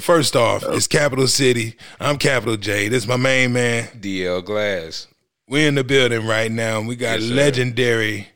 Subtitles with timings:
[0.00, 0.72] First off, oh.
[0.72, 1.76] it's Capital City.
[2.00, 2.88] I'm Capital J.
[2.88, 3.88] This is my main man.
[4.00, 5.06] DL Glass.
[5.46, 6.80] We're in the building right now.
[6.80, 8.28] We got Yes, legendary,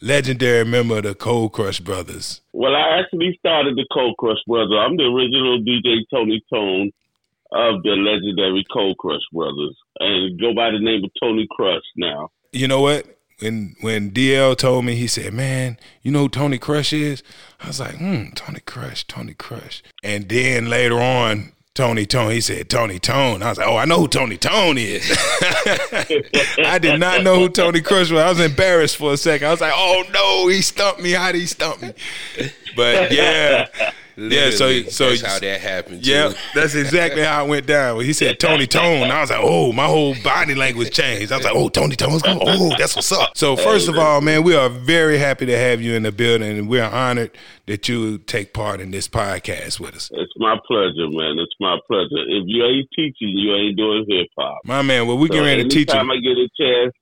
[0.00, 2.40] legendary member of the Cold Crush Brothers.
[2.52, 4.78] Well, I actually started the Cold Crush Brothers.
[4.78, 6.90] I'm the original DJ Tony Tone
[7.52, 12.30] of the legendary Cold Crush Brothers, and go by the name of Tony Crush now.
[12.52, 13.13] You know what?
[13.40, 17.22] When when DL told me, he said, "Man, you know who Tony Crush is?"
[17.60, 22.40] I was like, "Hmm, Tony Crush, Tony Crush." And then later on, Tony Tone, he
[22.40, 25.10] said, "Tony Tone." I was like, "Oh, I know who Tony Tone is."
[26.64, 28.20] I did not know who Tony Crush was.
[28.20, 29.48] I was embarrassed for a second.
[29.48, 31.10] I was like, "Oh no, he stumped me.
[31.10, 31.92] How did he stump me?"
[32.76, 33.66] But yeah,
[34.16, 34.50] yeah.
[34.50, 36.06] So so that's how that happened.
[36.06, 37.96] yeah, that's exactly how it went down.
[37.96, 41.32] When he said Tony Tone, I was like, oh, my whole body language changed.
[41.32, 42.42] I was like, oh, Tony Tone's coming.
[42.46, 43.36] Oh, that's what's up.
[43.36, 46.58] So first of all, man, we are very happy to have you in the building,
[46.58, 47.30] and we're honored
[47.66, 50.10] that you take part in this podcast with us.
[50.12, 51.38] It's my pleasure, man.
[51.38, 52.22] It's my pleasure.
[52.28, 54.60] If you ain't teaching, you ain't doing hip hop.
[54.64, 56.14] My man, well, we So getting ready to teach anytime you.
[56.14, 56.94] I get a chance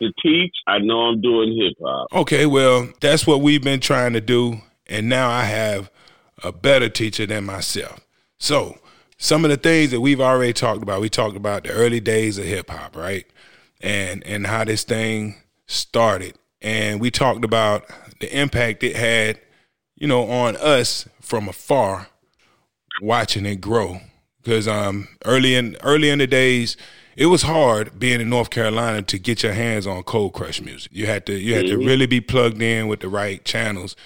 [0.00, 2.08] to teach, I know I'm doing hip hop.
[2.12, 5.90] Okay, well, that's what we've been trying to do, and now I have
[6.42, 8.00] a better teacher than myself.
[8.38, 8.78] So,
[9.18, 12.38] some of the things that we've already talked about, we talked about the early days
[12.38, 13.26] of hip hop, right?
[13.80, 16.34] And and how this thing started.
[16.62, 17.84] And we talked about
[18.20, 19.38] the impact it had,
[19.96, 22.08] you know, on us from afar
[23.02, 24.00] watching it grow.
[24.42, 26.76] Because um early in early in the days,
[27.14, 30.90] it was hard being in North Carolina to get your hands on cold crush music.
[30.94, 33.96] You had to you had to really be plugged in with the right channels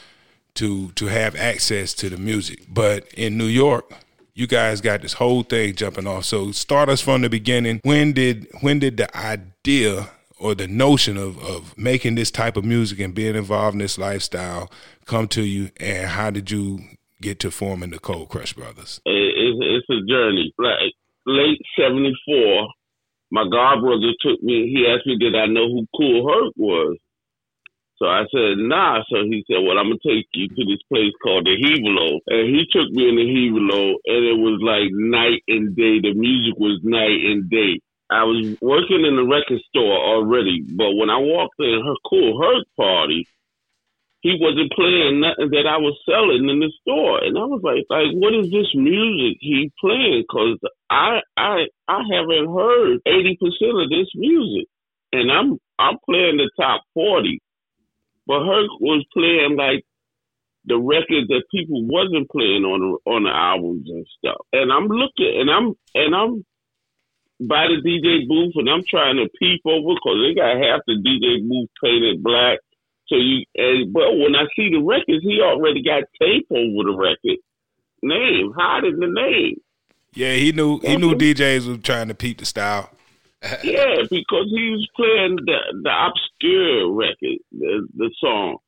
[0.55, 2.61] to to have access to the music.
[2.69, 3.93] But in New York,
[4.35, 6.25] you guys got this whole thing jumping off.
[6.25, 7.81] So start us from the beginning.
[7.85, 12.65] When did when did the idea or the notion of of making this type of
[12.65, 14.71] music and being involved in this lifestyle
[15.07, 16.81] come to you and how did you
[17.21, 19.01] get to forming the Cold Crush Brothers?
[19.07, 20.53] It- It's, it's a journey.
[20.59, 20.93] Like
[21.27, 22.69] late '74,
[23.31, 24.69] my god brother took me.
[24.73, 26.97] He asked me, "Did I know who Kool Herc was?"
[27.97, 31.13] So I said, "Nah." So he said, "Well, I'm gonna take you to this place
[31.23, 35.43] called the Hevalo," and he took me in the Hevalo, and it was like night
[35.47, 36.01] and day.
[36.01, 37.81] The music was night and day.
[38.11, 42.41] I was working in the record store already, but when I walked in her Kool
[42.43, 43.27] Herc party,
[44.21, 47.85] he wasn't playing nothing that I was selling in the store, and I was like,
[47.91, 50.25] like, what is this music he playing?
[50.25, 54.67] Because I, I, I haven't heard eighty percent of this music,
[55.13, 57.41] and I'm, I'm playing the top forty,
[58.27, 59.85] but Herc was playing like
[60.65, 64.41] the records that people wasn't playing on the on the albums and stuff.
[64.53, 66.45] And I'm looking, and I'm, and I'm
[67.41, 70.97] by the DJ booth, and I'm trying to peep over because they got half the
[70.97, 72.59] DJ booth painted black.
[73.09, 76.97] So you, and, but when I see the records, he already got tape over the
[76.97, 77.39] record
[78.03, 79.57] name, hiding the name.
[80.15, 82.91] Yeah, he knew he knew DJs was trying to peep the style.
[83.65, 88.59] Yeah, because he was playing the the obscure record, the the song.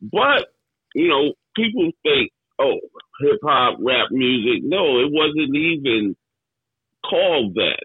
[0.00, 0.48] But
[0.94, 2.78] you know, people think, oh,
[3.20, 4.62] hip hop, rap music.
[4.64, 6.16] No, it wasn't even
[7.08, 7.84] called that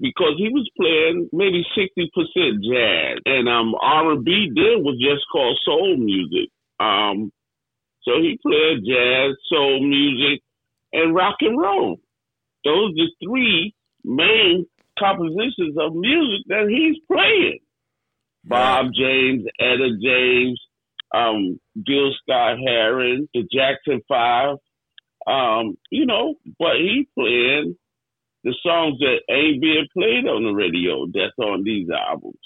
[0.00, 4.98] because he was playing maybe sixty percent jazz, and um R and B then was
[5.00, 6.50] just called soul music.
[6.80, 7.32] Um,
[8.02, 10.42] so he played jazz, soul music,
[10.92, 11.98] and rock and roll.
[12.64, 13.74] Those are the three
[14.04, 14.66] main
[14.98, 17.60] compositions of music that he's playing.
[18.44, 20.60] Bob James, Etta James,
[21.14, 24.56] um, Gil Scott Heron, the Jackson Five.
[25.26, 27.76] Um, you know, but he playing
[28.44, 31.06] the songs that ain't being played on the radio.
[31.06, 32.38] That's on these albums.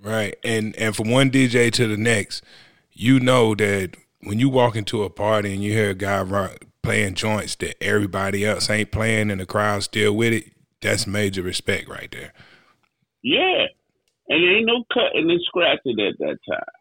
[0.00, 0.36] Right.
[0.44, 2.44] And and from one DJ to the next,
[2.92, 6.64] you know that when you walk into a party and you hear a guy rock,
[6.82, 10.44] playing joints that everybody else ain't playing and the crowd's still with it,
[10.86, 12.32] that's major respect right there.
[13.22, 13.66] Yeah.
[14.28, 16.74] And there ain't no cutting and scratching at that time.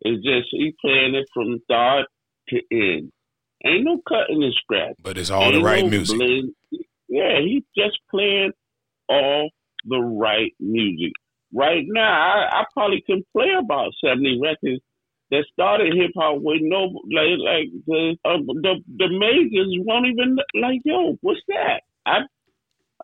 [0.00, 2.06] It's just he playing it from start
[2.48, 3.12] to end.
[3.64, 4.96] Ain't no cutting and scratching.
[5.00, 6.18] But it's all the right no music.
[6.18, 6.54] blend.
[7.08, 8.52] Yeah, he's just playing
[9.08, 9.50] all
[9.84, 11.12] the right music.
[11.54, 14.82] Right now, I, I probably can play about seventy records
[15.30, 20.38] that started hip hop with no like like the um, the the majors won't even
[20.54, 21.82] like yo, what's that?
[22.04, 22.20] I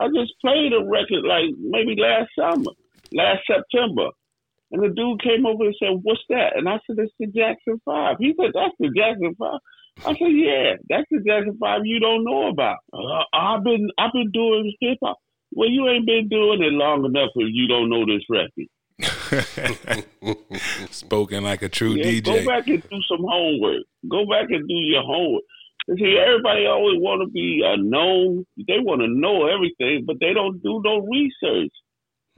[0.01, 2.73] I just played a record like maybe last summer,
[3.13, 4.11] last September.
[4.71, 6.57] And the dude came over and said, What's that?
[6.57, 8.17] And I said, It's the Jackson Five.
[8.21, 9.61] He said, That's the Jackson Five.
[10.05, 12.79] I said, Yeah, that's the Jackson Five you don't know about.
[12.93, 15.17] Uh, I've been I've been doing hip hop.
[15.53, 18.69] Well, you ain't been doing it long enough if you don't know this record.
[20.91, 22.25] Spoken like a true Yeah, DJ.
[22.25, 23.85] Go back and do some homework.
[24.09, 25.45] Go back and do your homework.
[25.97, 28.45] See, everybody always want to be uh, known.
[28.57, 31.73] They want to know everything, but they don't do no research.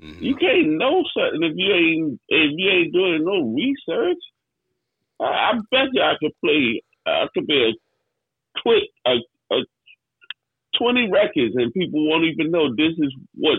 [0.01, 0.23] Mm-hmm.
[0.23, 4.23] You can't know something if you ain't if you ain't doing no research.
[5.21, 6.83] I, I bet you I could play.
[7.07, 9.17] I could be a quick a,
[9.53, 9.59] a
[10.79, 13.59] twenty records, and people won't even know this is what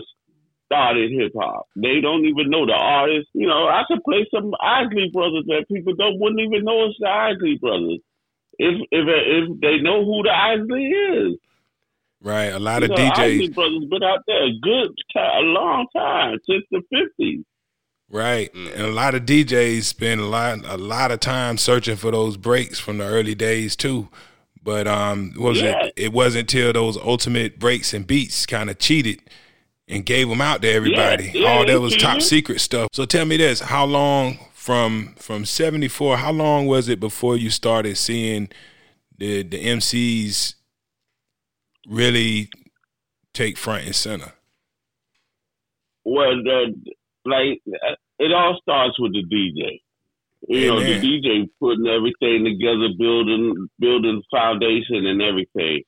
[0.66, 1.66] started hip hop.
[1.76, 3.28] They don't even know the artist.
[3.34, 6.96] You know, I could play some Isley Brothers that people don't wouldn't even know it's
[6.98, 8.00] the Isley Brothers
[8.58, 11.38] if if if they know who the Isley is.
[12.20, 13.18] Right, a lot you of know, DJs.
[13.18, 17.44] Isley Brothers been out there a good time, a long time since the fifties.
[18.08, 22.10] Right, and a lot of DJs spend a lot a lot of time searching for
[22.10, 24.08] those breaks from the early days too.
[24.62, 25.86] But um, was yeah.
[25.86, 25.94] it?
[25.96, 29.20] It wasn't until those ultimate breaks and beats kind of cheated
[29.88, 31.32] and gave them out to everybody.
[31.34, 32.88] Yeah, yeah, All that was top secret stuff.
[32.92, 36.18] So tell me this: How long from from seventy four?
[36.18, 38.48] How long was it before you started seeing
[39.18, 40.54] the the MCs
[41.88, 42.48] really
[43.34, 44.32] take front and center?
[46.04, 46.74] Well, the,
[47.24, 47.60] like
[48.20, 49.80] it all starts with the DJ.
[50.48, 50.84] You Amen.
[50.84, 55.82] know, the DJ putting everything together, building building foundation and everything.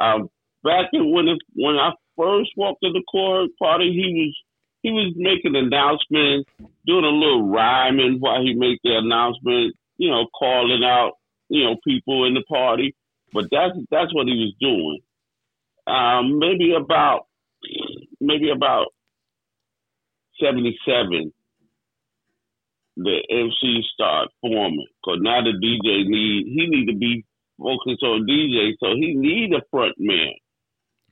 [0.00, 0.28] Um,
[0.62, 4.36] back when it, when I first walked to the court party, he was
[4.82, 6.50] he was making announcements,
[6.84, 11.12] doing a little rhyming while he made the announcement, you know, calling out,
[11.48, 12.94] you know, people in the party.
[13.32, 15.00] But that's that's what he was doing.
[15.86, 17.26] Um, maybe about
[18.20, 18.88] maybe about
[20.40, 21.32] seventy seven,
[22.96, 24.86] the MC start forming.
[25.04, 27.24] Cause now the DJ need he need to be
[27.56, 30.32] focused on DJ, so he need a front man.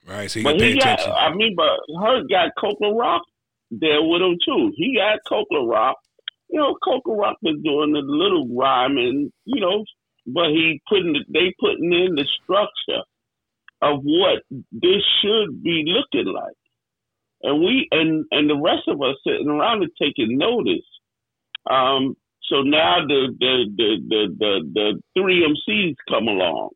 [0.06, 1.12] Right, so but he got, attention.
[1.12, 3.22] I mean, but Herc got Coke La Rock
[3.70, 4.72] there with him too.
[4.76, 5.99] He got Coke La Rock.
[6.49, 9.84] You know, Coke La Rock was doing a little rhyming, you know,
[10.26, 13.02] but he putting the, they putting in the structure
[13.82, 16.56] of what this should be looking like.
[17.43, 20.87] And we and and the rest of us sitting around and taking notice.
[21.70, 22.17] Um,
[22.49, 26.70] so now the the the the the, the three MCs come along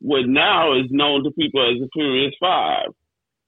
[0.00, 2.88] what now is known to people as the Furious Five.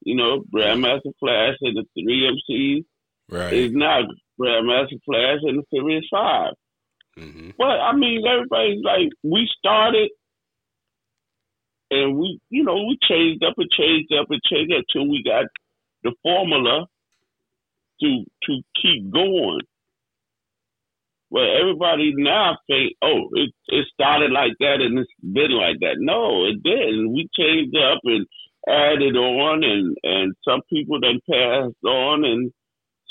[0.04, 2.84] You know, Grandmaster Flash and the three MCs
[3.30, 3.52] right.
[3.52, 4.00] is now
[4.40, 6.52] Grandmaster Flash and the Furious 5
[7.18, 7.50] mm-hmm.
[7.58, 10.10] But I mean, everybody's like, we started
[11.90, 15.22] and we, you know, we changed up and changed up and changed up till we
[15.22, 15.44] got
[16.02, 16.86] the formula
[18.00, 19.60] to to keep going.
[21.30, 25.96] Well, everybody now think, oh, it, it started like that and it's been like that.
[25.98, 27.12] No, it didn't.
[27.12, 28.26] We changed up and
[28.68, 32.52] added on, and and some people then passed on, and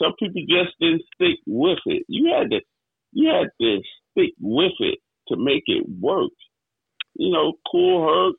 [0.02, 2.04] some people just didn't stick with it.
[2.08, 2.62] You had to
[3.14, 3.82] you had to
[4.12, 5.00] stick with it
[5.30, 6.32] to make it work.
[7.16, 8.36] You know, Kool Herc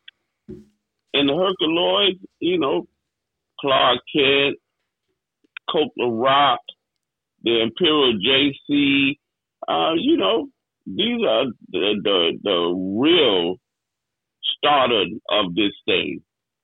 [1.14, 2.20] and the Herculoids.
[2.40, 2.86] You know,
[3.60, 4.56] Clark Kent,
[5.70, 6.60] Coke Rock,
[7.44, 9.16] the Imperial JC
[9.68, 10.48] uh, you know,
[10.86, 13.56] these are the, the, the real
[14.56, 16.20] starter of this thing.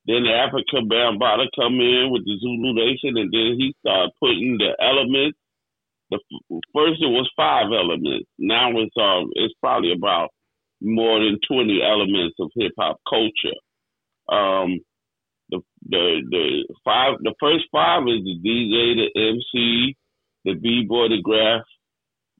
[0.08, 4.56] Then the Afrika Bambaataa come in with the Zulu Nation, and then he started putting
[4.56, 5.38] the elements.
[6.10, 6.18] The
[6.74, 8.26] first it was five elements.
[8.38, 10.30] Now it's um it's probably about
[10.80, 13.60] more than twenty elements of hip hop culture.
[14.32, 14.80] Um,
[15.50, 15.60] the
[15.90, 19.94] the the five the first five is the DJ, the MC,
[20.46, 21.68] the b boy, the graph,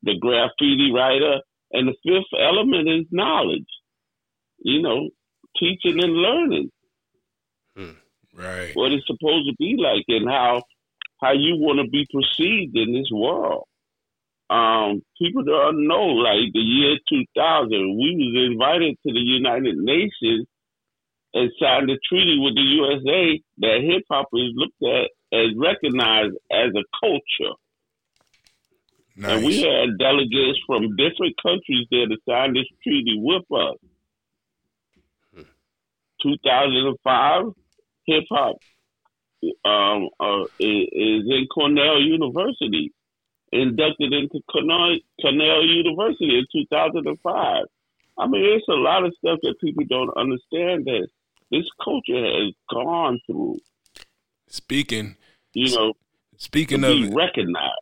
[0.05, 3.69] the graffiti writer, and the fifth element is knowledge.
[4.61, 5.11] You know,
[5.61, 6.71] teaching and learning.
[8.39, 8.45] Hmm.
[8.45, 8.71] Right.
[8.75, 10.63] What it's supposed to be like and how
[11.21, 13.65] how you want to be perceived in this world.
[14.51, 20.47] Um, people don't know, like the year 2000, we was invited to the United Nations
[21.35, 26.37] and signed a treaty with the USA that hip hop is looked at as recognized
[26.51, 27.55] as a culture.
[29.17, 29.33] Nice.
[29.33, 33.77] And we had delegates from different countries there to sign this treaty with us.
[36.23, 37.53] 2005,
[38.09, 38.57] hip hop
[39.65, 42.93] um, uh, is in Cornell University,
[43.53, 47.65] inducted into Cornell, Cornell University in 2005.
[48.19, 51.09] I mean, it's a lot of stuff that people don't understand that
[51.51, 53.59] this culture has gone through.
[54.49, 55.17] Speaking,
[55.53, 55.93] you know,
[56.37, 57.75] speaking of recognized.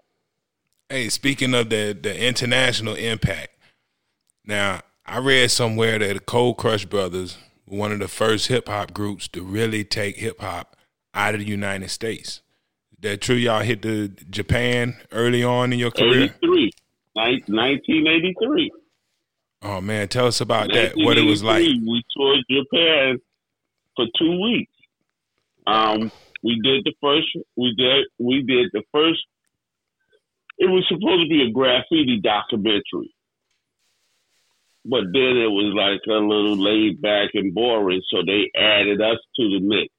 [0.89, 3.57] Hey, speaking of the the international impact,
[4.45, 8.95] now I read somewhere that the Cold Crush Brothers one of the first hip hop
[8.95, 10.77] groups to really take hip hop
[11.15, 12.41] out of the United States.
[12.93, 13.37] Is that true?
[13.37, 16.35] Y'all hit the Japan early on in your career.
[16.43, 16.73] 83,
[17.13, 18.73] 1983.
[19.63, 20.93] Oh man, tell us about that.
[20.97, 21.63] What it was like.
[21.63, 23.19] We toured Japan
[23.97, 24.73] for two weeks.
[25.67, 27.27] Um, we did the first.
[27.57, 28.07] We did.
[28.19, 29.21] We did the first.
[30.59, 33.15] It was supposed to be a graffiti documentary,
[34.89, 38.03] but then it was like a little laid back and boring.
[38.11, 39.93] So they added us to the mix.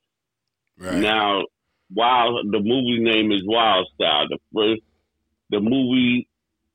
[0.79, 1.01] Right.
[1.01, 1.43] Now,
[1.93, 4.27] Wild, the movie name is Wild Style.
[4.29, 4.81] The first,
[5.49, 6.27] the movie,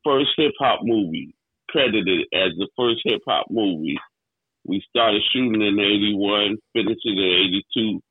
[0.04, 1.34] first hip hop movie,
[1.68, 3.98] credited as the first hip hop movie.
[4.64, 8.02] We started shooting in '81, finishing in '82,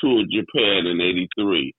[0.00, 1.74] toured Japan in '83.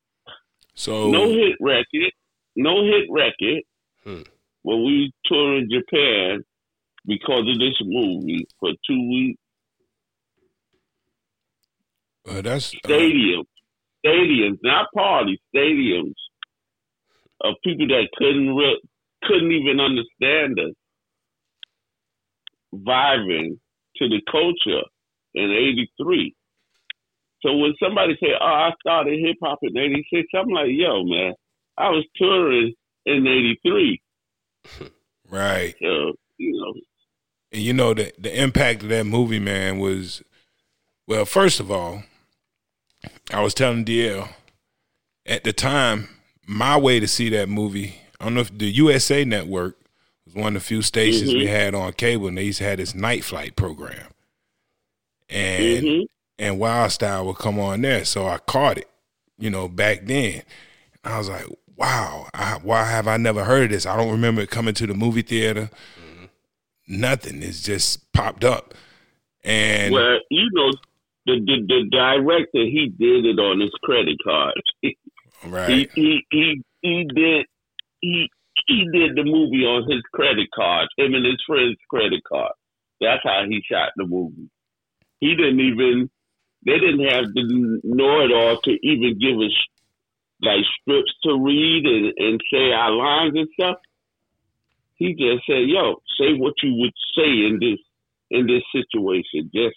[0.73, 2.11] so No hit record,
[2.55, 3.63] no hit record.
[4.03, 4.23] Hmm.
[4.63, 6.43] When we toured Japan
[7.05, 9.41] because of this movie for two weeks,
[12.29, 13.45] uh, that's uh, stadiums,
[14.05, 16.13] stadiums, not parties, stadiums
[17.43, 18.81] of people that couldn't re-
[19.23, 20.75] couldn't even understand us,
[22.73, 23.59] vibing
[23.97, 24.83] to the culture
[25.33, 26.35] in '83.
[27.41, 31.33] So when somebody say, "Oh, I started hip hop in '86," I'm like, "Yo, man,
[31.77, 32.73] I was touring
[33.07, 34.01] in '83."
[35.29, 35.75] right.
[35.81, 36.73] So you know,
[37.51, 40.21] And you know the the impact of that movie, man, was
[41.07, 41.25] well.
[41.25, 42.03] First of all,
[43.31, 44.29] I was telling DL
[45.25, 46.09] at the time
[46.47, 47.95] my way to see that movie.
[48.19, 49.77] I don't know if the USA Network
[50.25, 51.49] was one of the few stations we Mhm.
[51.49, 54.07] had on cable, and they used to have this night flight program,
[55.29, 56.05] and Mhm.
[56.39, 58.89] and Wild Style would come on there, so I caught it.
[59.37, 60.43] You know, back then,
[61.03, 63.85] I was like, "Wow, I, why have I never heard of this?
[63.85, 65.69] I don't remember it coming to the movie theater."
[66.91, 67.41] Nothing.
[67.41, 68.73] It's just popped up,
[69.45, 70.71] and well, you know,
[71.25, 74.61] the, the the director he did it on his credit card.
[75.45, 77.45] right, He he he he did
[78.01, 78.29] he
[78.67, 82.51] he did the movie on his credit card, him and his friend's credit card.
[82.99, 84.49] That's how he shot the movie.
[85.21, 86.09] He didn't even
[86.65, 89.55] they didn't have the know it all to even give us
[90.41, 93.77] like scripts to read and, and say our lines and stuff.
[95.01, 97.79] He just said, "Yo, say what you would say in this
[98.29, 99.49] in this situation.
[99.53, 99.75] Just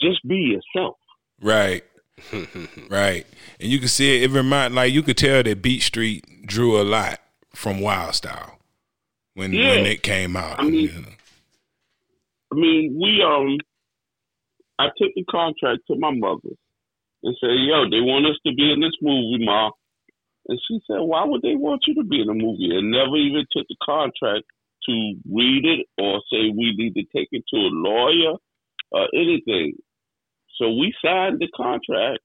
[0.00, 0.96] just be yourself."
[1.42, 1.84] right,
[2.88, 3.26] right.
[3.60, 4.30] And you can see it.
[4.30, 7.20] It remind like you could tell that Beat Street drew a lot
[7.54, 8.58] from Wild Style
[9.34, 9.72] when Yeah.
[9.76, 10.58] when it came out.
[10.58, 11.08] I mean- you know.
[12.50, 13.58] I mean, we um,
[14.78, 16.56] I took the contract to my mother
[17.22, 19.70] and said, "Yo, they want us to be in this movie, ma."
[20.48, 23.16] And she said, "Why would they want you to be in a movie?" And never
[23.18, 24.44] even took the contract
[24.86, 28.36] to read it or say we need to take it to a lawyer
[28.90, 29.74] or anything.
[30.58, 32.20] So we signed the contract,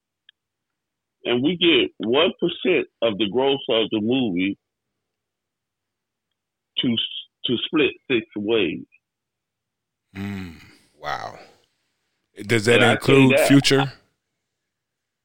[1.24, 4.58] and we get one percent of the gross of the movie
[6.78, 6.96] to
[7.46, 8.84] to split six ways.
[10.16, 10.56] Mm.
[11.00, 11.38] wow.
[12.46, 13.92] Does that And I tell you include that, Future?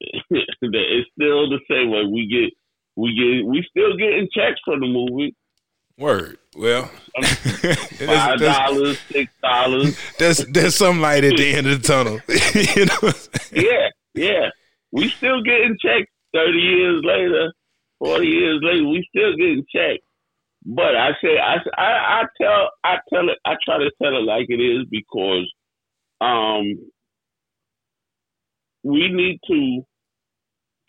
[0.00, 2.04] it's still the same way.
[2.04, 2.52] We get
[2.96, 5.34] we get we still getting checks for the movie.
[5.98, 6.38] Word.
[6.56, 6.84] Well,
[7.22, 9.98] Five dollars, six dollars.
[10.18, 12.20] there's there's some light at the end of the tunnel.
[12.76, 12.94] you know.
[13.00, 13.66] What I'm saying?
[13.66, 14.48] Yeah, yeah.
[14.92, 17.52] We still getting checks thirty years later,
[17.98, 18.88] forty years later.
[18.88, 20.04] We still getting checks.
[20.66, 24.24] But I say I, I I tell I tell it I try to tell it
[24.24, 25.52] like it is because
[26.20, 26.74] um
[28.82, 29.82] we need to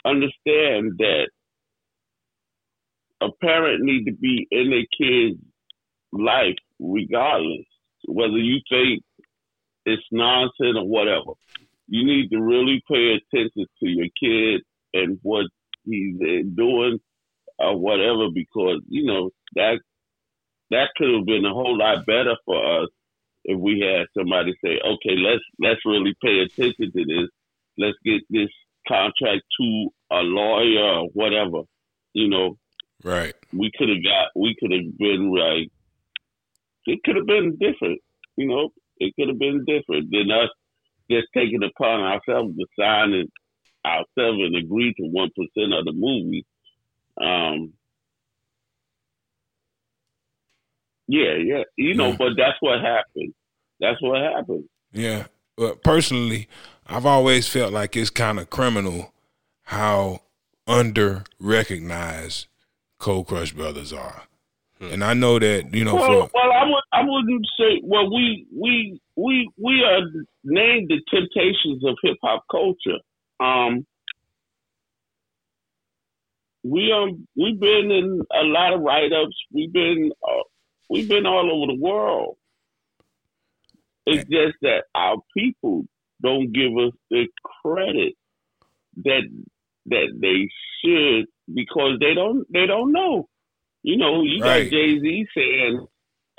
[0.05, 1.29] understand that
[3.21, 5.39] a parent need to be in their kid's
[6.11, 7.65] life regardless
[8.07, 9.03] whether you think
[9.85, 11.31] it's nonsense or whatever
[11.87, 14.61] you need to really pay attention to your kid
[14.93, 15.45] and what
[15.85, 16.15] he's
[16.55, 16.99] doing
[17.59, 19.79] or whatever because you know that
[20.71, 22.89] that could have been a whole lot better for us
[23.45, 27.29] if we had somebody say, okay, let's let's really pay attention to this.
[27.77, 28.49] Let's get this
[28.87, 31.61] contract to a lawyer or whatever.
[32.13, 32.57] You know,
[33.03, 33.33] Right.
[33.53, 35.69] we could have got we could have been like
[36.87, 37.99] it could have been different,
[38.37, 40.49] you know, it could have been different than us
[41.09, 43.29] just taking upon ourselves to sign it
[43.85, 46.45] ourselves and agree to one percent of the movie.
[47.21, 47.73] Um
[51.07, 51.63] Yeah, yeah.
[51.77, 52.15] You know, Yeah.
[52.17, 53.33] but that's what happened.
[53.79, 54.67] That's what happened.
[54.91, 55.27] Yeah.
[55.55, 56.47] But personally,
[56.87, 59.13] I've always felt like it's kind of criminal
[59.63, 60.21] how
[60.67, 62.47] under recognized
[62.99, 64.23] Cold Crush Brothers are.
[64.79, 67.81] And I know that, you know, Well, for well, I would, I wouldn't say.
[67.83, 70.01] Well, we, we, we, we are
[70.43, 72.99] named the Temptations of hip hop culture.
[73.39, 73.85] Um,
[76.63, 79.35] we um, we've been in a lot of write ups.
[79.51, 80.43] We've been, uh,
[80.89, 82.37] we've been all over the world.
[84.07, 85.85] It's just that our people
[86.21, 87.27] don't give us the
[87.61, 88.13] credit
[89.03, 89.21] that
[89.87, 90.49] that they
[90.83, 93.27] should because they don't they don't know.
[93.83, 94.63] You know, you Right.
[94.63, 95.85] got Jay Z saying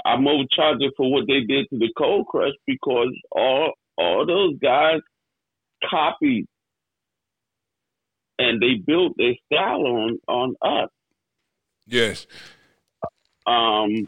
[0.05, 5.01] I'm overcharging for what they did to the Cold Crush because all all those guys
[5.89, 6.47] copied
[8.39, 10.91] and they built their style on on us.
[11.87, 12.27] Yes.
[13.47, 14.07] Um,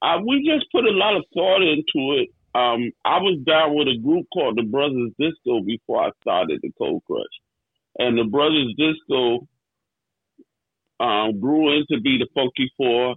[0.00, 2.30] I, we just put a lot of thought into it.
[2.56, 6.70] Um, I was down with a group called the Brothers Disco before I started the
[6.78, 7.24] Cold Crush,
[7.98, 9.46] and the Brothers Disco
[11.00, 13.16] um, grew into be the Funky Four,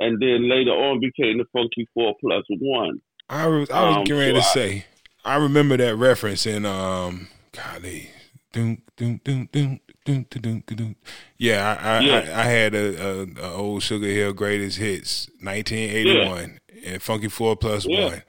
[0.00, 3.00] and then later on became the Funky Four Plus One.
[3.28, 4.84] I was I was Um, getting ready to I- say.
[5.24, 8.08] I remember that reference in um golly.
[8.52, 10.96] Doom, doom, doom, doom.
[11.38, 12.14] Yeah, I I, Yeah.
[12.34, 17.00] I, I had a, a, a old Sugar Hill greatest hits, nineteen eighty one, and
[17.02, 18.06] Funky Four Plus Yeah.
[18.06, 18.22] One.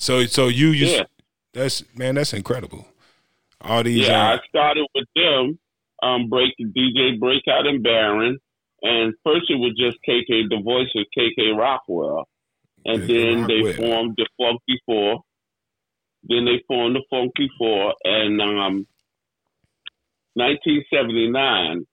[0.00, 1.04] So so you you Yeah.
[1.52, 2.86] that's man that's incredible.
[3.60, 5.58] All these Yeah, uh, I started with them,
[6.02, 8.38] um, break DJ Breakout and Baron,
[8.82, 12.26] and first it was just KK, the voice of KK Rockwell,
[12.86, 15.20] and then they formed the Funky Four.
[16.22, 18.86] Then they formed the Funky Four, and um,
[20.34, 21.86] 1979,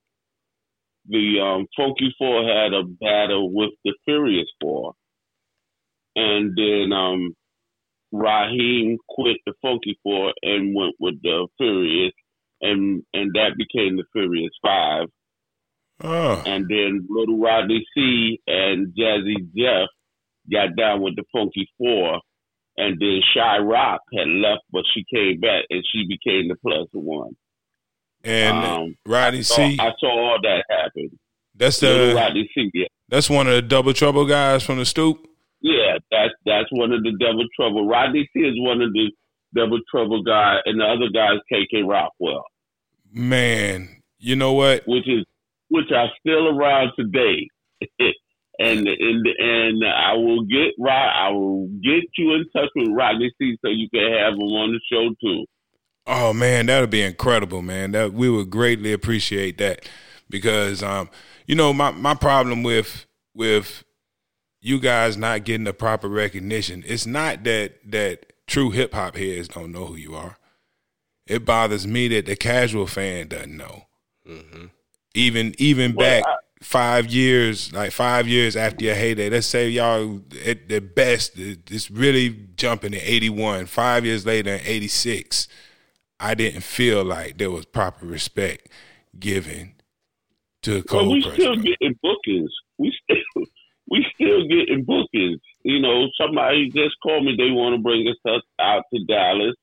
[1.09, 4.93] the um, Funky Four had a battle with the Furious Four,
[6.15, 7.35] and then um,
[8.11, 12.13] Raheem quit the Funky Four and went with the Furious,
[12.61, 15.07] and and that became the Furious Five.
[16.03, 19.89] oh And then Little Rodney C and Jazzy Jeff
[20.51, 22.21] got down with the Funky Four,
[22.77, 27.35] and then Sha-Rock had left, but she came back and she became the Plus One.
[28.23, 29.77] and um, Rodney So C.
[29.79, 31.19] I saw all that happen.
[31.55, 32.85] That's Little the Rodney C, yeah.
[33.09, 35.27] that's one of the double trouble guys from the stoop.
[35.67, 37.85] Yeah, that's that's one of the Double Trouble.
[37.85, 39.11] Rodney C is one of the
[39.53, 42.45] Double Trouble guys, and the other guy is KK Rockwell.
[43.11, 44.83] Man, you know what?
[44.87, 45.25] which is
[45.67, 47.49] which are still around today.
[48.59, 53.29] and and and I will get Rod, I will get you in touch with Rodney
[53.37, 55.45] C so you can have him on the show too.
[56.05, 57.91] Oh man, that would be incredible, man.
[57.91, 59.87] That we would greatly appreciate that
[60.29, 61.09] because um,
[61.45, 63.83] you know, my my problem with with
[64.61, 69.47] you guys not getting the proper recognition, it's not that that true hip hop heads
[69.49, 70.37] don't know who you are.
[71.27, 73.83] It bothers me that the casual fan doesn't know.
[74.27, 74.65] Mm-hmm.
[75.13, 79.69] Even even Well, back I- five years, like five years after your heyday, let's say
[79.69, 83.65] y'all at the best, it- it's really jumping in eighty one.
[83.65, 85.47] Five years later, in eighty six,
[86.19, 88.69] I didn't feel like there was proper respect
[89.19, 89.75] given
[90.63, 92.51] to But Cold we still getting bookings.
[92.77, 93.43] We still
[93.89, 95.39] we still getting bookings.
[95.63, 97.35] You know, somebody just called me.
[97.37, 99.55] They want to bring us up- out to Dallas.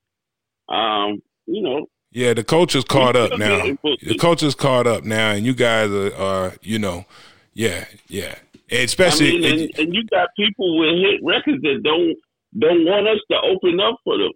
[0.69, 3.75] Um, you know, Yeah, the culture's caught up now.
[4.01, 7.05] The culture's caught up now, and you guys are, are you know,
[7.53, 8.35] yeah, yeah.
[8.71, 12.15] And I especially, mean, and, and you got people with hit records that don't
[12.57, 14.31] don't want us to open up for them.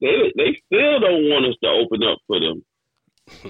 [0.00, 2.62] They they still don't want us to open up for them.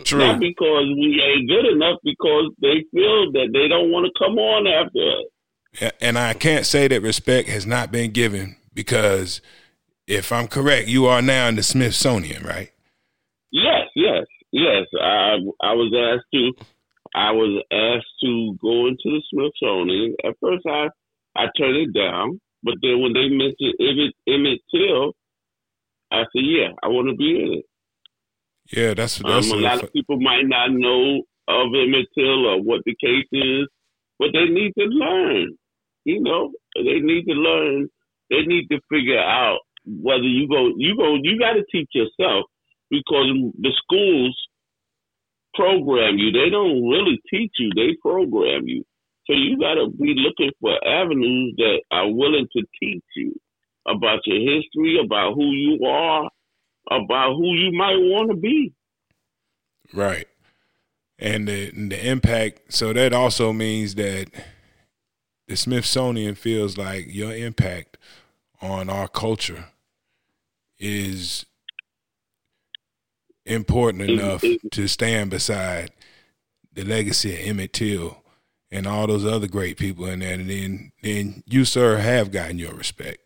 [0.05, 0.19] true.
[0.21, 4.39] Not because we ain't good enough, because they feel that they don't want to come
[4.39, 5.27] on after us.
[6.01, 9.41] And I can't say that respect has not been given because
[10.07, 12.71] if I'm correct, you are now in the Smithsonian, right?
[13.53, 14.87] Yes, yes, yes.
[15.01, 16.53] I I was asked to
[17.15, 20.15] I was asked to go into the Smithsonian.
[20.25, 20.89] At first, I
[21.37, 25.13] I turned it down, but then when they mentioned Emmett Emmett Till,
[26.11, 27.65] I said, "Yeah, I want to be in it."
[28.77, 32.63] Yeah, that's Um, that's a lot of people might not know of Emmett Till or
[32.63, 33.69] what the case is,
[34.19, 35.57] but they need to learn.
[36.15, 37.89] You know, they need to learn.
[38.31, 42.47] They need to figure out whether you go, you go, you got to teach yourself
[42.91, 43.27] because
[43.59, 44.37] the schools
[45.55, 46.33] program you.
[46.33, 48.85] They don't really teach you; they program you.
[49.27, 53.35] So you got to be looking for avenues that are willing to teach you
[53.87, 56.29] about your history, about who you are,
[56.91, 58.73] about who you might want to be.
[59.95, 60.27] right.
[61.19, 62.73] And the and the impact.
[62.73, 64.29] So that also means that
[65.51, 67.99] the Smithsonian feels like your impact
[68.63, 69.65] on our culture
[70.79, 71.45] is
[73.45, 75.91] important enough to stand beside
[76.73, 78.23] the legacy of Emmett Till
[78.71, 80.35] and all those other great people in there.
[80.35, 83.19] And then, then you, sir, have gotten your respect.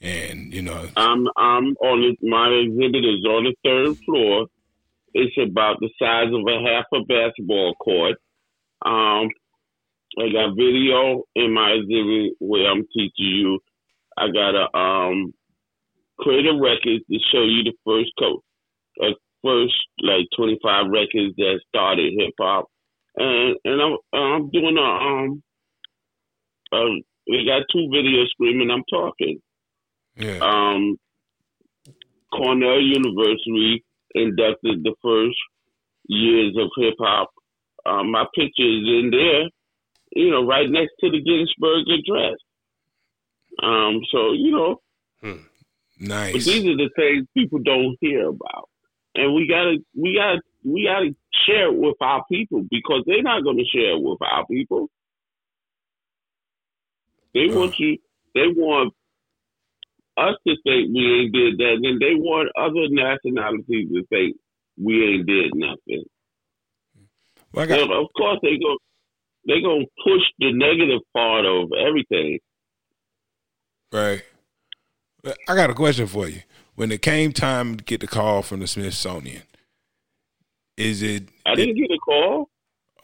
[0.00, 4.46] And you know, I'm I'm on the, my exhibit is on the third floor.
[5.14, 8.16] It's about the size of a half a basketball court.
[8.84, 9.28] Um,
[10.18, 13.60] I got video in my exhibit where I'm teaching you
[14.16, 15.34] I got a um
[16.18, 18.42] creative a record to show you the first co
[19.02, 22.66] uh, first like twenty five records that started hip hop,
[23.16, 25.42] and and I'm I'm doing a um
[26.72, 26.94] uh,
[27.28, 29.40] we got two videos screaming I'm talking.
[30.16, 30.38] Yeah.
[30.40, 30.96] Um,
[32.34, 35.36] Cornell University inducted the first
[36.06, 37.30] years of hip hop.
[37.84, 39.48] Um, my picture is in there,
[40.14, 42.38] you know, right next to the Gettysburg Address.
[43.62, 44.80] Um, so you know,
[45.20, 45.36] but
[46.00, 46.32] nice.
[46.32, 48.68] But these are the things people don't hear about,
[49.14, 51.14] and we gotta, we gotta, we gotta
[51.46, 54.88] share it with our people because they're not going to share it with our people.
[57.34, 57.58] They Uh.
[57.58, 57.98] want you.
[58.34, 58.94] They want
[60.16, 64.36] us to think we ain't did that, and then they want other nationalities to think
[64.82, 66.04] we ain't did nothing.
[67.52, 68.78] Well, got, of course, they go.
[69.46, 72.38] They gonna push the negative part of everything.
[73.92, 74.22] Right.
[75.48, 76.40] I got a question for you.
[76.74, 79.42] When it came time to get the call from the Smithsonian,
[80.76, 81.28] is it?
[81.46, 82.48] I didn't get a call.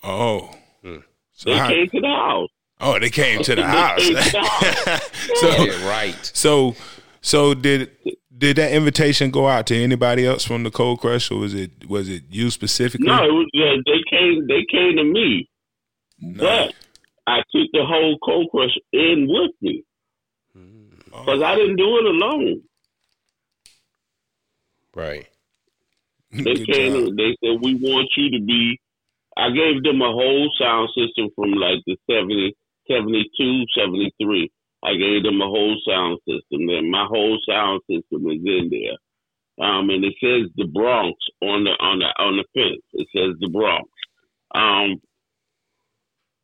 [0.03, 0.55] Oh.
[0.83, 0.97] Hmm.
[1.33, 2.49] So They how, came to the house.
[2.81, 4.07] oh, they came to the house.
[4.07, 5.11] to the house.
[5.41, 6.31] so, Get it right.
[6.35, 6.75] so,
[7.21, 7.91] so did
[8.37, 11.89] did that invitation go out to anybody else from the Cold Crush, or was it
[11.89, 13.07] was it you specifically?
[13.07, 14.47] No, it was, uh, they came.
[14.47, 15.49] They came to me,
[16.21, 16.45] No.
[16.45, 16.75] but
[17.27, 19.85] I took the whole Cold Crush in with me
[21.05, 22.63] because I didn't do it alone.
[24.95, 25.27] Right.
[26.31, 27.17] They came.
[27.17, 28.81] They said we want you to be.
[29.37, 32.57] I gave them a whole sound system from like the 70,
[32.89, 34.51] 72, 73.
[34.85, 36.69] I gave them a whole sound system.
[36.69, 38.99] And my whole sound system is in there.
[39.65, 42.83] Um, and it says the Bronx on the on the on the fence.
[42.93, 43.89] It says the Bronx.
[44.55, 45.01] Um,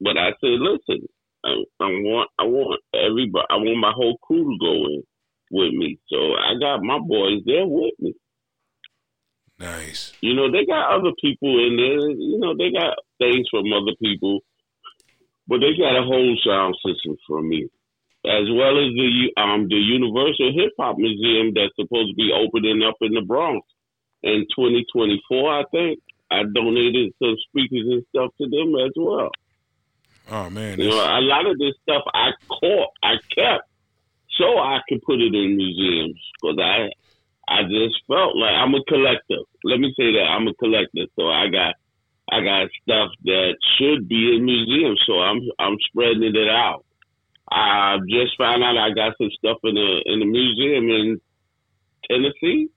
[0.00, 1.06] but I said, listen,
[1.44, 3.46] I, I want I want everybody.
[3.50, 5.02] I want my whole crew to go in
[5.50, 5.98] with me.
[6.08, 8.14] So I got my boys there with me.
[9.58, 10.12] Nice.
[10.20, 12.10] You know, they got other people in there.
[12.10, 14.40] You know, they got things from other people,
[15.46, 17.68] but they got a whole sound system from me,
[18.26, 22.82] as well as the um the Universal Hip Hop Museum that's supposed to be opening
[22.82, 23.66] up in the Bronx
[24.22, 25.20] in 2024.
[25.52, 29.30] I think I donated some speakers and stuff to them as well.
[30.30, 30.78] Oh man.
[30.80, 33.68] You know, a lot of this stuff I caught, I kept,
[34.38, 36.88] so I could put it in museums because I,
[37.48, 39.38] I just felt like I'm a collector.
[39.64, 41.74] Let me say that I'm a collector, so I got,
[42.32, 46.84] I got stuff that should be in museums, so I'm, I'm spreading it out.
[47.50, 51.20] I just found out I got some stuff in the in the museum in
[52.10, 52.68] Tennessee.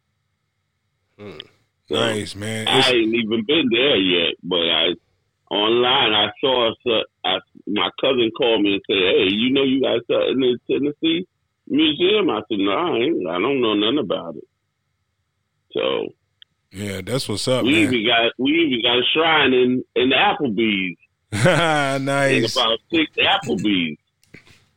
[1.17, 1.39] Hmm.
[1.87, 2.67] So nice, man.
[2.67, 4.89] I It's- ain't even been there yet, but I
[5.49, 6.71] online I saw
[7.25, 10.59] I, my cousin called me and said, "Hey, you know you got something in the
[10.69, 11.27] Tennessee
[11.67, 14.43] museum?" I said, "No, I, ain't, I don't know nothing about it."
[15.71, 16.13] So
[16.71, 17.93] yeah, that's what's up, we man.
[17.93, 20.97] even got we even got a shrine in in Applebee's.
[21.33, 22.55] In nice.
[22.55, 23.97] about six Applebee's.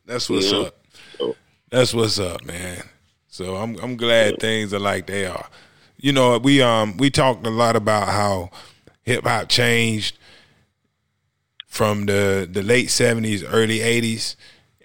[0.05, 0.59] That's what's Yeah.
[0.59, 0.85] up.
[1.17, 1.35] So-
[1.69, 2.83] That's what's up, man.
[3.29, 5.47] So I'm I'm glad things are like they are.
[5.97, 8.49] You know, we um we talked a lot about how
[9.03, 10.17] hip hop changed
[11.71, 14.35] from the the late seventies, early eighties,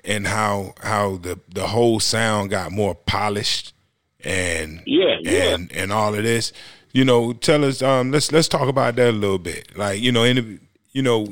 [0.05, 3.75] and how how the the whole sound got more polished
[4.21, 5.55] and Yeah, yeah.
[5.55, 6.53] and and all of this.
[6.93, 7.83] You know, tell us.
[7.83, 9.77] Um, let's let's talk about that a little bit.
[9.77, 10.61] Like you know, in the,
[10.93, 11.27] you know,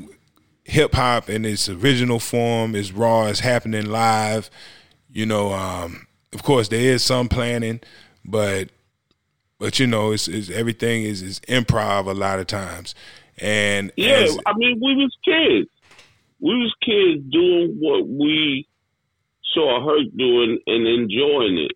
[0.65, 4.49] hip hop in its original form is raw, is happening live.
[5.09, 7.79] You know, um, of course there is some planning,
[8.25, 8.71] but
[9.57, 12.93] but you know, it's, it's everything is is improv a lot of times.
[13.41, 15.69] And Yeah, as- I mean, we was kids.
[16.39, 18.67] We was kids doing what we
[19.53, 21.71] saw Herc doing and enjoying it.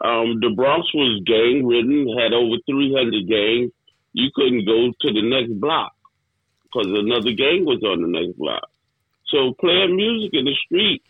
[0.00, 3.72] Um, the Bronx was gang ridden, had over 300 gangs.
[4.12, 5.92] You couldn't go to the next block
[6.64, 8.68] because another gang was on the next block.
[9.26, 11.02] So playing music in the street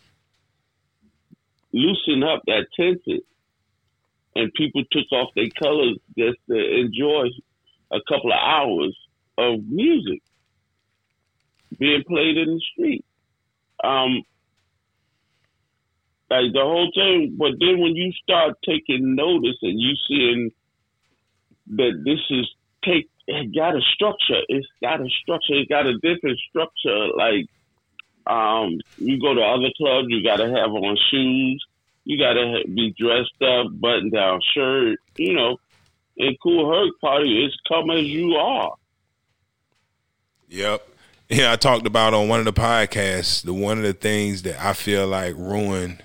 [1.73, 3.21] loosened up that tension.
[4.37, 7.27] And people took off their colors just to enjoy
[7.91, 8.97] a couple of hours
[9.41, 10.23] of music
[11.79, 13.05] being played in the street.
[13.83, 14.23] Um,
[16.31, 20.51] like the whole thing, but then when you start taking notice and you seeing
[21.77, 22.47] that this is
[22.85, 27.09] take it got a structure, it's got a structure, it's got a different structure.
[27.17, 27.47] Like
[28.27, 31.65] um, you go to other clubs, you got to have on shoes,
[32.05, 35.57] you got to be dressed up, button down shirt, you know.
[36.19, 38.75] And Kool Herc Party is come as you are.
[40.51, 40.87] Yep.
[41.31, 44.61] Yeah, I talked about on one of the podcasts the one of the things that
[44.61, 46.03] I feel like ruined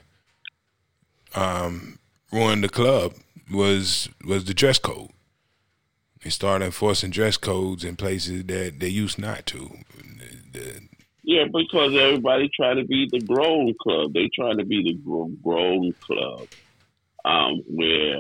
[1.34, 1.98] um,
[2.32, 3.14] ruined the club
[3.52, 5.10] was was the dress code.
[6.24, 9.78] They started enforcing dress codes in places that they used not to.
[10.54, 10.82] The-
[11.24, 14.14] Yeah, because everybody trying to be the grown club.
[14.14, 16.48] They trying to be the grown club,
[17.26, 18.20] um, where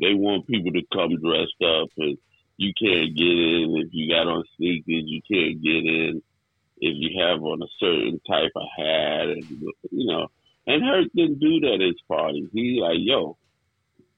[0.00, 2.18] they want people to come dressed up, and
[2.58, 5.04] you can't get in if you got on sneakers.
[5.06, 6.22] You can't get in
[6.80, 9.44] if you have on a certain type of hat, and
[9.90, 10.26] you know.
[10.66, 12.46] And Herc didn't do that at his party.
[12.52, 13.38] He like, yo,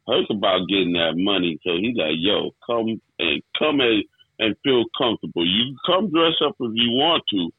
[0.09, 4.03] Herc's about getting that money, so he's like, yo, come and come and
[4.38, 5.46] and feel comfortable.
[5.46, 7.50] You can come dress up if you want to,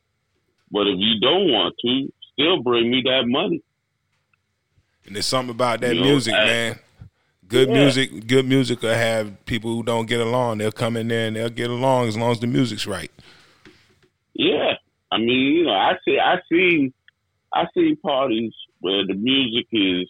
[0.71, 3.61] but if you don't want to, still bring me that money.
[5.05, 6.79] And there's something about that You know, music, I- man.
[7.51, 7.83] Good Yeah.
[7.83, 10.59] music, good music will have people who don't get along.
[10.59, 13.11] They'll come in there and they'll get along as long as the music's right.
[14.33, 14.73] Yeah,
[15.11, 16.93] I mean, you know, I see, I see,
[17.53, 20.09] I see parties where the music is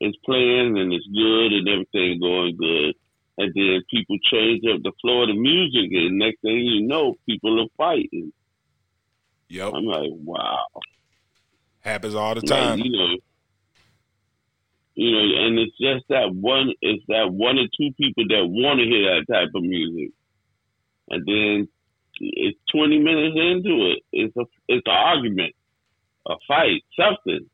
[0.00, 2.94] is playing and it's good and everything going good,
[3.38, 7.14] and then people change up the flow of the music, and next thing you know,
[7.28, 8.32] people are fighting.
[9.48, 10.64] Yep, I'm like, wow.
[11.80, 12.78] happens all the Like, time.
[12.80, 13.16] you know,
[14.94, 16.72] you know, and it's just that one.
[16.80, 20.12] It's that one or two people that want to hear that type of music,
[21.10, 21.68] and then
[22.20, 24.02] it's twenty minutes into it.
[24.12, 25.54] It's a it's an argument,
[26.26, 27.48] a fight, something.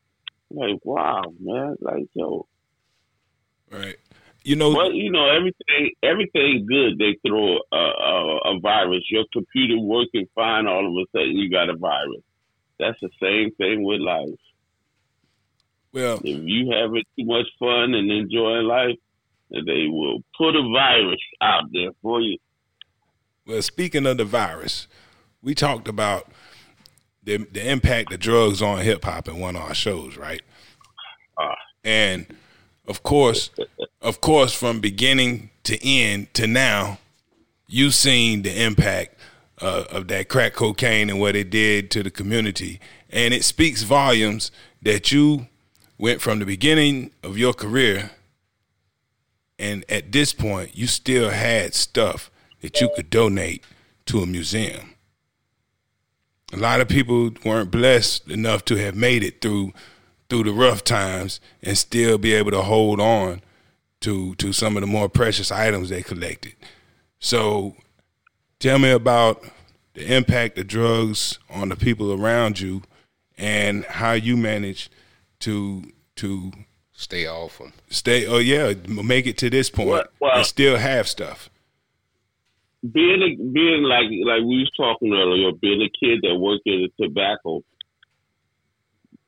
[0.51, 2.47] Like wow, man, like yo,
[3.71, 3.97] Right.
[4.43, 6.99] You know, but you know everything everything good.
[6.99, 9.05] They throw a, a, a virus.
[9.11, 10.67] Your computer working fine.
[10.67, 12.23] All of a sudden, you got a virus.
[12.79, 14.29] That's the same thing with life.
[15.93, 18.97] Well, if you having too much fun and enjoying life,
[19.51, 22.39] they will put a virus out there for you.
[23.47, 23.63] well.
[23.63, 24.87] Speaking of the virus,
[25.43, 26.29] we talked about
[27.25, 30.43] the the impact of drugs on hip hop in one of our shows, right?
[31.39, 31.55] Ah.
[31.85, 32.27] And
[32.87, 33.51] of course,
[34.01, 36.99] of course, from beginning to end to now,
[37.67, 39.17] you've seen the impact
[39.61, 43.83] uh, of that crack cocaine and what it did to the community, and it speaks
[43.83, 44.51] volumes
[44.83, 45.47] that you
[46.01, 48.11] went from the beginning of your career,
[49.59, 52.31] and at this point, you still had stuff
[52.63, 53.63] that you could donate
[54.07, 54.95] to a museum.
[56.53, 59.73] A lot of people weren't blessed enough to have made it through
[60.29, 63.43] through the rough times and still be able to hold on
[64.01, 66.55] to to some of the more precious items they collected.
[67.19, 67.77] So
[68.59, 69.45] tell me about
[69.95, 72.83] the impact of drugs on the people around you
[73.37, 74.91] and how you managed
[75.41, 75.83] to
[76.17, 76.53] to
[76.93, 77.73] Stay off them.
[77.89, 81.49] stay oh yeah make it to this point Well- well- and still have stuff
[82.93, 86.89] Being a, being like like we was talking earlier, being a kid that worked in
[86.89, 87.63] the tobacco,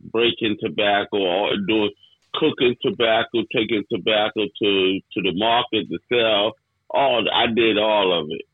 [0.00, 1.90] breaking tobacco, or doing
[2.34, 6.52] cooking tobacco, taking tobacco to to the market to sell.
[6.88, 8.46] All I did all of it.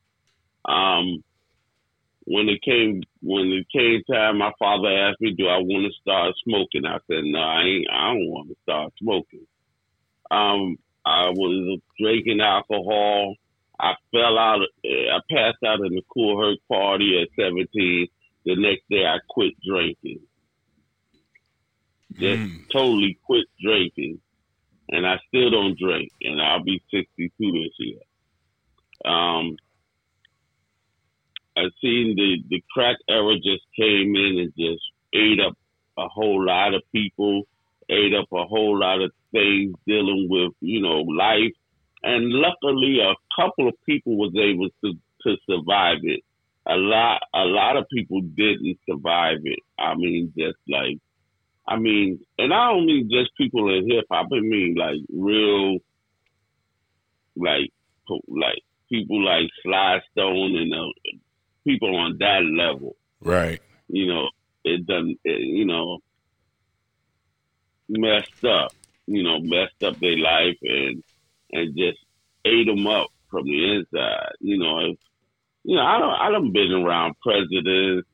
[0.65, 1.23] Um,
[2.31, 6.01] when it came when it came time, my father asked me, "Do I want to
[6.01, 7.91] start smoking?" I said, "No, I ain't.
[7.91, 9.47] I don't want to start smoking."
[10.31, 13.35] Um, I was drinking alcohol.
[13.81, 14.61] I fell out.
[14.85, 18.09] I passed out in the Kool Herc party at 17.
[18.45, 20.21] The next day, I quit drinking.
[22.13, 22.71] Just Mm.
[22.71, 24.21] totally quit drinking,
[24.91, 26.13] and I still don't drink.
[26.23, 28.01] And I'll be 62 this year.
[29.05, 29.57] Um,
[31.59, 35.57] I seen the the crack era just came in and just ate up
[35.99, 37.45] a whole lot of people,
[37.89, 41.53] ate up a whole lot of things dealing with you know life.
[42.03, 46.21] And luckily a couple of people was able to to survive it.
[46.67, 49.61] A lot a lot of people didn't survive it.
[49.79, 50.99] I mean just like
[51.71, 55.77] i mean and i don't mean just people in hip hop i mean like real
[57.37, 57.71] like
[58.27, 60.87] like people like Sly Stone and uh,
[61.69, 64.29] people on that level right you know,
[64.65, 65.99] it done, it, you know,
[67.89, 68.73] messed up,
[69.07, 71.03] you know, messed up their life and
[71.51, 71.99] and just
[72.45, 74.33] ate them up from the inside.
[74.41, 74.99] You know, if,
[75.65, 78.07] you know, I don't, I done been around presidents.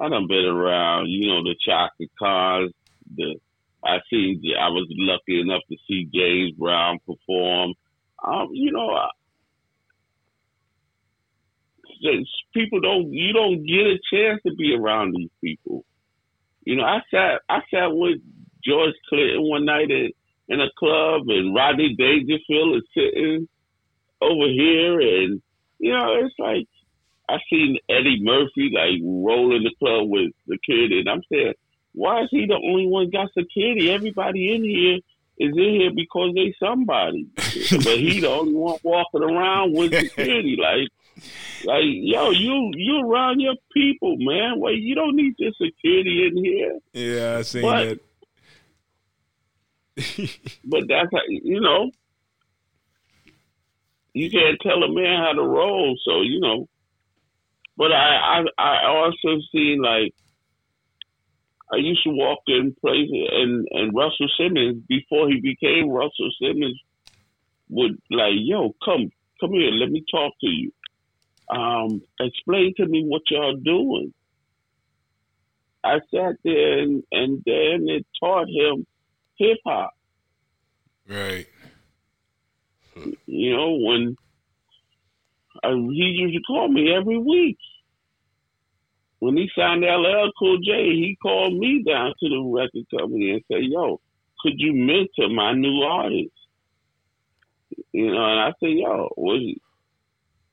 [0.00, 2.72] I done been around, you know, the Chaka Khans.
[3.16, 3.36] The
[3.84, 7.74] I seen, I was lucky enough to see James Brown perform.
[8.24, 9.08] Um, you know, I,
[12.02, 15.84] just- people don't you don't get a chance to be around these people.
[16.64, 18.18] You know, I sat I sat with
[18.64, 20.10] George Clinton one night in,
[20.48, 23.48] in a club and Rodney Dangerfield is sitting
[24.20, 25.42] over here and
[25.78, 26.68] you know, it's like
[27.28, 31.54] I seen Eddie Murphy like rolling the club with the kid and I'm saying
[31.94, 33.90] why is he the only one got security?
[33.90, 34.98] Everybody in here
[35.38, 40.56] is in here because they somebody, but he the only one walking around with security.
[40.60, 40.88] Like,
[41.64, 44.58] like yo, you you around your people, man.
[44.60, 46.78] Well, you don't need your security in here.
[46.92, 48.00] Yeah, I seen But- that.
[50.64, 51.90] But that's how, you know,
[54.14, 55.96] you can't tell a man how to roll.
[56.04, 56.68] So you know,
[57.76, 60.14] but I I, I also seen like
[61.72, 66.78] I used to walk in places and and Russell Simmons before he became Russell Simmons
[67.68, 70.72] would like, yo, come come here, let me talk to you.
[71.48, 74.12] Um, explain to me what y'all doing.
[75.84, 78.86] I sat there and, and then it taught him
[79.36, 79.92] hip hop.
[81.08, 81.46] Right.
[83.26, 84.16] You know, when
[85.62, 87.58] uh, he used to call me every week.
[89.20, 93.42] When he signed LL Cool J, he called me down to the record company and
[93.46, 94.00] said, "Yo,
[94.40, 96.32] could you mentor my new artist?"
[97.92, 99.38] You know, and I said, "Yo, what?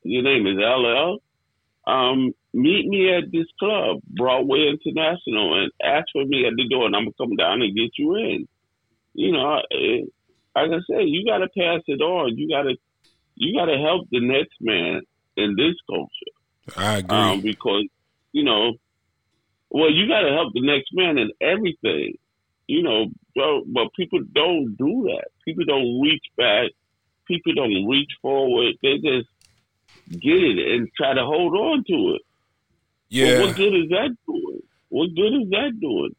[0.03, 1.19] Your name is LL?
[1.91, 6.85] Um, meet me at this club, Broadway International, and ask for me at the door,
[6.85, 8.47] and I'm gonna come down and get you in."
[9.13, 10.05] You know, eh,
[10.55, 12.37] like I said, you got to pass it on.
[12.37, 12.75] You got to
[13.35, 15.01] you got to help the next man
[15.37, 17.17] in this culture I agree.
[17.17, 17.85] um, because
[18.31, 18.73] you know,
[19.69, 22.17] well, you got to help the next man in everything,
[22.67, 23.07] you know.
[23.35, 25.29] But, but people don't do that.
[25.45, 26.71] People don't reach back.
[27.27, 28.75] People don't reach forward.
[28.81, 29.29] They just
[30.09, 32.21] get it and try to hold on to it.
[33.09, 33.25] yeah.
[33.39, 34.61] Well, what good is that doing?
[34.89, 36.15] What good is that doing?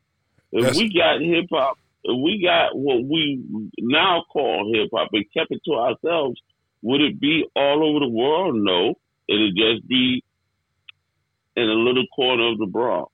[0.53, 3.43] If That's- we got hip hop, if we got what we
[3.79, 6.41] now call hip hop and kept it to ourselves,
[6.83, 8.55] would it be all over the world?
[8.57, 8.95] No.
[9.29, 10.25] It'd just be
[11.57, 13.13] in a little corner of the Bronx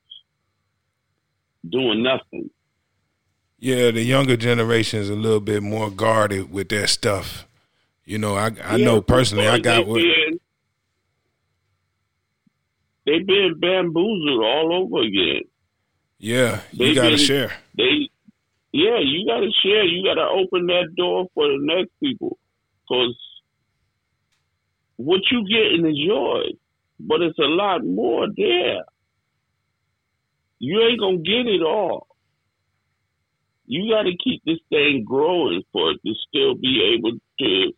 [1.69, 2.51] doing nothing.
[3.59, 7.47] Yeah, the younger generation is a little bit more guarded with their stuff.
[8.05, 9.97] You know, I I Yeah, know personally, I got what.
[9.97, 10.39] Been,
[13.07, 15.43] they been bamboozled all over again.
[16.19, 17.53] Yeah, you got to share.
[17.77, 18.11] they
[18.73, 19.85] yeah you got to share.
[19.85, 22.39] You got to open that door for the next people.
[22.83, 23.17] Because
[24.97, 26.55] what you getting is yours
[26.99, 28.85] but it's a lot more there.
[30.59, 32.07] You ain't gonna get it all.
[33.67, 37.73] You got to keep this thing growing for it to still be able to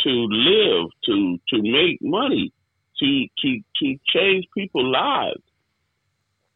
[0.00, 2.52] to live to to make money
[2.98, 5.42] to to to change people's lives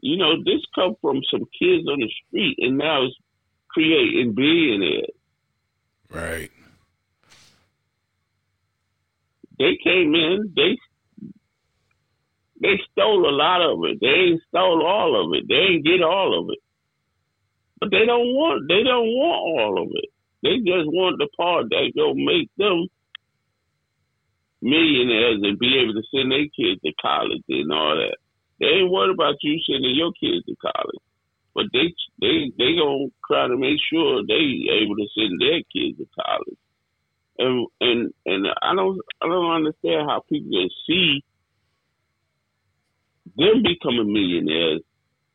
[0.01, 3.17] you know, this come from some kids on the street, and now it's
[3.69, 5.11] creating billionaires.
[6.11, 6.51] Right.
[9.59, 10.79] They came in, they
[12.61, 13.99] they stole a lot of it.
[14.01, 15.47] They ain't stole all of it.
[15.49, 16.59] They ain't get all of it.
[17.81, 20.11] But they don't want they don't want all of it.
[20.43, 22.87] They just want the part that will make them
[24.61, 28.17] millionaires and be able to send their kids to college and all that.
[28.61, 31.03] They ain't worried about you sending your kids to college.
[31.55, 35.99] But they they they gonna try to make sure they able to send their kids
[35.99, 36.59] to college.
[37.39, 41.25] And and and I don't I don't understand how people can see
[43.37, 44.83] them becoming millionaires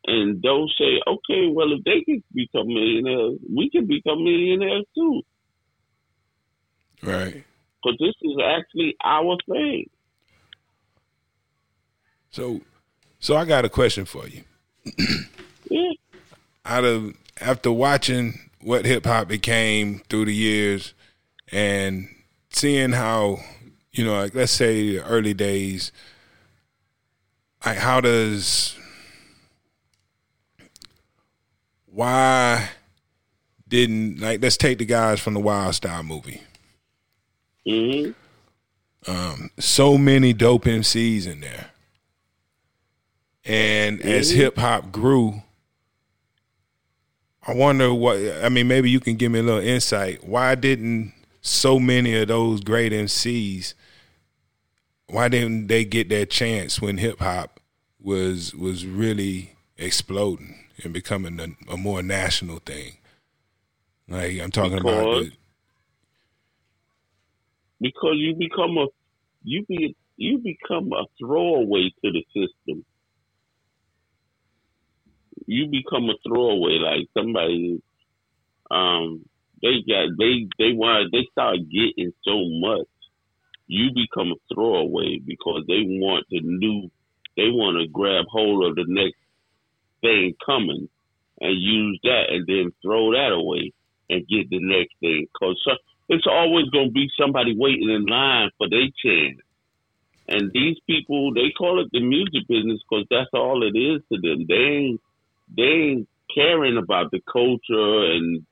[0.06, 5.22] and don't say, okay, well if they can become millionaires, we can become millionaires too.
[7.02, 7.44] Right.
[7.84, 9.90] Because this is actually our thing.
[12.32, 12.62] So,
[13.20, 14.44] so I got a question for you.
[15.70, 15.92] Yeah.
[16.66, 20.94] Out of after watching what hip hop became through the years,
[21.52, 22.08] and
[22.50, 23.40] seeing how
[23.92, 25.92] you know, like let's say the early days,
[27.66, 28.76] like how does
[31.86, 32.70] why
[33.68, 36.42] didn't like let's take the guys from the Wild Style movie.
[37.66, 38.12] Hmm
[39.60, 41.70] so many dope MCs in there.
[43.46, 44.36] And as Mhm.
[44.36, 45.42] hip hop grew,
[47.46, 50.24] I wonder what I mean, maybe you can give me a little insight.
[50.24, 53.74] Why didn't so many of those great MCs
[55.08, 57.60] why didn't they get their chance when hip hop
[58.00, 62.98] was was really exploding and becoming a, a more national thing?
[64.08, 65.38] Like I'm talking about Because- the,
[67.84, 68.88] because you become a
[69.44, 72.86] you be you become a throwaway to the system.
[75.46, 77.82] You become a throwaway, like somebody.
[78.72, 79.26] Um,
[79.62, 82.88] they got they they want they start getting so much.
[83.68, 86.90] You become a throwaway because they want the new.
[87.36, 89.20] They want to grab hold of the next
[90.02, 90.88] thing coming,
[91.42, 93.74] and use that and then throw that away
[94.10, 95.28] and get the next thing.
[95.38, 95.62] Cause
[96.14, 99.40] it's always going to be somebody waiting in line for their chance.
[100.28, 104.20] And these people, they call it the music business because that's all it is to
[104.22, 104.46] them.
[104.48, 105.02] They ain't,
[105.56, 108.46] they ain't caring about the culture and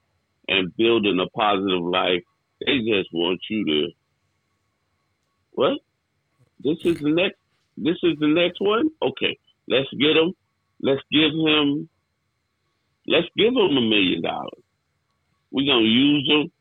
[0.47, 2.24] and building a positive life.
[2.59, 3.88] They just want you to
[5.53, 5.80] what?
[6.64, 7.38] This is the next.
[7.78, 8.89] This is the next one.
[9.01, 9.38] Okay,
[9.68, 10.34] let's get him.
[10.82, 11.89] Let's give him.
[13.07, 14.64] Let's give him a million dollars.
[15.51, 16.51] We're gonna use him,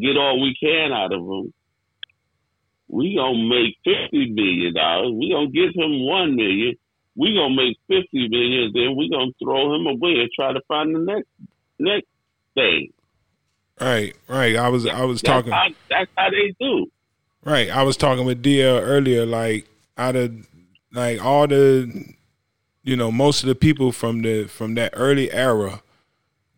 [0.00, 1.52] get all we can out of him.
[2.88, 5.12] We gonna make fifty million dollars.
[5.14, 6.76] We gonna give him one million.
[7.16, 8.70] We gonna make fifty million.
[8.72, 11.28] Then we gonna throw him away and try to find the next
[11.78, 12.06] next
[12.54, 12.92] thing.
[13.80, 14.56] Right, right.
[14.56, 15.52] I was I was That's talking.
[15.52, 16.86] how, that's how they do.
[17.44, 17.70] Right.
[17.70, 19.66] I was talking with DL earlier, like
[19.98, 20.46] out of
[20.92, 22.14] like all the
[22.86, 25.82] you know, most of the people from the from that early era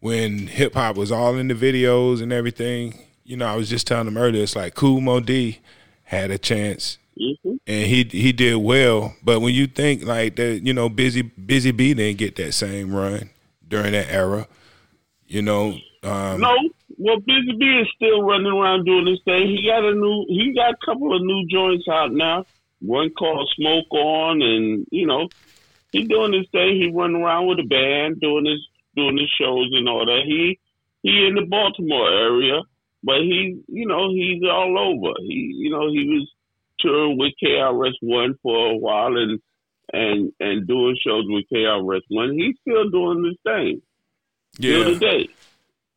[0.01, 2.99] when hip hop was all in the videos and everything,
[3.29, 5.61] you know, I was just telling them earlier, it's like Kool Moe Dee
[6.05, 9.15] had a chance hmm and he he did well.
[9.23, 12.95] But when you think like that, you know, Busy Busy Bee didn't get that same
[12.95, 13.31] run
[13.67, 14.49] during that era.
[15.27, 16.57] You know, um, No,
[16.97, 19.49] well, Busy Bee is still running around doing his thing.
[19.49, 22.47] He got a new, he got a couple of new joints out now.
[22.81, 25.29] One called Smoke On, and you know,
[25.93, 26.77] he doing his thing.
[26.77, 28.67] He running around with a band, doing his
[28.97, 30.23] doing his shows and all that.
[30.25, 30.59] He
[31.03, 32.63] he in the Baltimore area,
[33.03, 35.15] but he, you know, he's all over.
[35.21, 36.31] He, you know, he was
[36.81, 39.41] touring with KRS One for a while and
[39.93, 42.35] and and doing shows with KRS One.
[42.35, 43.83] He's still doing his thing.
[44.55, 45.29] Still yeah, today.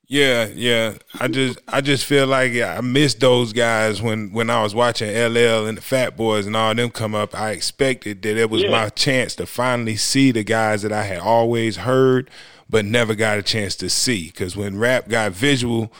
[0.07, 0.93] yeah, yeah.
[1.19, 5.09] I just I just feel like I missed those guys when when I was watching
[5.09, 7.33] LL and the Fat Boys and all them come up.
[7.33, 8.69] I expected that it was Yeah.
[8.71, 12.29] my chance to finally see the guys that I had always heard
[12.69, 14.27] but never got a chance to see.
[14.27, 15.91] Because when rap got visual.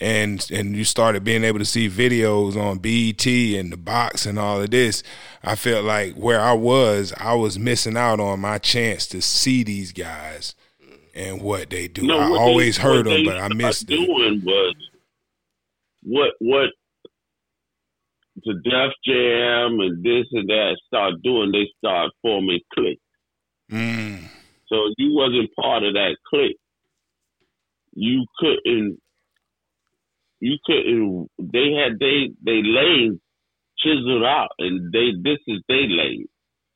[0.00, 4.38] And and you started being able to see videos on BET and the box and
[4.38, 5.02] all of this,
[5.44, 9.62] I felt like where I was, I was missing out on my chance to see
[9.62, 10.54] these guys
[11.14, 12.06] and what they do.
[12.06, 13.96] No, I always they, heard them, but I missed it.
[13.96, 14.74] Doing was
[16.02, 16.70] what what
[18.44, 21.52] the Def Jam and this and that start doing.
[21.52, 23.02] They start forming cliques.
[23.70, 24.24] Mm,
[24.68, 26.58] So you wasn't part of that clique.
[27.92, 29.00] You couldn't.
[30.40, 31.28] You couldn't.
[31.38, 33.20] They had they they lane
[33.78, 36.26] chiseled out, and they this is they lane.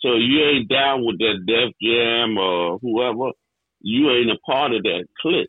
[0.00, 3.32] So you ain't down with that Def Jam or whoever.
[3.80, 5.48] You ain't a part of that clique.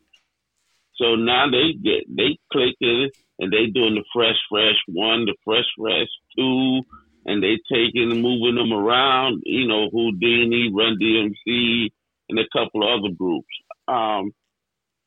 [0.95, 3.09] So now they get they clicking
[3.39, 6.81] and they doing the Fresh Fest one, the Fresh Fest two,
[7.25, 9.41] and they taking and moving them around.
[9.45, 11.89] You know, Whodini, Run DMC,
[12.29, 13.47] and a couple of other groups.
[13.89, 14.31] Um,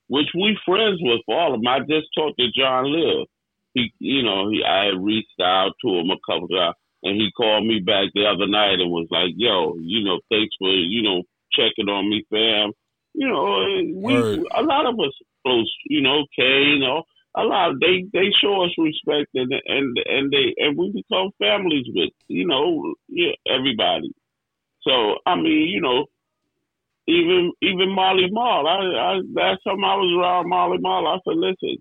[0.09, 1.69] which we friends with all of them.
[1.69, 3.27] I just talked to John Lill.
[3.75, 7.31] He, you know, he I reached out to him a couple of times, and he
[7.37, 11.03] called me back the other night and was like, "Yo, you know, thanks for you
[11.03, 12.73] know checking on me, fam.
[13.15, 14.41] You know, we Word.
[14.57, 15.13] a lot of us
[15.47, 15.73] close.
[15.87, 17.05] You know, Kay, you know."
[17.37, 21.31] A lot of, they they show us respect and and and they and we become
[21.39, 24.11] families with you know yeah everybody.
[24.81, 26.07] So I mean you know
[27.09, 28.69] even even Marley Marl.
[28.69, 31.79] I, I last time I was around Marley Marl, I said, listen,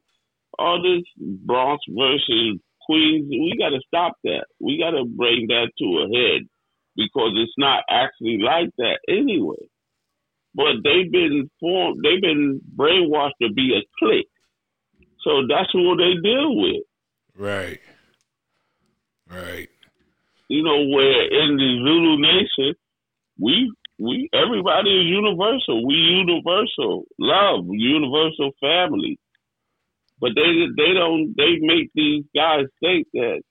[0.57, 1.03] all this
[1.45, 4.45] Bronx versus Queens, we got to stop that.
[4.59, 6.47] We got to bring that to a head
[6.95, 9.67] because it's not actually like that anyway.
[10.55, 14.30] But they've been formed, they've been brainwashed to be a clique.
[15.23, 16.84] So that's what they deal with.
[17.36, 17.80] right,
[19.30, 19.67] right.
[20.47, 22.75] You know, where in the Zulu Nation,
[23.38, 23.69] we
[23.99, 25.85] we everybody is universal.
[25.85, 29.17] We universal love, universal family.
[30.19, 33.41] But they they don't they make these guys think that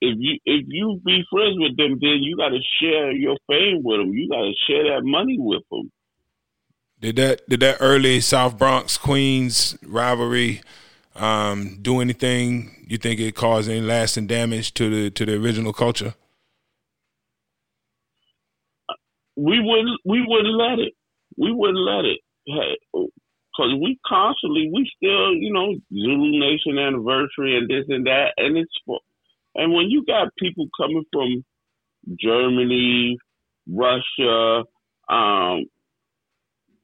[0.00, 3.82] if you if you be friends with them, then you got to share your fame
[3.82, 4.12] with them.
[4.12, 5.90] You got to share that money with them.
[7.00, 10.62] Did that did that early South Bronx Queens rivalry
[11.14, 12.84] um, do anything?
[12.86, 16.14] You think it caused any lasting damage to the to the original culture?
[19.40, 20.92] We wouldn't we wouldn't let it.
[21.36, 22.20] We wouldn't let it.
[22.92, 28.56] Because we constantly we still you know Zulu Nation anniversary and this and that and
[28.56, 28.72] it's
[29.54, 31.44] and when you got people coming from
[32.18, 33.18] Germany,
[33.68, 34.64] Russia,
[35.08, 35.64] um,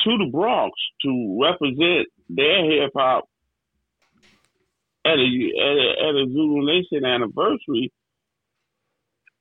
[0.00, 3.24] to the Bronx to represent their hip hop
[5.04, 7.92] at a, at a at a Zulu Nation anniversary,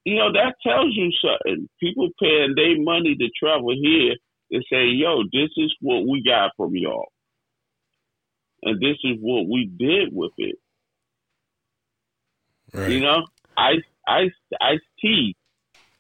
[0.06, 1.68] you know, that tells you something.
[1.80, 4.14] People paying their money to travel here
[4.54, 7.12] to say, yo, this is what we got from y'all.
[8.62, 10.56] And this is what we did with it.
[12.74, 12.92] Right.
[12.92, 13.26] You know,
[13.58, 14.32] Ice Ice
[14.62, 15.36] Ice T.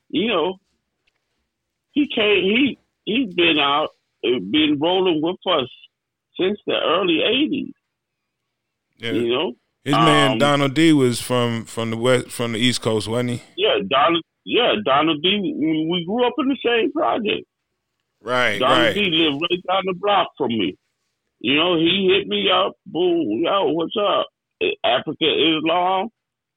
[0.10, 0.58] You know,
[1.92, 2.44] he came.
[2.44, 3.90] He he's been out,
[4.24, 5.70] uh, been rolling with us
[6.40, 7.72] since the early '80s.
[8.98, 9.12] yeah.
[9.12, 9.54] You know,
[9.86, 13.30] His man um, Donald D was from from the west from the East Coast, wasn't
[13.30, 13.44] he?
[13.56, 14.24] yeah, Donald.
[14.44, 15.40] Yeah, Donald D.
[15.58, 17.46] We we grew up in the same project.
[18.22, 18.94] Right, Donald right.
[18.96, 20.76] D lived right down the block from me.
[21.40, 22.74] You know, he hit me up.
[22.88, 24.26] Boom, yo, what's up?
[24.84, 26.10] Afrika Islam.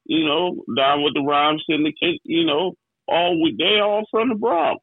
[0.05, 2.21] You know, down with the Rhyme Syndicate.
[2.23, 2.73] You know,
[3.07, 4.81] all we they all from the Bronx.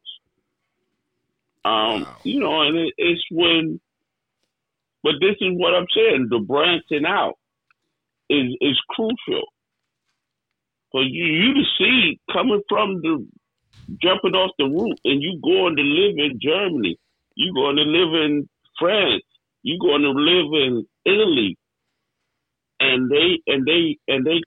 [1.65, 2.15] Um, Wow.
[2.23, 3.81] you know, and it, it's when,
[5.03, 6.27] but this is what I'm saying.
[6.29, 7.36] The branching out
[8.29, 9.45] is is crucial.
[10.91, 13.25] For you, you to see coming from the
[14.01, 16.97] jumping off the roof and you going to live in Germany,
[17.35, 18.49] you going to live in
[18.79, 19.23] France,
[19.63, 21.57] you going to live in Italy,
[22.79, 24.41] and they and they and they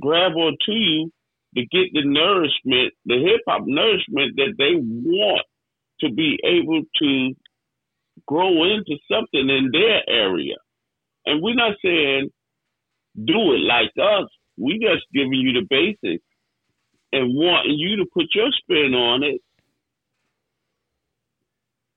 [0.00, 1.10] grab onto you
[1.56, 5.42] to get the nourishment, the hip hop nourishment that they want
[6.00, 7.34] to be able to
[8.26, 10.56] grow into something in their area.
[11.24, 12.30] And we're not saying
[13.24, 14.28] do it like us.
[14.56, 16.24] We just giving you the basics
[17.12, 19.40] and wanting you to put your spin on it.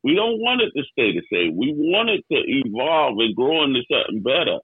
[0.03, 1.57] We don't want it to stay the same.
[1.57, 4.59] We want it to evolve and grow into something better.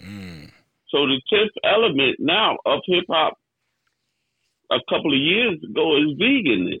[0.00, 0.50] Mm.
[0.88, 3.34] So the tenth element now of hip hop
[4.70, 6.80] a couple of years ago is veganism.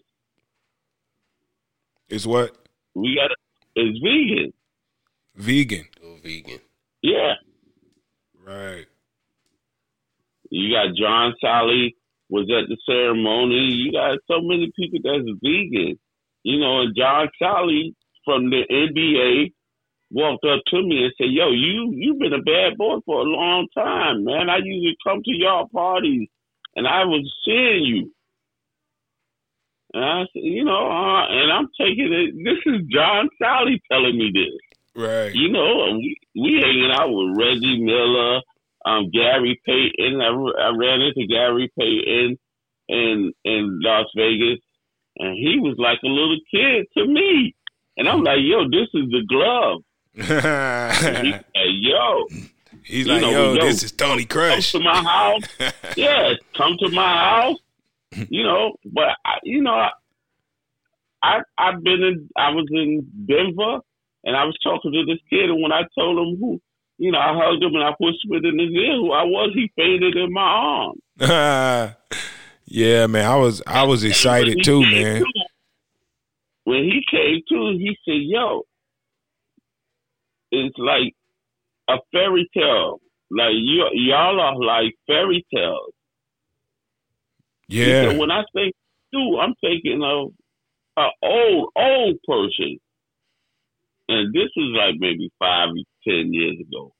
[2.08, 2.56] Is what
[2.94, 3.30] We got
[3.74, 4.52] it's vegan.
[5.34, 5.88] vegan.
[6.00, 6.60] Go vegan.
[7.02, 7.34] Yeah.
[8.48, 8.86] Right.
[10.50, 11.94] You got John Salley
[12.30, 13.68] was at the ceremony.
[13.76, 15.98] You got so many people that's vegan.
[16.44, 17.94] You know, and John Salley
[18.24, 19.52] from the NBA
[20.10, 23.24] walked up to me and said, Yo, you you've been a bad boy for a
[23.24, 24.48] long time, man.
[24.48, 26.28] I usually come to y'all parties
[26.74, 28.12] and I was seeing you.
[29.92, 32.34] And I said, you know, uh, and I'm taking it.
[32.44, 34.67] This is John Salley telling me this.
[34.98, 35.32] Right.
[35.32, 38.40] You know, we we hanging out with Reggie Miller,
[38.84, 40.20] um, Gary Payton.
[40.20, 42.36] I, I ran into Gary Payton
[42.88, 44.58] in in Las Vegas,
[45.18, 47.54] and he was like a little kid to me.
[47.96, 49.82] And I'm like, yo, this is the glove.
[50.16, 52.26] And he said, yo,
[52.82, 55.42] He's like, know, yo, yo, this is Tony come to my house.
[55.96, 57.58] yeah, come to my house.
[58.30, 59.90] You know, but I, you know, I,
[61.22, 62.30] I I've been in.
[62.38, 63.80] I was in Denver,
[64.24, 66.60] and I was talking to this kid, and when I told him who,
[66.98, 69.52] you know, I hugged him and I whispered in his ear who I was.
[69.54, 71.00] He fainted in my arms.
[72.66, 73.24] yeah, man.
[73.24, 75.20] I was I was excited too, man.
[75.20, 75.32] to-
[76.64, 78.64] when he came to, he said, "Yo,
[80.50, 81.14] it's like
[81.88, 83.00] a fairy tale.
[83.30, 85.94] Like you, y'all are like fairy tales."
[87.68, 88.10] Yeah.
[88.10, 88.72] said, when I say
[89.08, 90.32] Stu, I'm thinking of
[90.96, 92.78] an old, old person.
[94.08, 95.68] And this was like maybe five,
[96.06, 96.92] ten years ago.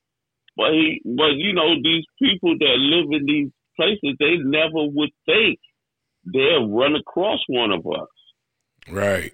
[0.56, 5.10] But he, but you know, these people that live in these places, they never would
[5.24, 5.58] think
[6.24, 8.08] they'll run across one of us.
[8.90, 9.32] Right.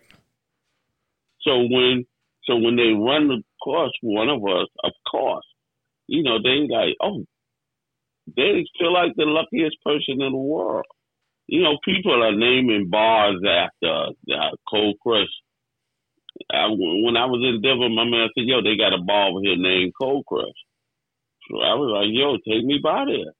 [1.40, 2.04] So when,
[2.44, 5.44] so when they run across one of us, of course,
[6.06, 7.24] you know, they like, oh,
[8.36, 10.84] they feel like the luckiest person in the world.
[11.46, 15.28] You know, people are naming bars after us, uh, Cold Crush.
[16.50, 19.40] I, when I was in Denver, my man said, "Yo, they got a bar over
[19.40, 20.60] here named Cold Crush."
[21.48, 23.32] So I was like, "Yo, take me by there."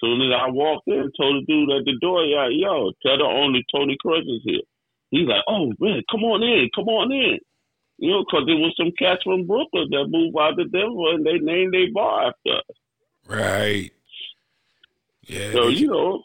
[0.00, 3.24] Soon as I walked in, told the dude at the door, "Yeah, yo, tell the
[3.24, 4.66] owner Tony Crush is here."
[5.10, 7.38] He's like, "Oh man, come on in, come on in."
[7.98, 11.26] You know, because there was some cats from Brooklyn that moved out to Denver and
[11.26, 12.76] they named their bar after us.
[13.26, 13.90] Right.
[15.26, 15.52] Yeah.
[15.52, 16.22] So you know,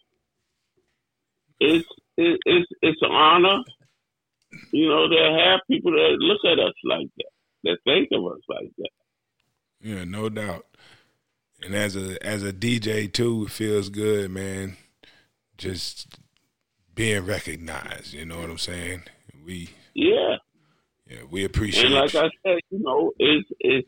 [1.60, 3.64] it's it, it's it's an honor,
[4.72, 7.32] you know, to have people that look at us like that,
[7.64, 8.90] that think of us like that.
[9.82, 10.66] Yeah, no doubt.
[11.64, 14.78] And as a as a DJ too, it feels good, man.
[15.58, 16.18] Just
[16.94, 18.14] being recognized.
[18.14, 19.04] You know what I'm saying?
[19.46, 20.38] We Yeah,
[21.10, 21.86] yeah, we appreciate.
[21.86, 21.92] It.
[21.92, 23.88] And like I said, you know, it's it's.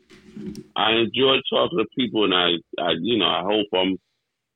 [0.76, 2.50] I enjoy talking to people, and I,
[2.80, 3.98] I, you know, I hope I'm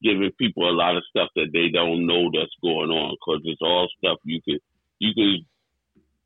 [0.03, 3.63] giving people a lot of stuff that they don't know that's going on because it's
[3.63, 4.61] all stuff you could
[4.99, 5.47] you could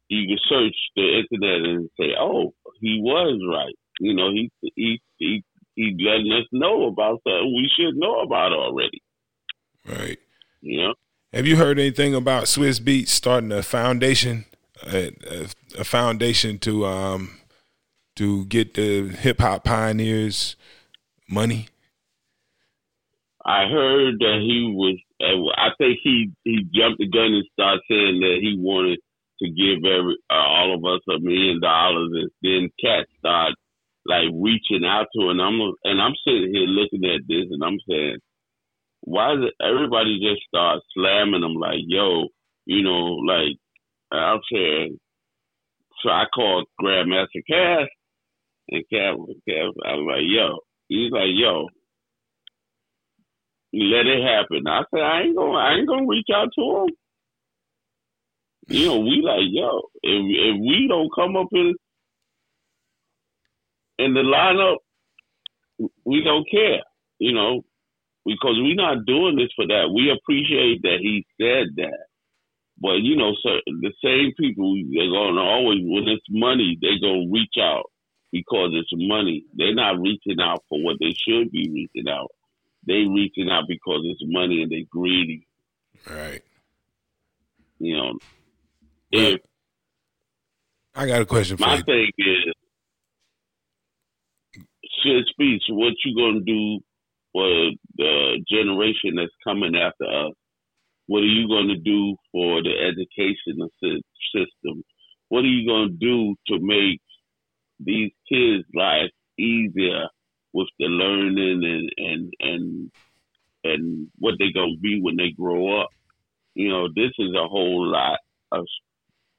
[0.08, 3.74] you could search the internet and say, oh, he was right.
[4.00, 5.44] You know, he he he
[5.74, 9.02] he letting us know about something we should know about already.
[9.88, 10.18] right.
[10.60, 10.94] You know,
[11.32, 14.46] Have you heard anything about Swizz Beatz starting a foundation
[14.84, 15.12] a,
[15.78, 17.38] a foundation to um,
[18.16, 20.56] to get the hip hop pioneers
[21.28, 21.68] money?
[23.44, 24.98] I heard that he was.
[25.56, 28.98] I think he he jumped the gun and started saying that he wanted
[29.40, 33.56] to give every uh, all of us a million dollars, and then Cat started
[34.06, 37.78] like reaching out to, and I'm and I'm sitting here looking at this, and I'm
[37.88, 38.18] saying,
[39.02, 42.28] why it everybody just start slamming them like, yo,
[42.66, 43.56] you know, like
[44.12, 44.98] I'm saying.
[46.02, 47.86] So I called Grandmaster Caz,
[48.68, 49.16] and Caz,
[49.48, 50.58] Caz, I was like, yo,
[50.88, 51.68] he's like, yo,
[53.72, 54.66] let it happen.
[54.68, 56.88] I said, I ain't gonna, I ain't gonna reach out to him.
[58.68, 61.74] You know, we like, yo, if if we don't come up in
[63.98, 64.78] in the lineup,
[66.04, 66.82] we don't care.
[67.18, 67.62] You know,
[68.24, 69.92] because we're not doing this for that.
[69.94, 72.06] We appreciate that he said that.
[72.78, 77.30] But you know, so the same people they're gonna always when it's money, they're gonna
[77.30, 77.90] reach out
[78.32, 79.44] because it's money.
[79.54, 82.32] They're not reaching out for what they should be reaching out.
[82.86, 85.46] They reaching out because it's money and they greedy.
[86.08, 86.42] Right.
[87.78, 88.18] You know.
[89.10, 89.40] If
[90.94, 91.70] I got a question for you.
[91.70, 92.54] my thing is
[95.02, 96.80] shit speech, what you gonna do
[97.32, 100.32] for the generation that's coming after us?
[101.06, 103.68] What are you gonna do for the education
[104.34, 104.82] system?
[105.28, 107.00] What are you gonna do to make
[107.78, 110.08] these kids' life easier
[110.52, 112.90] with the learning and and and
[113.64, 115.90] and what they're gonna be when they grow up?
[116.54, 118.18] You know, this is a whole lot
[118.50, 118.64] of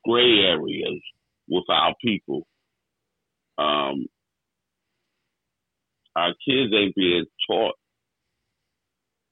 [0.05, 1.01] gray areas
[1.47, 2.45] with our people.
[3.57, 4.07] Um,
[6.15, 7.75] our kids ain't being taught.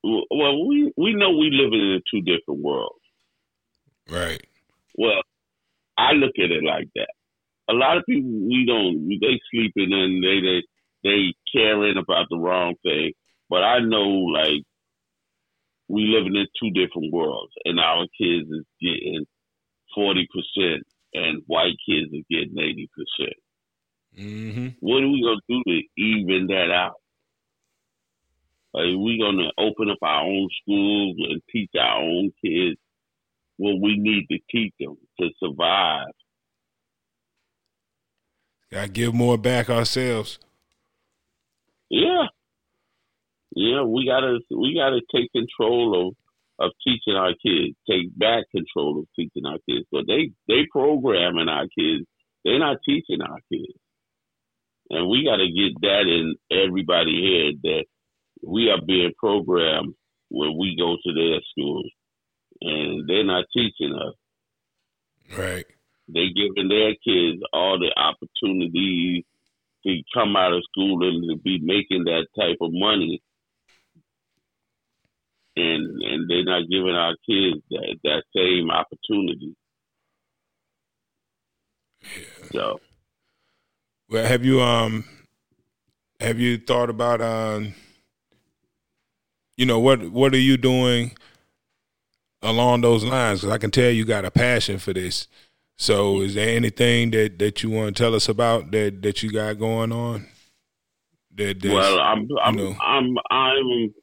[0.03, 2.99] Well, we we know we live in two different worlds.
[4.07, 4.45] Right.
[4.95, 5.21] Well,
[5.97, 7.09] I look at it like that.
[7.69, 10.61] A lot of people we don't they sleeping and they they
[11.03, 13.13] they caring about the wrong thing.
[13.49, 14.61] But I know like
[15.87, 19.25] we living in two different worlds, and our kids is getting
[19.95, 20.83] forty percent,
[21.13, 23.37] and white kids are getting eighty percent.
[24.19, 24.67] Mm-hmm.
[24.79, 27.01] What are we gonna do to even that out?
[28.75, 32.77] Are we gonna open up our own schools and teach our own kids
[33.57, 36.07] what we need to teach them to survive?
[38.71, 40.39] Got to give more back ourselves.
[41.89, 42.25] Yeah,
[43.55, 43.83] yeah.
[43.83, 46.15] We gotta we gotta take control of
[46.59, 49.85] of teaching our kids, take back control of teaching our kids.
[49.91, 52.05] But they they programming our kids.
[52.43, 53.79] They're not teaching our kids,
[54.89, 57.85] and we got to get that in everybody's head that
[58.43, 59.95] we are being programmed
[60.29, 61.89] when we go to their schools,
[62.61, 64.15] and they're not teaching us.
[65.37, 65.65] Right.
[66.07, 69.23] They giving their kids all the opportunities
[69.85, 73.21] to come out of school and to be making that type of money,
[75.55, 79.55] and and they're not giving our kids that that same opportunity.
[82.51, 82.79] So
[84.09, 85.05] Well, have you um
[86.19, 87.73] have you thought about um
[89.57, 91.11] you know what what are you doing
[92.41, 93.41] along those lines?
[93.41, 95.27] Because I can tell you got a passion for this.
[95.77, 99.31] So, is there anything that that you want to tell us about that that you
[99.31, 100.25] got going on?
[101.35, 102.75] That well, I'm I'm know.
[102.79, 103.93] I'm I'm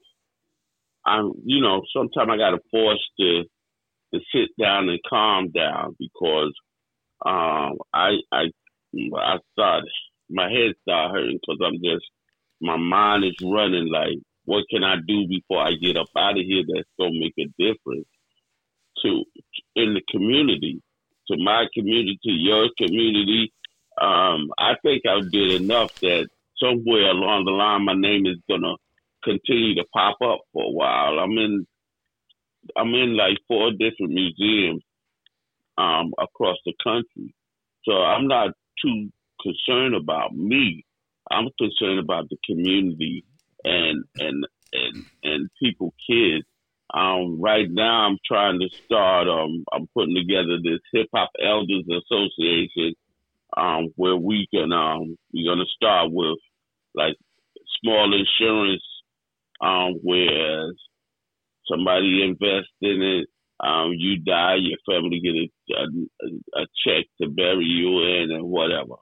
[1.05, 3.44] I'm you know sometimes I got to force to
[4.14, 6.53] to sit down and calm down because
[7.24, 8.44] um I I
[9.16, 9.84] I start
[10.30, 12.05] my head start hurting because I'm just
[12.61, 16.44] my mind is running like what can I do before I get up out of
[16.44, 18.09] here that's gonna make a difference
[19.03, 19.24] to
[19.76, 20.82] in the community
[21.28, 23.53] to my community to your community?
[24.00, 26.28] Um I think I did enough that
[26.62, 28.74] somewhere along the line my name is gonna
[29.23, 31.18] continue to pop up for a while.
[31.18, 31.66] I'm in
[32.77, 34.83] I'm in like four different museums
[35.79, 37.35] um across the country.
[37.85, 38.51] So I'm not
[38.85, 39.11] too
[39.43, 40.85] concerned about me.
[41.31, 43.25] I'm concerned about the community
[43.64, 46.45] and and and and people kids.
[46.95, 51.85] Um right now I'm trying to start um I'm putting together this hip hop elders
[51.89, 52.95] association
[53.57, 56.39] um where we can um we're gonna start with
[56.95, 57.16] like
[57.83, 58.83] small insurance
[59.63, 60.75] um, whereas
[61.71, 63.29] somebody invests in it,
[63.61, 65.35] um, you die, your family get
[65.77, 68.97] a, a, a check to bury you in and whatever.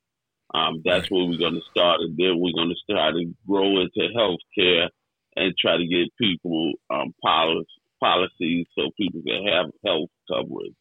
[0.55, 1.11] Um, that's Right.
[1.11, 4.89] where we're going to start, and then we're going to start to grow into healthcare
[5.37, 7.67] and try to get people um, policy,
[8.01, 10.75] policies so people can have health coverage.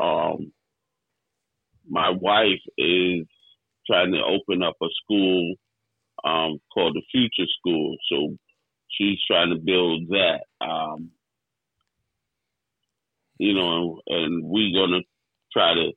[0.00, 0.52] Um,
[1.88, 3.26] my wife is
[3.86, 5.54] trying to open up a school
[6.24, 7.96] um, called the Future School.
[8.10, 8.36] So
[8.90, 10.40] she's trying to build that.
[10.60, 11.10] Um,
[13.38, 15.02] you know, and we're gonna
[15.52, 15.92] try to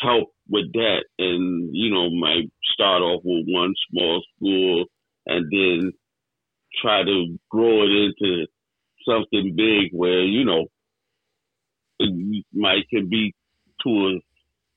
[0.00, 4.84] help with that, and you know, might start off with one small school,
[5.26, 5.92] and then
[6.80, 8.46] try to grow it into
[9.08, 10.66] something big where you know
[11.98, 13.34] it might can be
[13.82, 14.20] two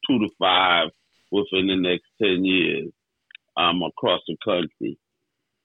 [0.08, 0.90] two to five
[1.32, 2.92] within the next ten years
[3.58, 4.98] um, across the country.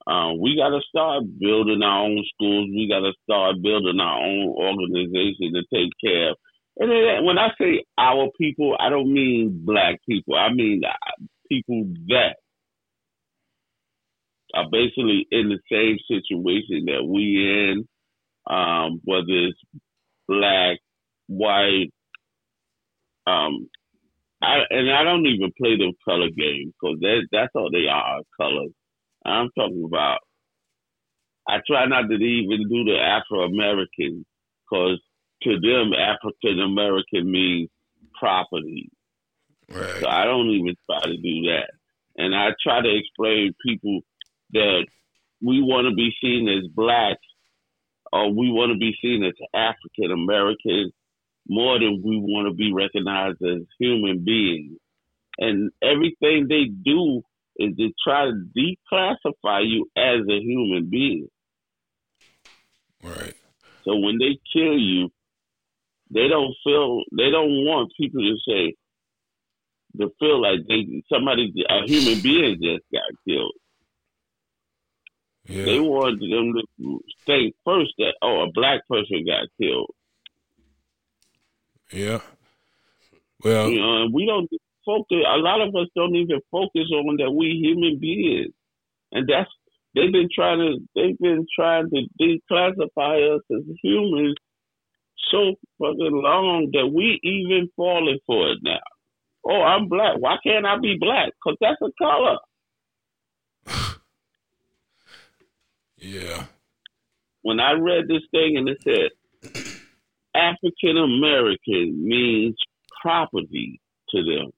[0.09, 2.71] Um, we got to start building our own schools.
[2.71, 6.37] We got to start building our own organization to take care of.
[6.79, 10.35] And then when I say our people, I don't mean black people.
[10.37, 12.37] I mean uh, people that
[14.55, 17.89] are basically in the same situation that we in,
[18.49, 19.59] um, whether it's
[20.27, 20.79] black,
[21.27, 21.91] white,
[23.27, 23.69] um,
[24.41, 28.21] I, and I don't even play the color game because that, that's all they are,
[28.41, 28.71] colors.
[29.29, 30.18] I'm talking about.
[31.49, 34.24] I try not to even do the Afro American
[34.64, 35.01] because
[35.43, 37.70] to them, African American means
[38.18, 38.91] property.
[39.70, 40.01] Right.
[40.01, 41.70] So I don't even try to do that.
[42.16, 44.01] And I try to explain people
[44.53, 44.87] that
[45.41, 47.18] we want to be seen as black
[48.12, 50.93] or we want to be seen as African Americans
[51.47, 54.79] more than we want to be recognized as human beings.
[55.39, 57.22] And everything they do
[57.59, 61.29] is to try to declassify you as a human being.
[63.03, 63.35] Right.
[63.85, 65.11] So when they kill you,
[66.11, 68.75] they don't feel they don't want people to say
[69.99, 73.53] to feel like they somebody a human being just got killed.
[75.47, 75.65] Yeah.
[75.65, 79.91] They want them to think first that oh a black person got killed.
[81.93, 82.21] Yeah.
[83.43, 84.51] Well, You know, and we don't
[84.89, 85.18] focus.
[85.28, 88.55] A lot of us don't even focus on that we human beings,
[89.12, 89.51] and that's
[89.95, 94.34] they've been trying to they've been trying to declassify us as humans
[95.30, 98.78] so fucking long that we even falling for it now.
[99.47, 100.16] Oh, I'm black.
[100.18, 101.32] Why can't I be black?
[101.45, 102.39] Because that's a color.
[105.99, 106.45] yeah.
[107.43, 109.11] When I read this thing and it said
[110.34, 112.57] African American means
[113.03, 113.80] property
[114.11, 114.51] to them.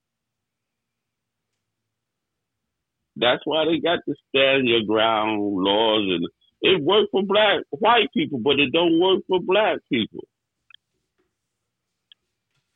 [3.15, 6.27] That's why they got the stand your ground laws and
[6.61, 10.23] it worked for black white people, but it don't work for black people.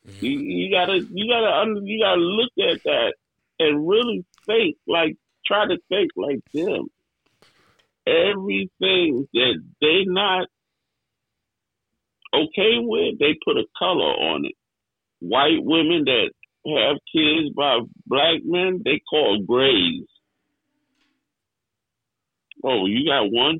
[0.07, 0.21] Mm.
[0.21, 3.13] You, you gotta you gotta you gotta look at that
[3.59, 6.87] and really think like try to think like them.
[8.07, 10.47] Everything that they not
[12.33, 14.55] okay with, they put a color on it.
[15.19, 16.31] White women that
[16.67, 20.05] have kids by black men, they call grays.
[22.65, 23.59] Oh, you got one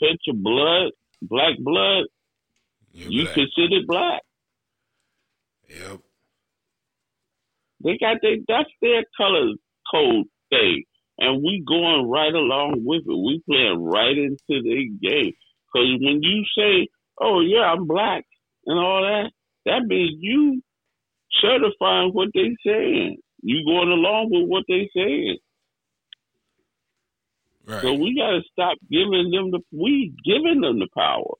[0.00, 0.92] pinch of blood,
[1.22, 2.04] black blood,
[2.92, 3.34] You're you black.
[3.34, 4.22] considered black.
[5.68, 6.00] Yep.
[7.84, 9.52] They got they that's their color
[9.92, 10.84] code thing,
[11.18, 13.08] and we going right along with it.
[13.08, 15.32] We playing right into the game.
[15.72, 16.88] Because when you say,
[17.20, 18.24] "Oh yeah, I'm black,"
[18.64, 19.30] and all that,
[19.66, 20.62] that means you
[21.42, 23.18] certifying what they saying.
[23.42, 25.36] You going along with what they saying.
[27.66, 27.82] Right.
[27.82, 31.34] So we got to stop giving them the we giving them the power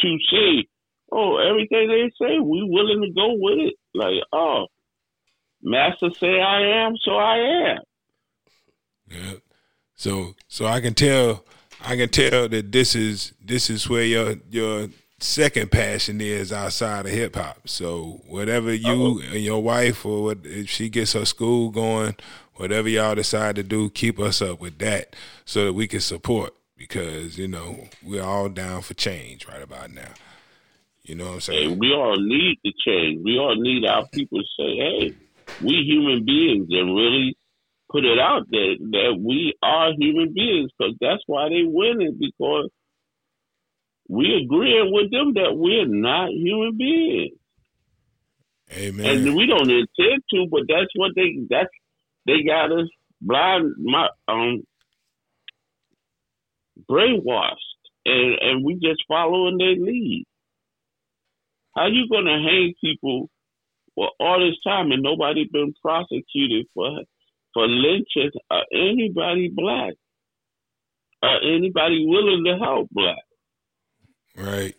[0.00, 0.66] to say,
[1.12, 3.74] oh, everything they say, we willing to go with it.
[3.94, 4.66] Like, oh,
[5.62, 7.36] master say I am, so I
[7.72, 7.78] am.
[9.10, 9.34] Yeah.
[9.96, 11.44] So so I can tell
[11.84, 14.88] I can tell that this is this is where your your
[15.18, 17.68] second passion is outside of hip hop.
[17.68, 22.16] So whatever you and your wife or what if she gets her school going,
[22.60, 26.54] whatever y'all decide to do, keep us up with that so that we can support
[26.76, 30.12] because, you know, we're all down for change right about now.
[31.02, 31.78] You know what I'm Hey, saying?
[31.78, 33.22] we all need to change.
[33.24, 35.14] We all need our people to say, hey,
[35.64, 37.34] we human beings and really
[37.90, 42.68] put it out there that we are human beings because that's why they winning because
[44.06, 47.38] we agreeing with them that we're not human beings.
[48.72, 49.26] Amen.
[49.26, 51.70] and we don't intend to, but that's what they that's
[52.30, 52.88] they got us
[53.20, 54.62] blind, my um,
[56.88, 57.56] brainwashed,
[58.04, 60.24] and and we just following their lead.
[61.76, 63.28] How you gonna hang people
[63.96, 67.00] for all this time and nobody been prosecuted for
[67.52, 69.94] for lynching or anybody black
[71.22, 73.24] or anybody willing to help black?
[74.36, 74.76] Right.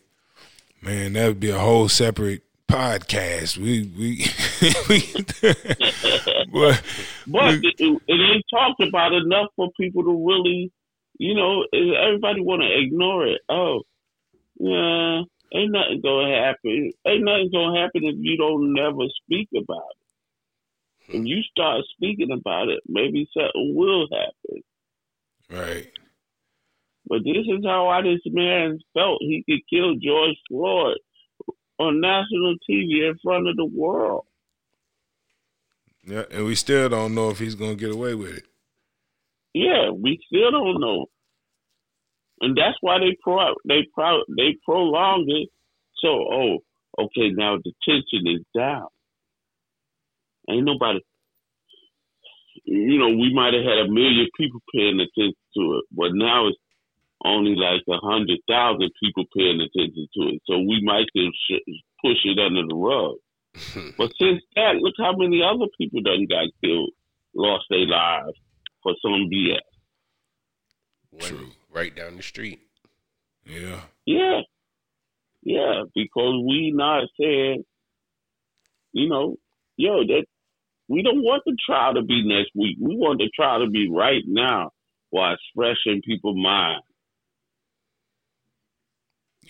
[0.82, 3.58] Man, that would be a whole separate podcast.
[3.58, 4.26] We we,
[4.90, 5.00] we
[6.54, 6.82] but,
[7.28, 10.72] but we, it, it ain't talked about enough for people to really,
[11.18, 13.42] you know, everybody want to ignore it.
[13.50, 13.82] Oh,
[14.58, 15.22] yeah,
[15.54, 16.92] ain't nothing gonna happen.
[17.06, 19.92] Ain't nothing gonna happen if you don't never speak about
[21.10, 21.14] it.
[21.14, 24.64] If you start speaking about it, maybe something will happen.
[25.50, 25.92] Right.
[27.06, 29.18] But this is how I this man felt.
[29.20, 31.00] He could kill George Floyd
[31.82, 34.26] on national TV in front of the world.
[36.04, 38.44] Yeah, and we still don't know if he's gonna get away with it.
[39.54, 41.06] Yeah, we still don't know,
[42.42, 45.50] and that's why they pro they pro they prolonged it.
[45.98, 46.58] So, oh,
[46.98, 48.88] okay, now the tension is down.
[50.50, 51.00] Ain't nobody.
[52.66, 56.48] You know, we might have had a million people paying attention to it, but now
[56.48, 56.58] it's
[57.24, 60.42] only like a hundred thousand people paying attention to it.
[60.46, 61.38] So we might just
[62.02, 63.18] push it under the rug.
[63.98, 66.92] but since that, look how many other people done got killed,
[67.36, 68.38] lost their lives
[68.82, 69.60] for some BS.
[71.20, 71.52] True.
[71.70, 72.62] Right down the street.
[73.46, 73.82] Yeah.
[74.06, 74.42] Yeah.
[75.44, 77.64] Yeah, because we not saying,
[78.94, 79.38] you know,
[79.76, 80.26] yo, that
[80.88, 82.78] we don't want the trial to be next week.
[82.80, 84.72] We want the trial to be right now
[85.10, 86.82] while it's fresh in people's mind.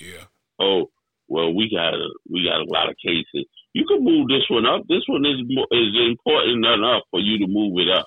[0.01, 0.25] Yeah.
[0.59, 0.89] Oh,
[1.27, 3.45] well, we got a, we got a lot of cases.
[3.73, 4.81] You can move this one up.
[4.89, 8.05] This one is is important enough for you to move it up.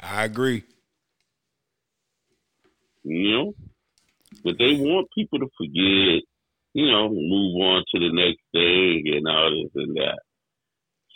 [0.00, 0.62] I agree.
[3.02, 3.54] You know,
[4.42, 6.22] but they want people to forget.
[6.72, 10.18] You know, move on to the next thing and all this and that.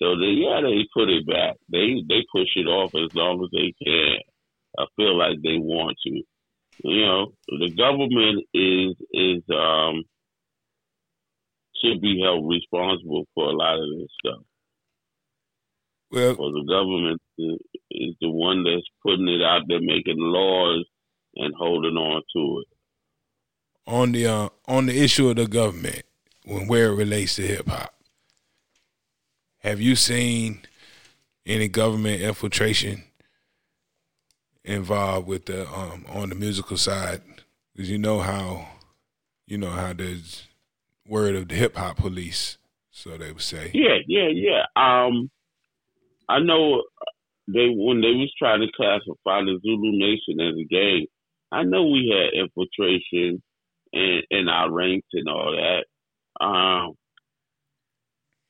[0.01, 1.57] So they, yeah, they put it back.
[1.71, 4.19] They they push it off as long as they can.
[4.79, 6.23] I feel like they want to
[6.85, 10.05] you know, the government is is um
[11.83, 14.43] should be held responsible for a lot of this stuff.
[16.11, 17.59] Well, well the government is,
[17.91, 20.85] is the one that's putting it out there, making laws
[21.37, 23.93] and holding on to it.
[23.93, 26.03] On the uh, on the issue of the government,
[26.45, 27.95] when where it relates to hip hop,
[29.59, 30.63] have you seen
[31.47, 33.05] any government infiltration
[34.65, 37.23] involved with the um, on the musical side
[37.75, 38.67] because you know how
[39.47, 40.47] you know how there's
[41.07, 42.59] word of the hip hop police,
[42.91, 43.71] so they would say.
[43.75, 44.63] Yeah, yeah, yeah.
[44.77, 45.31] Um,
[46.29, 46.83] I know
[47.49, 51.07] they when they was trying to classify the Zulu Nation as a gang.
[51.53, 53.43] I know we had infiltration
[53.93, 56.45] in, in our ranks and all that.
[56.45, 56.95] Um,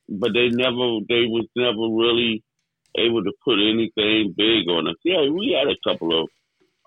[0.08, 2.42] but they never, they was never really
[2.96, 4.96] able to put anything big on us.
[5.04, 6.28] Yeah, we had a couple of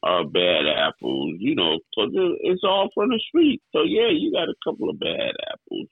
[0.03, 3.61] uh, bad apples, you know, because it's all from the street.
[3.71, 5.87] So yeah, you got a couple of bad apples,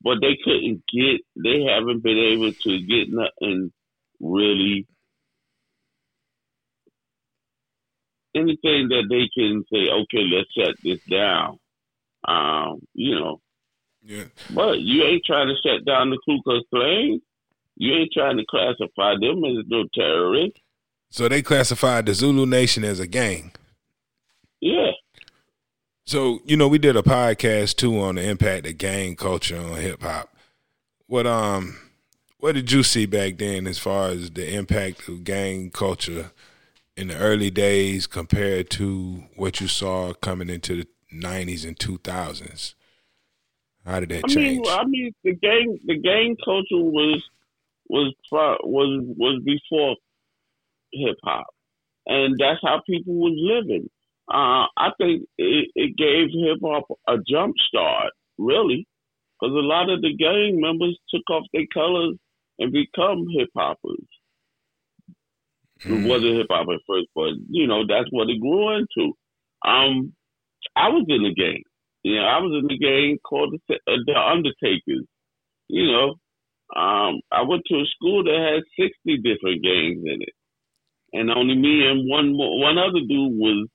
[0.00, 1.20] but they couldn't get.
[1.36, 3.72] They haven't been able to get nothing
[4.20, 4.86] really.
[8.36, 11.58] Anything that they can say, okay, let's shut this down.
[12.26, 13.40] Um, you know.
[14.02, 14.24] Yeah.
[14.50, 17.20] But you ain't trying to shut down the Ku Klux Klan.
[17.76, 20.60] You ain't trying to classify them as no terrorists.
[21.10, 23.52] So they classified the Zulu Nation as a gang.
[24.60, 24.92] Yeah.
[26.06, 29.76] So you know, we did a podcast too on the impact of gang culture on
[29.76, 30.36] hip hop.
[31.06, 31.76] What um,
[32.38, 36.30] what did you see back then as far as the impact of gang culture
[36.96, 42.74] in the early days compared to what you saw coming into the '90s and 2000s?
[43.86, 44.66] How did that I change?
[44.66, 47.22] Mean, I mean, the gang the gang culture was
[47.88, 49.96] was was was before
[50.92, 51.46] hip hop,
[52.06, 53.88] and that's how people was living.
[54.28, 58.86] Uh, I think it, it gave hip hop a jump start, really,
[59.38, 62.16] because a lot of the gang members took off their colors
[62.58, 64.06] and become hip hoppers.
[65.84, 66.04] Mm.
[66.04, 69.12] It wasn't hip hop at first, but you know that's what it grew into.
[69.66, 70.14] Um,
[70.76, 71.62] I was in the gang.
[72.02, 75.06] You know, I was in the gang called the, uh, the Undertakers.
[75.68, 76.16] You know,
[76.76, 80.34] um, I went to a school that had 60 different gangs in it.
[81.12, 83.68] And only me and one one other dude was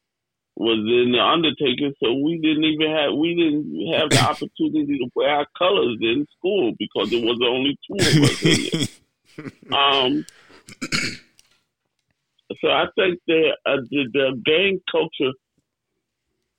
[0.58, 5.10] was in the Undertaker, so we didn't even have we didn't have the opportunity to
[5.16, 8.90] wear our colors in school because there was only two of us in it.
[9.72, 10.26] Um,
[12.60, 15.32] so I think that uh, the, the gang culture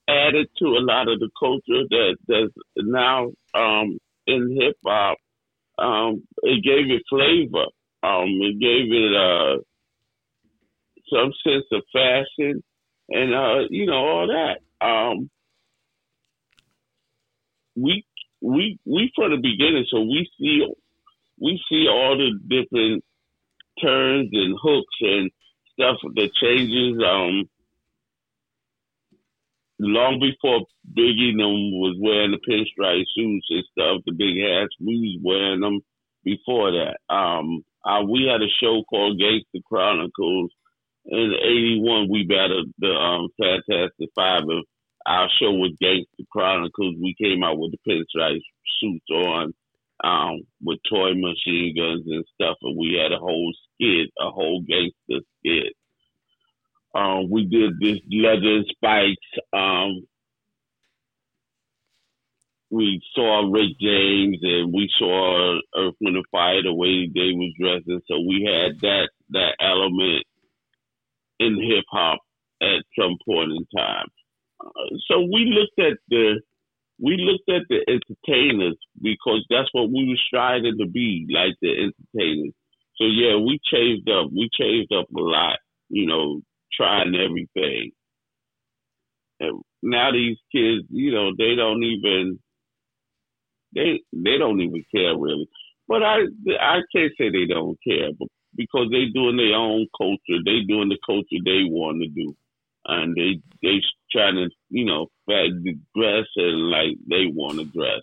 [0.08, 5.18] added to a lot of the culture that that's now um, in hip hop
[5.80, 7.66] um, it gave it flavor.
[8.02, 9.56] Um, it gave it uh,
[11.12, 12.62] some sense of fashion,
[13.08, 14.86] and uh, you know all that.
[14.86, 15.30] Um,
[17.76, 18.04] we
[18.40, 20.66] we we from the beginning, so we see
[21.40, 23.04] we see all the different
[23.82, 25.30] turns and hooks and
[25.72, 27.02] stuff that changes.
[27.04, 27.48] Um,
[29.80, 30.66] long before
[30.96, 35.60] Biggie them was wearing the pinstripe suits and stuff, the big hats, we was wearing
[35.60, 35.80] them
[36.24, 36.98] before that.
[37.12, 40.50] Um, uh, we had a show called Gangster Chronicles.
[41.06, 44.42] In '81, we battled the um, Fantastic Five.
[44.42, 44.64] And
[45.06, 46.96] our show was Gangster Chronicles.
[47.00, 48.40] We came out with the pinstripe
[48.80, 49.54] suits on,
[50.04, 54.60] um, with toy machine guns and stuff, and we had a whole skit, a whole
[54.60, 55.72] gangster skit.
[56.94, 59.16] Um, we did this leather spikes.
[59.52, 60.06] Um,
[62.70, 67.52] we saw Rick James and we saw Earth, Wind, and Fire the way they was
[67.60, 68.00] dressing.
[68.08, 70.24] So we had that that element
[71.38, 72.20] in hip hop
[72.62, 74.06] at some point in time.
[74.64, 76.40] Uh, so we looked at the
[77.00, 81.70] we looked at the entertainers because that's what we were striving to be, like the
[81.70, 82.52] entertainers.
[82.96, 84.30] So yeah, we changed up.
[84.30, 86.42] We changed up a lot, you know,
[86.76, 87.92] trying everything.
[89.40, 92.38] And now these kids, you know, they don't even
[93.74, 95.48] they they don't even care really.
[95.88, 96.18] But I
[96.60, 100.88] I can't say they don't care, but because they doing their own culture, they doing
[100.88, 102.34] the culture they want to do,
[102.86, 108.02] and they they trying to you know dress and like they want to dress.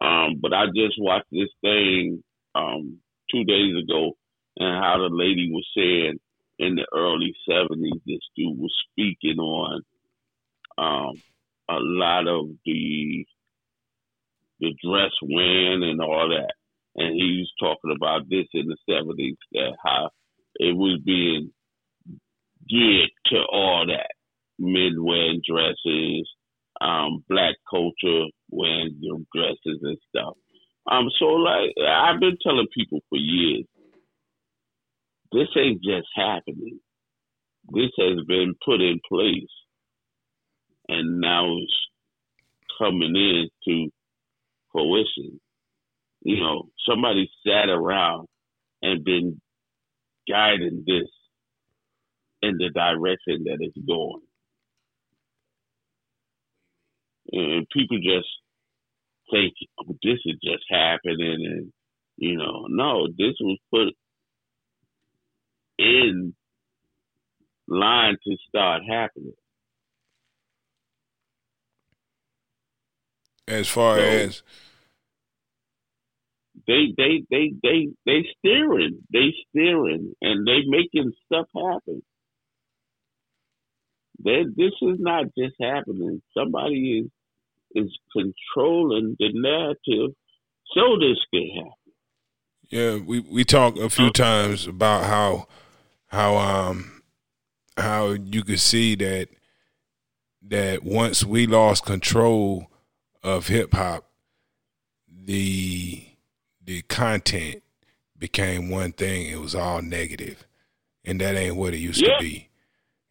[0.00, 2.22] Um, but I just watched this thing
[2.54, 2.98] um
[3.30, 4.12] two days ago,
[4.58, 6.18] and how the lady was saying
[6.60, 9.82] in the early seventies, this dude was speaking on
[10.78, 11.14] um
[11.68, 13.24] a lot of the
[14.60, 16.52] the dress wearing and all that.
[16.96, 20.10] And he was talking about this in the seventies that how
[20.56, 21.50] it was being
[22.68, 24.10] geared to all that.
[24.58, 26.28] Men wearing dresses,
[26.80, 29.00] um, black culture wearing
[29.34, 30.34] dresses and stuff.
[30.90, 33.64] Um, so like I've been telling people for years,
[35.32, 36.80] this ain't just happening.
[37.72, 39.50] This has been put in place,
[40.88, 41.74] and now it's
[42.78, 43.90] coming in to
[44.72, 45.40] fruition.
[46.22, 48.26] You know, somebody sat around
[48.82, 49.40] and been
[50.28, 51.08] guiding this
[52.42, 54.22] in the direction that it's going.
[57.32, 58.28] And people just
[59.30, 61.72] think oh, this is just happening and
[62.16, 63.94] you know, no, this was put
[65.80, 66.34] in
[67.68, 69.32] line to start happening.
[73.48, 74.42] As far so, as
[76.66, 82.02] they they they they they steering, they steering, and they making stuff happen.
[84.22, 86.22] They, this is not just happening.
[86.36, 87.10] Somebody is
[87.74, 90.14] is controlling the narrative
[90.74, 91.72] so this can happen.
[92.68, 95.48] Yeah, we we talked a few times about how
[96.10, 97.02] how um
[97.76, 99.28] how you could see that
[100.42, 102.70] that once we lost control
[103.22, 104.04] of hip hop,
[105.08, 106.04] the
[106.62, 107.62] the content
[108.18, 109.26] became one thing.
[109.26, 110.46] It was all negative,
[111.04, 112.16] and that ain't what it used yeah.
[112.16, 112.48] to be.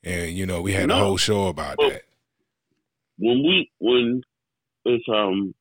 [0.03, 0.95] And you know, we had no.
[0.95, 2.03] a whole show about well, that.
[3.17, 4.21] When we when
[4.85, 5.53] it's um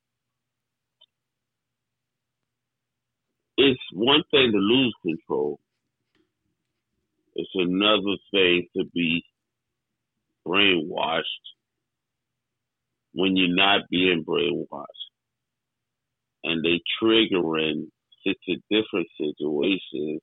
[3.57, 5.61] it's one thing to lose control.
[7.39, 9.24] It's another thing to be
[10.47, 11.22] brainwashed
[13.14, 14.86] when you're not being brainwashed.
[16.45, 17.86] And they triggering
[18.26, 20.20] such a different situations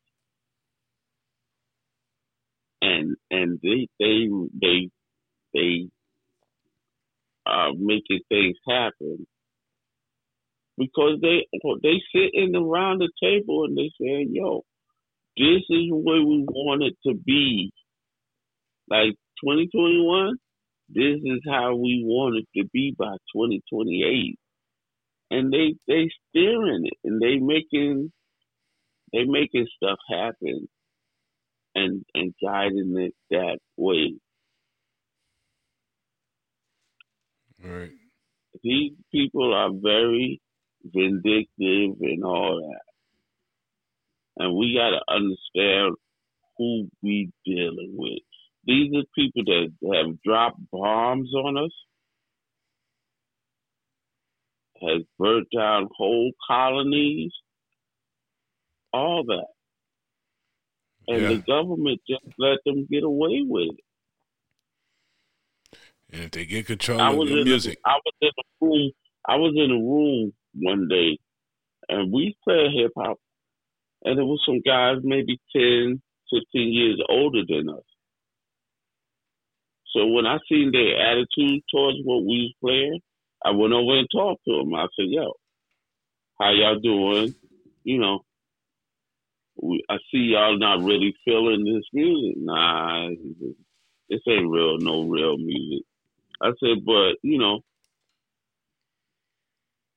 [2.82, 4.28] and and they they
[4.62, 4.90] they
[5.54, 5.90] they
[7.46, 9.28] are making things happen
[10.78, 11.48] because they
[11.84, 14.64] they sitting around the table and they saying, "Yo,
[15.38, 17.72] this is where we want it to be.
[18.90, 20.36] Like 2021,
[20.90, 24.40] this is how we want it to be by 2028.
[25.32, 28.12] And they they steering it and they making
[29.12, 30.68] they making stuff happen
[31.74, 34.16] and and guiding it that way.
[37.64, 37.92] Right.
[38.64, 40.42] These people are very
[40.84, 42.95] vindictive and all that
[44.38, 45.96] and we got to understand
[46.58, 48.20] who we dealing with.
[48.66, 51.72] These are people that have dropped bombs on us,
[54.82, 57.32] has burnt down whole colonies,
[58.92, 59.48] all that.
[61.08, 61.28] And yeah.
[61.30, 63.86] the government just let them get away with it.
[66.12, 67.78] And if they get control I of the music.
[67.86, 68.92] A, I was in a room.
[69.28, 71.18] I was in a room one day,
[71.90, 73.18] and we played hip hop,
[74.06, 76.02] and there was some guys maybe 10,
[76.32, 77.84] 15 years older than us.
[79.94, 83.00] So when I seen their attitude towards what we was playing,
[83.44, 84.76] I went over and talked to them.
[84.76, 85.34] I said, "Yo,
[86.40, 87.34] how y'all doing?
[87.84, 88.20] You know,
[89.90, 92.36] I see y'all not really feeling this music.
[92.38, 93.10] Nah,
[94.10, 95.86] this ain't real, no real music."
[96.42, 97.62] I said, "But you know,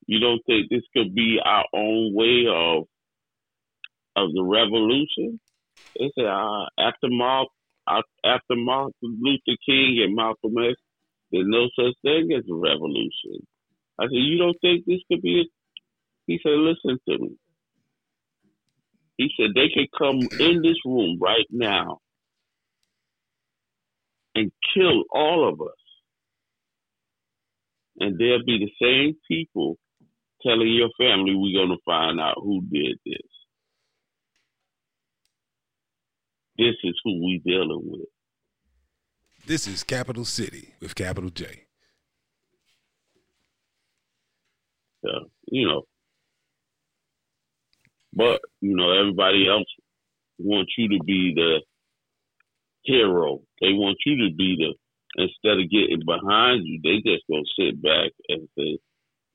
[0.07, 2.87] you don't think this could be our own way of
[4.17, 5.41] of the revolution?"
[5.99, 7.49] They said, uh, "After Mark,
[7.89, 10.75] after Martin Luther King and Malcolm X,
[11.33, 13.47] there's no such thing as a revolution."
[13.99, 15.45] I said, "You don't think this could be a
[16.29, 17.37] he said, listen to me.
[19.17, 21.99] He said, they could come in this room right now
[24.35, 25.75] and kill all of us.
[27.99, 29.79] And there'll be the same people
[30.43, 33.38] telling your family we're going to find out who did this.
[36.59, 38.09] This is who we dealing with.
[39.47, 41.67] This is Capital City with capital J.
[45.05, 45.83] So, you know,
[48.13, 49.69] but you know, everybody else
[50.39, 51.61] wants you to be the
[52.83, 53.41] hero.
[53.61, 54.75] They want you to be the
[55.23, 58.79] instead of getting behind you, they just gonna sit back and say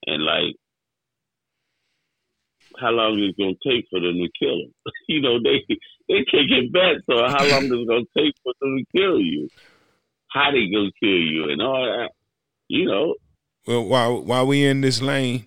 [0.08, 0.56] and like
[2.80, 4.74] how long is it gonna take for them to kill him?
[5.08, 5.64] you know, they
[6.08, 9.20] they can't get back, so how long is it gonna take for them to kill
[9.20, 9.50] you?
[10.30, 12.12] How they gonna kill you and all that.
[12.68, 13.16] You know.
[13.68, 15.46] Well while while we in this lane,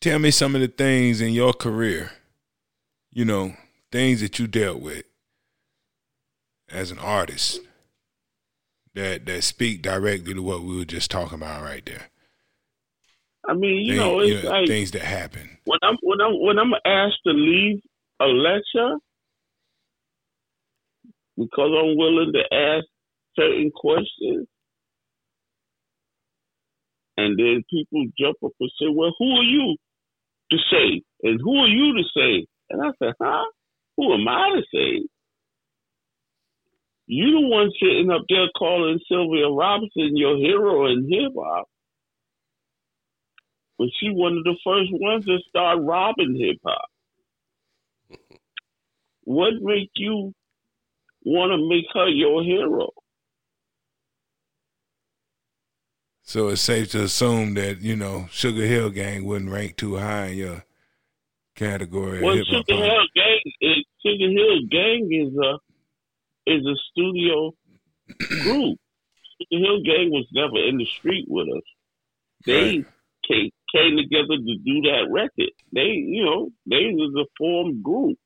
[0.00, 2.12] tell me some of the things in your career
[3.16, 3.54] you know,
[3.90, 5.06] things that you dealt with
[6.68, 7.60] as an artist
[8.92, 12.10] that that speak directly to what we were just talking about right there.
[13.48, 16.34] I mean, you know, it's you know, like things that happen when I'm when I'm
[16.40, 17.80] when I'm asked to leave
[18.20, 18.96] a lecture
[21.38, 22.86] because I'm willing to ask
[23.38, 24.48] certain questions,
[27.18, 29.76] and then people jump up and say, "Well, who are you
[30.52, 31.02] to say?
[31.22, 33.44] And who are you to say and I said, huh?
[33.96, 35.06] Who am I to say?
[37.06, 41.66] You the one sitting up there calling Sylvia Robinson your hero in hip hop.
[43.78, 46.88] But she one of the first ones to start robbing hip hop.
[49.24, 50.32] what make you
[51.24, 52.90] want to make her your hero?
[56.22, 60.26] So it's safe to assume that, you know, Sugar Hill Gang wouldn't rank too high
[60.26, 60.64] in your
[61.54, 62.22] category.
[62.22, 65.58] Well, Sugar Hill Gang, is, Sugar Hill Gang is a
[66.50, 67.54] is a studio
[68.42, 68.78] group.
[69.40, 71.62] Sugar Hill Gang was never in the street with us.
[72.44, 72.86] They right.
[73.28, 75.50] came, came together to do that record.
[75.72, 78.18] They, you know, they was a formed group.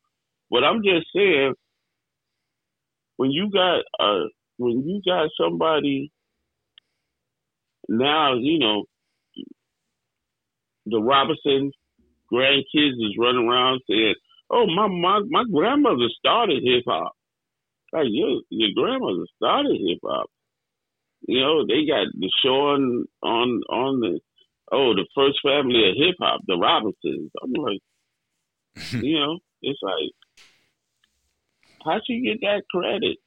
[0.51, 1.55] But I'm just saying,
[3.17, 4.27] when you got uh,
[4.59, 6.13] when you got somebody
[7.89, 8.85] now, you know,
[10.87, 11.73] the Robinson
[12.33, 14.15] grandkids is running around saying,
[14.51, 17.13] "Oh, my my my grandmother started hip hop."
[17.93, 20.31] Like your your grandmother started hip hop.
[21.29, 24.21] You know, they got the show on on on the
[24.73, 27.31] oh the first family of hip hop, the Robinsons.
[27.43, 27.81] I'm like,
[29.03, 30.13] you know, it's like,
[31.85, 33.19] how she get that credit?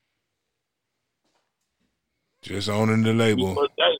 [2.41, 3.55] Just owning the label.
[3.55, 3.99] That,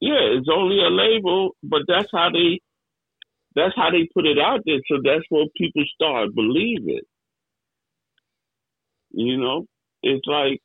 [0.00, 2.60] yeah, it's only a label, but that's how they
[3.56, 4.80] that's how they put it out there.
[4.88, 7.00] So that's what people start believing.
[9.10, 9.66] You know,
[10.02, 10.60] it's like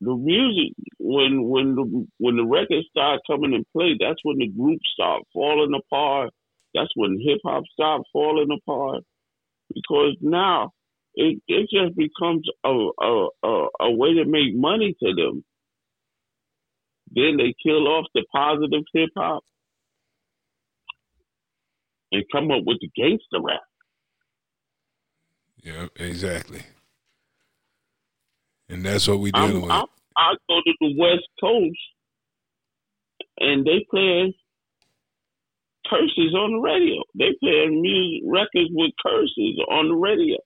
[0.00, 3.96] the music when when the when the records start coming in play.
[3.98, 6.30] That's when the groups start falling apart.
[6.74, 9.04] That's when hip hop start falling apart
[9.74, 10.72] because now
[11.14, 15.44] it it just becomes a a, a a way to make money to them.
[17.10, 19.42] Then they kill off the positive hip hop
[22.12, 23.62] and come up with the gangster rap.
[25.62, 26.62] Yeah, exactly.
[28.68, 29.70] And that's what we dealing with.
[29.70, 29.84] i
[30.16, 31.78] I go to the West Coast
[33.38, 34.34] and they play
[35.88, 37.02] curses on the radio.
[37.14, 40.38] They play music records with curses on the radio.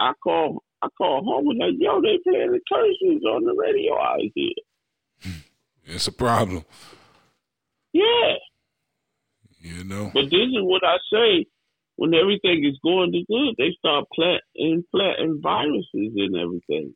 [0.00, 3.98] I call I call home and like, yo, they playing the curses on the radio
[3.98, 4.50] out here.
[5.90, 6.66] It's a problem.
[7.94, 8.34] Yeah.
[9.58, 10.10] You know.
[10.12, 11.46] But this is what I say:
[11.98, 16.94] when everything is going to good, they start planting, planting viruses and everything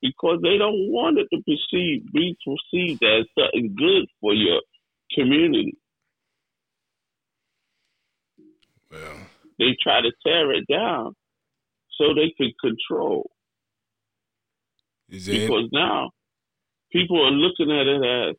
[0.00, 4.62] because they don't want it to perceive, be perceived as something good for your
[5.14, 5.76] community.
[8.90, 9.18] Well,
[9.58, 11.12] they try to tear it down
[12.00, 13.30] so they can control.
[15.10, 15.72] because it?
[15.72, 16.08] now
[16.90, 18.36] people are looking at it as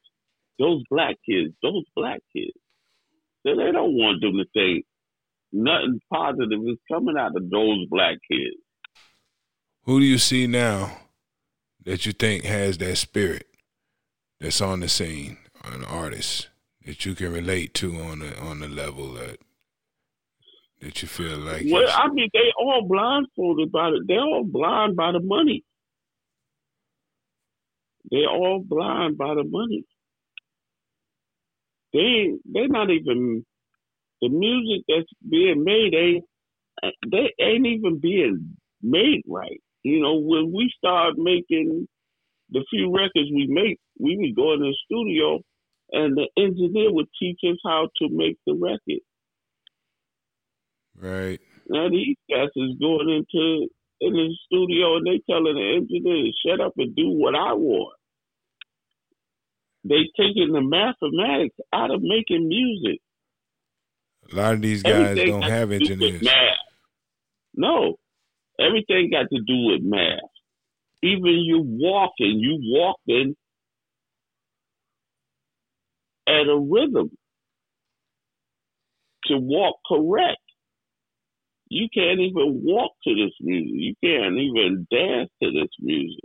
[0.57, 2.57] those black kids, those black kids.
[3.45, 4.85] So they don't want them to think
[5.53, 8.57] nothing positive is coming out of those black kids.
[9.83, 10.97] Who do you see now
[11.85, 13.47] that you think has that spirit
[14.39, 16.49] that's on the scene, an artist
[16.85, 19.39] that you can relate to on the on the level that
[20.81, 21.65] that you feel like?
[21.69, 24.07] Well, I mean, they all blindfolded by it.
[24.07, 25.63] They're all blind by the money.
[28.09, 29.85] They're all blind by the money.
[31.93, 33.45] They they're not even
[34.23, 36.23] the music that's being made ain't
[37.11, 39.61] they ain't even being made right.
[39.83, 41.87] You know, when we start making
[42.49, 45.41] the few records we make, we would go in the studio
[45.91, 49.03] and the engineer would teach us how to make the record.
[50.97, 51.41] Right.
[51.67, 53.67] Now these guys is going into
[53.99, 57.53] in the studio and they telling the engineer to shut up and do what I
[57.53, 57.95] want.
[59.83, 63.01] They taking the mathematics out of making music.
[64.31, 66.27] A lot of these guys Everything don't have engineers.
[67.55, 67.95] No,
[68.59, 70.19] everything got to do with math.
[71.03, 73.35] Even you walking, you walking
[76.27, 77.11] at a rhythm
[79.25, 80.37] to walk correct.
[81.69, 83.71] You can't even walk to this music.
[83.73, 86.23] You can't even dance to this music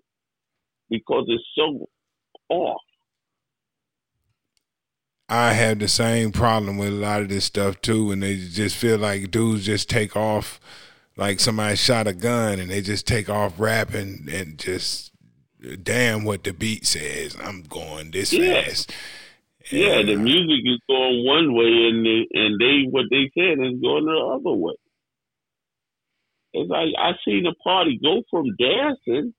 [0.91, 1.87] because it's so
[2.49, 2.81] off.
[5.29, 8.77] I have the same problem with a lot of this stuff too, and they just
[8.77, 10.59] feel like dudes just take off
[11.17, 15.13] like somebody shot a gun and they just take off rapping and just
[15.83, 17.37] damn what the beat says.
[17.43, 18.63] I'm going this yeah.
[18.63, 18.93] fast.
[19.71, 23.79] Yeah, the music is going one way, and they, and they what they said is
[23.83, 24.73] going the other way.
[26.55, 29.35] It's like I seen a party go from dancing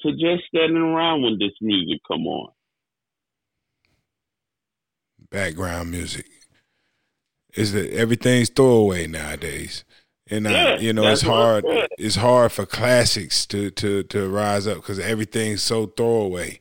[0.00, 2.50] to just standing around when this music come on
[5.32, 6.26] background music.
[7.54, 9.84] Is that everything's throwaway nowadays,
[10.30, 11.64] and yeah, you know it's hard.
[11.98, 16.58] It's hard for classics to to to rise up because everything's so throwaway.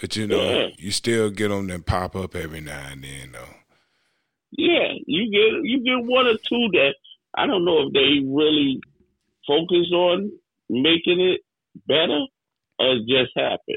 [0.00, 0.66] But you know, yeah.
[0.76, 3.54] you still get them that pop up every now and then, though.
[4.52, 6.94] Yeah, you get you get one or two that
[7.34, 8.80] I don't know if they really
[9.46, 10.30] focus on
[10.68, 11.40] making it
[11.86, 12.26] better
[12.78, 13.76] or just happen.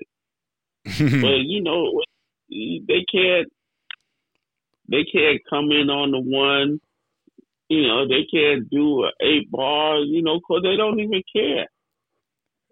[1.22, 2.02] but you know,
[2.50, 3.52] they can't
[4.90, 6.80] they can't come in on the one.
[7.70, 10.08] You know, they can't do eight bars.
[10.10, 11.68] You know, because they don't even care.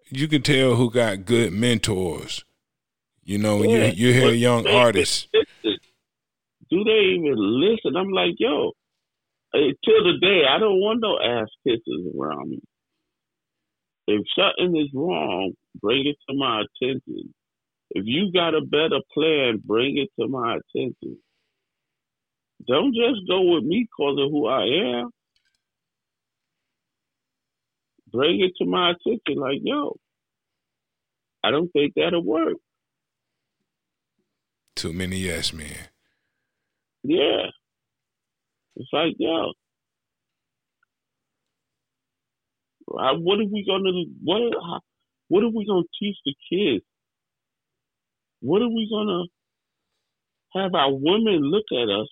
[0.09, 2.43] You can tell who got good mentors.
[3.23, 5.27] You know, when yeah, you you hear young artists.
[6.69, 7.95] Do they even listen?
[7.95, 8.71] I'm like, yo,
[9.53, 12.61] eh, till the day, I don't want no ass kisses around me.
[14.07, 17.33] If something is wrong, bring it to my attention.
[17.91, 21.19] If you got a better plan, bring it to my attention.
[22.65, 24.63] Don't just go with me because of who I
[24.99, 25.09] am.
[28.11, 29.97] Bring it to my attention, like, yo,
[31.43, 32.55] I don't think that'll work.
[34.75, 35.89] Too many yes men.
[37.03, 37.47] Yeah.
[38.75, 39.53] It's like, yo,
[42.87, 43.91] what are we gonna
[44.23, 44.41] what
[45.27, 46.85] what are we gonna teach the kids?
[48.41, 49.23] What are we gonna
[50.53, 52.07] have our women look at us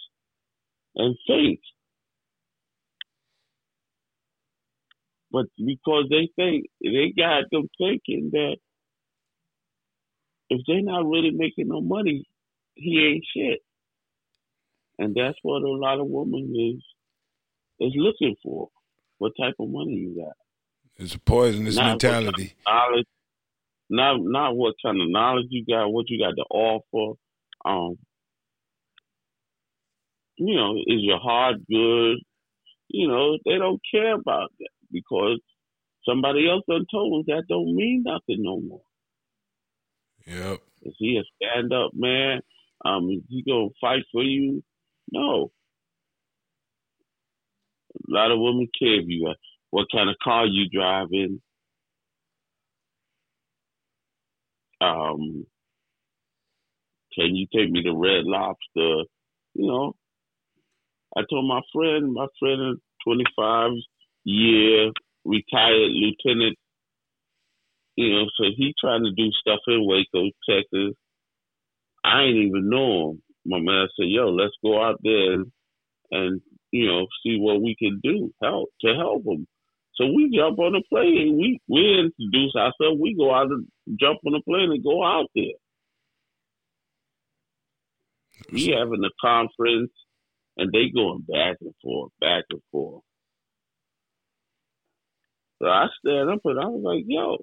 [0.95, 1.59] and faith.
[5.31, 8.57] But because they think they got them thinking that
[10.49, 12.25] if they're not really making no money,
[12.75, 13.59] he ain't shit.
[14.97, 18.69] And that's what a lot of women is is looking for.
[19.17, 20.35] What type of money you got?
[20.97, 22.55] It's a poisonous not mentality.
[22.65, 23.07] knowledge,
[23.89, 27.17] not not what kind of knowledge you got, what you got to offer,
[27.65, 27.97] um,
[30.37, 32.17] you know, is your heart good?
[32.89, 35.39] You know, they don't care about that because
[36.07, 38.81] somebody else done told them that don't mean nothing no more.
[40.27, 40.59] Yep.
[40.83, 42.41] Is he a stand up man?
[42.83, 44.63] Um, is he gonna fight for you?
[45.11, 45.51] No.
[47.95, 49.37] A lot of women care if you got
[49.71, 51.41] what kind of car you driving.
[54.81, 55.45] Um,
[57.13, 59.05] can you take me to Red Lobster?
[59.53, 59.95] You know,
[61.17, 62.77] I told my friend, my friend,
[63.07, 63.71] 25
[64.25, 64.91] year
[65.23, 66.57] retired lieutenant,
[67.95, 70.95] you know, so he trying to do stuff in Waco, Texas.
[72.03, 73.21] I ain't even know him.
[73.45, 75.43] My man said, "Yo, let's go out there
[76.11, 79.47] and, you know, see what we can do help to help them.
[79.95, 81.37] So we jump on a plane.
[81.37, 82.99] We we introduce ourselves.
[83.01, 83.67] We go out and
[83.99, 85.55] jump on a plane and go out there.
[88.51, 89.91] We having a conference,
[90.57, 93.03] and they going back and forth, back and forth.
[95.61, 97.37] So I stand up and I was like, "Yo,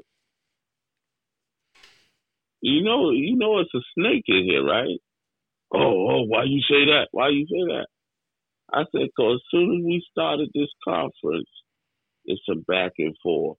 [2.62, 4.98] you know, you know, it's a snake in here, right?"
[5.74, 7.09] Oh, oh, why you say that?
[7.12, 7.86] Why you say that?
[8.72, 11.48] I said, "Cause as soon as we started this conference,
[12.26, 13.59] it's a back and forth,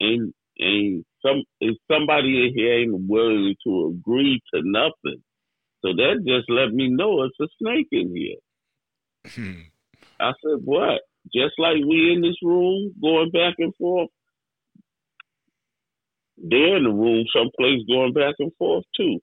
[0.00, 5.22] and and some if somebody in here ain't willing to agree to nothing,
[5.82, 8.40] so that just let me know it's a snake in here."
[9.26, 9.62] Hmm.
[10.20, 11.02] I said, "What?"
[11.34, 14.10] Just like we in this room going back and forth,
[16.36, 19.18] they're in the room someplace going back and forth too.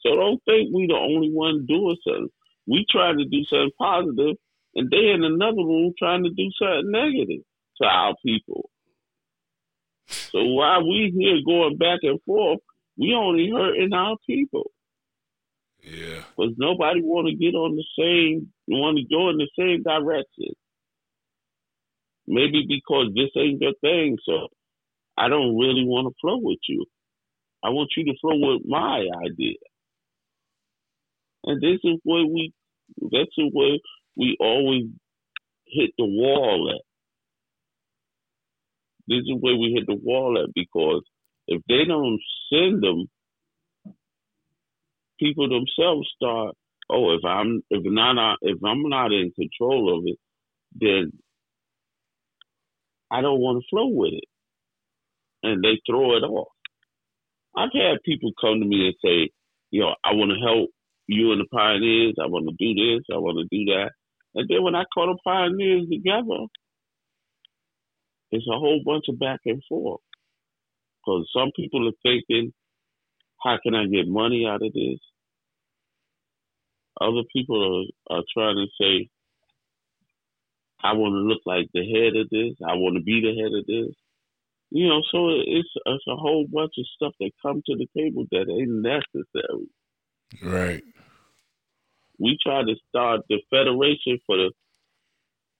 [0.00, 2.28] So don't think we the only one doing something.
[2.66, 4.36] We trying to do something positive,
[4.74, 7.42] and they in another room trying to do something negative
[7.80, 8.70] to our people.
[10.06, 12.60] So while we here going back and forth,
[12.96, 14.70] we only hurting our people.
[15.82, 16.22] Yeah.
[16.36, 20.54] Because nobody want to get on the same, want to go in the same direction.
[22.26, 24.48] Maybe because this ain't your thing, so
[25.16, 26.84] I don't really want to flow with you.
[27.64, 29.56] I want you to flow with my idea.
[31.44, 32.52] And this is where we,
[33.00, 33.80] that's the way
[34.16, 34.84] we always
[35.66, 36.82] hit the wall at.
[39.08, 41.02] This is where we hit the wall at because
[41.46, 42.20] if they don't
[42.52, 43.06] send them,
[45.18, 46.54] people themselves start.
[46.90, 50.18] Oh, if I'm if not if I'm not in control of it,
[50.74, 51.12] then
[53.10, 54.24] I don't want to flow with it.
[55.42, 56.48] And they throw it off.
[57.56, 59.30] I've had people come to me and say,
[59.70, 60.70] you know, I want to help
[61.06, 62.14] you and the pioneers.
[62.22, 63.04] I want to do this.
[63.12, 63.90] I want to do that.
[64.34, 66.46] And then when I call the pioneers together,
[68.30, 70.00] it's a whole bunch of back and forth.
[71.04, 72.52] Because some people are thinking,
[73.42, 75.00] how can I get money out of this?
[77.00, 79.08] Other people are, are trying to say,
[80.82, 82.54] I want to look like the head of this.
[82.66, 83.94] I want to be the head of this.
[84.70, 88.26] You know, so it's it's a whole bunch of stuff that come to the table
[88.30, 89.68] that ain't necessary.
[90.42, 90.82] Right.
[92.18, 94.50] We tried to start the Federation for the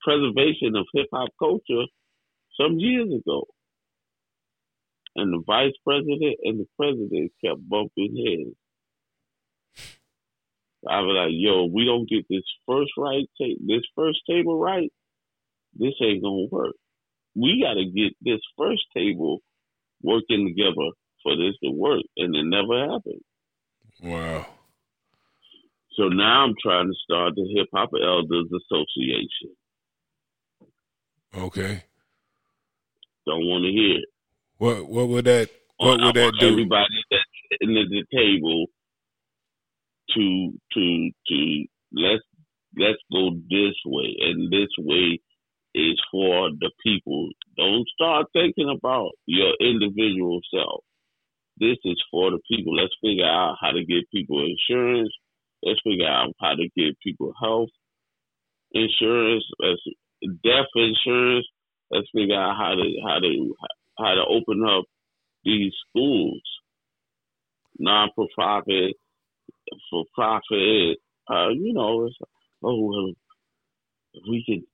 [0.03, 1.87] Preservation of Hip Hop Culture
[2.61, 3.47] some years ago.
[5.17, 8.57] And the vice president and the president kept bumping heads.
[10.87, 14.93] I was like, yo, we don't get this first right, this first table right,
[15.75, 16.75] this ain't gonna work.
[17.35, 19.39] We got to get this first table
[20.03, 20.91] working together
[21.23, 23.23] for this to work, and it never happened.
[24.03, 24.47] Wow.
[25.95, 29.57] So now I'm trying to start the Hip Hop Elders Association.
[31.37, 31.85] Okay.
[33.27, 34.09] Don't want to hear it.
[34.59, 36.49] What What would that What would that do?
[36.49, 38.67] Everybody that's sitting at the table
[40.15, 42.25] to to to let's
[42.77, 45.21] let's go this way, and this way
[45.75, 47.31] is for the people.
[47.57, 50.85] Don't start thinking about your individual self.
[51.59, 52.77] This is for the people.
[52.77, 55.13] Let's figure out how to get people insurance.
[55.63, 57.69] Let's figure out how to get people health
[58.73, 59.83] insurance, let's,
[60.45, 61.47] death insurance.
[61.91, 63.55] Let's figure out how to how to
[63.99, 64.85] how to open up
[65.45, 66.43] these schools,
[67.79, 68.95] non profit,
[69.91, 70.99] for profit.
[71.31, 72.17] Uh, you know, it's,
[72.63, 73.13] oh well,
[74.15, 74.65] if we could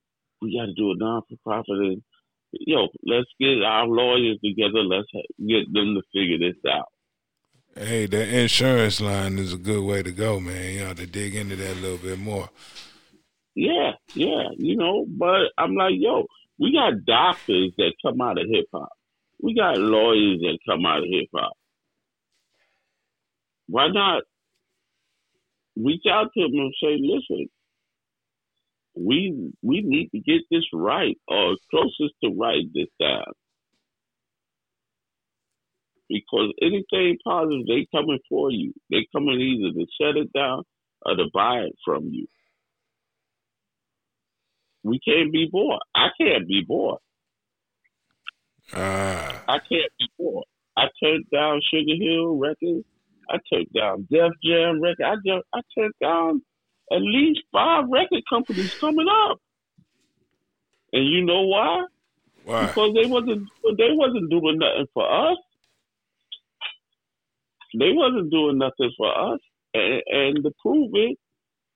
[0.41, 2.01] we got to do a non for profit and
[2.51, 4.83] yo, let's get our lawyers together.
[4.83, 6.87] Let's get them to figure this out.
[7.75, 10.73] Hey, the insurance line is a good way to go, man.
[10.73, 12.49] You have to dig into that a little bit more.
[13.53, 16.25] Yeah, yeah, you know, but I'm like, yo,
[16.57, 18.89] we got doctors that come out of hip hop.
[19.41, 21.53] We got lawyers that come out of hip hop.
[23.67, 24.23] Why not
[25.75, 27.47] reach out to them and say, listen,
[28.95, 33.33] we we need to get this right or closest to right this time.
[36.07, 38.73] Because anything positive, they coming for you.
[38.91, 40.63] They coming either to shut it down
[41.05, 42.27] or to buy it from you.
[44.83, 45.81] We can't be bought.
[45.95, 47.01] I can't be bought.
[48.71, 49.33] Uh.
[49.47, 50.45] I can't be bought.
[50.77, 52.85] I turned down Sugar Hill Records.
[53.29, 55.05] I took down Def Jam record.
[55.05, 56.41] I just I took down
[56.91, 59.39] at least five record companies coming up.
[60.93, 61.85] And you know why?
[62.43, 62.67] Why?
[62.67, 63.47] Because they wasn't
[63.77, 65.37] they wasn't doing nothing for us.
[67.77, 69.39] They wasn't doing nothing for us.
[69.73, 71.17] And, and to prove it,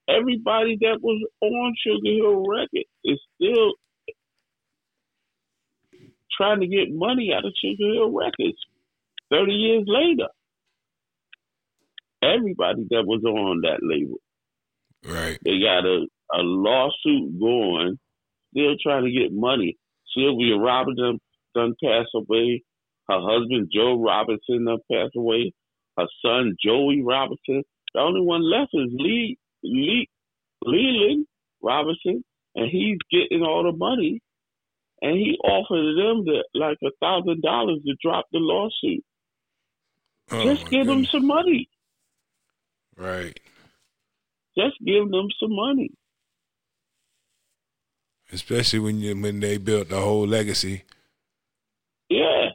[0.07, 3.73] everybody that was on Sugar Hill Records is still
[6.37, 8.57] trying to get money out of Sugar Hill Records
[9.31, 10.29] 30 years later.
[12.21, 14.17] Everybody that was on that label.
[15.05, 15.39] Right.
[15.43, 17.97] They got a, a lawsuit going,
[18.51, 19.77] still trying to get money.
[20.15, 21.19] Sylvia Robinson
[21.55, 22.63] done passed away.
[23.07, 25.53] Her husband Joe Robinson done passed away.
[25.97, 27.63] Her son Joey Robinson.
[27.93, 30.09] The only one left is Lee Lee
[30.63, 31.25] Leland
[31.61, 32.23] Robinson,
[32.55, 34.21] and he's getting all the money.
[35.01, 39.03] And he offered them the, like a thousand dollars to drop the lawsuit.
[40.31, 41.11] Oh, Just give them goodness.
[41.11, 41.69] some money.
[42.99, 43.39] Right.
[44.57, 45.89] Just give them some money.
[48.31, 50.83] Especially when you when they built the whole legacy.
[52.09, 52.49] Yeah.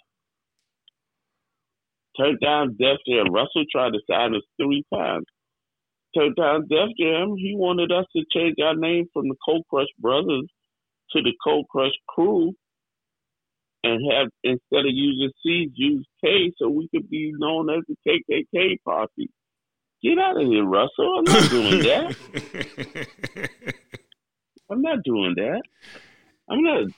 [2.18, 3.32] Turned down Def Jam.
[3.32, 5.24] Russell tried to sign us three times.
[6.14, 7.34] Turned down Def Jam.
[7.36, 10.46] He wanted us to change our name from the Cold Crush Brothers
[11.12, 12.52] to the Cold Crush Crew
[13.82, 17.96] and have, instead of using C, use K so we could be known as the
[18.06, 19.30] KKK party.
[20.04, 21.18] Get out of here, Russell.
[21.18, 22.16] I'm not doing that.
[24.70, 25.62] I'm not doing that.
[26.50, 26.88] I'm not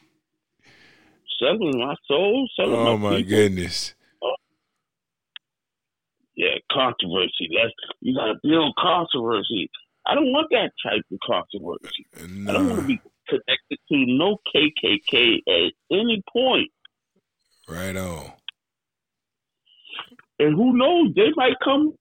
[1.38, 3.94] selling my soul, selling oh my my goodness.
[4.20, 4.34] Oh.
[6.34, 7.48] Yeah, controversy.
[7.54, 9.70] That's you got to build controversy.
[10.04, 12.06] I don't want that type of controversy.
[12.48, 16.70] I don't want to be connected to no KKK at any point.
[17.68, 18.32] Right on.
[20.38, 21.12] And who knows?
[21.14, 21.94] They might come.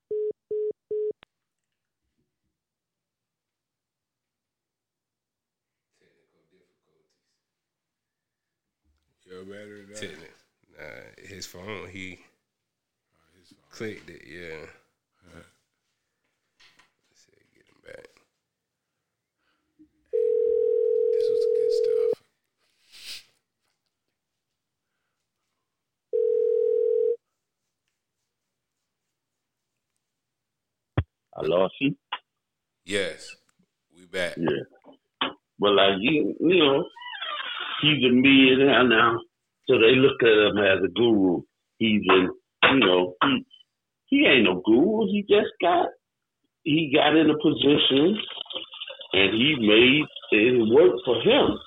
[9.25, 9.97] Your battery died.
[9.97, 10.31] Technic-
[10.77, 12.19] Nah, his phone, he
[13.53, 14.65] oh, clicked it, yeah.
[15.33, 18.09] Let's see, get him back.
[21.13, 22.23] This was good stuff.
[31.37, 31.95] I lost you.
[32.83, 33.33] Yes,
[33.95, 34.35] we back.
[34.37, 34.63] Yeah.
[35.57, 36.83] But like you, you know,
[37.81, 39.19] he's a millionaire now,
[39.67, 41.41] so they look at him as a guru.
[41.77, 42.29] He's in,
[42.63, 43.45] you know, he
[44.07, 45.07] he ain't no guru.
[45.07, 45.87] He just got
[46.63, 48.17] he got in a position,
[49.13, 51.57] and he made it work for him.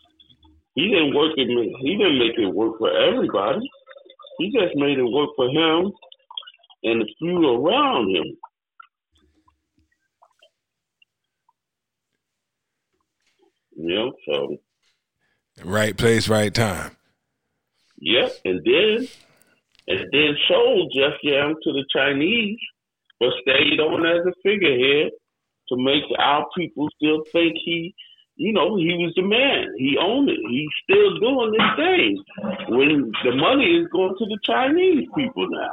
[0.74, 1.48] He didn't work it.
[1.82, 3.68] He didn't make it work for everybody.
[4.38, 5.92] He just made it work for him
[6.84, 8.36] and the few around him.
[13.76, 14.56] You so
[15.64, 16.96] Right place, right time.
[18.00, 19.08] Yep, and then
[19.88, 22.58] and then sold Def Jam to the Chinese,
[23.18, 25.12] but stayed on as a figurehead
[25.68, 27.94] to make our people still think he,
[28.36, 29.74] you know, he was the man.
[29.76, 30.38] He owned it.
[30.48, 32.24] He's still doing this thing
[32.68, 35.72] when the money is going to the Chinese people now.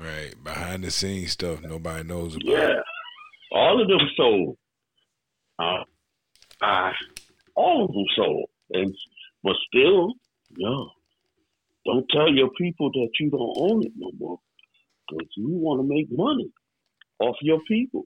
[0.00, 0.32] Right.
[0.42, 2.46] Behind the scenes stuff nobody knows about.
[2.46, 2.80] Yeah,
[3.52, 4.56] all of them sold.
[5.58, 5.82] Uh,
[6.62, 6.92] uh,
[7.58, 8.94] all of them sold, and
[9.42, 10.14] but still,
[10.56, 10.90] no.
[11.86, 14.38] Don't tell your people that you don't own it no more,
[15.08, 16.50] because you want to make money
[17.18, 18.04] off your people.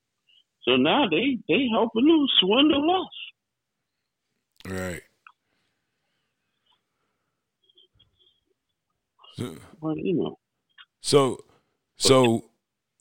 [0.64, 3.14] So now they they helping them swindle us.
[4.72, 5.02] Right.
[9.34, 10.38] So, But you know,
[11.00, 11.38] so,
[11.96, 12.44] so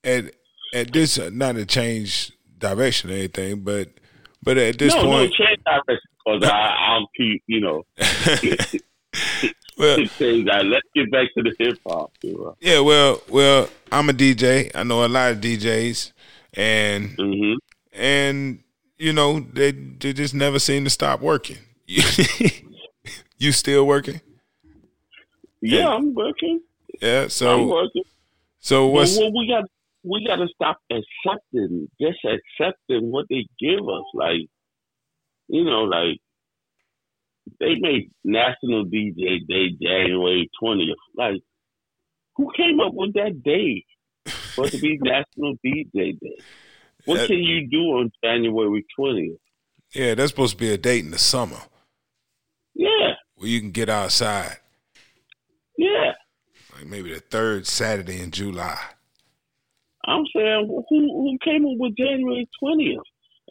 [0.03, 0.33] at
[0.73, 3.89] at this uh, not to change direction or anything, but
[4.41, 7.83] but at this no, point, no change direction, because I'll keep you know
[9.77, 12.11] well, let's get back to the hip hop.
[12.59, 14.71] Yeah, well, well, I'm a DJ.
[14.75, 16.11] I know a lot of DJs,
[16.53, 17.53] and hmm
[17.93, 18.59] and
[18.97, 21.57] you know they they just never seem to stop working.
[23.37, 24.21] you still working?
[25.61, 26.61] Yeah, I'm working.
[27.01, 27.27] Yeah.
[27.27, 28.03] So I'm working.
[28.59, 29.65] so what's what we got
[30.03, 34.03] we got to stop accepting, just accepting what they give us.
[34.13, 34.47] Like,
[35.51, 36.17] you know, like
[37.59, 40.97] they made National DJ Day January twentieth.
[41.17, 41.41] Like,
[42.37, 43.83] who came up with that day
[44.55, 46.37] for to be National DJ Day?
[47.05, 49.37] What That- can you do on January twentieth?
[49.93, 50.15] yeah?
[50.15, 51.57] That's supposed to be a date in the summer
[52.75, 54.57] Yeah, where you can get outside,
[55.77, 56.13] yeah.
[56.75, 58.79] like maybe the third Saturday in July.
[60.05, 63.01] I'm saying, who who came up with January twentieth,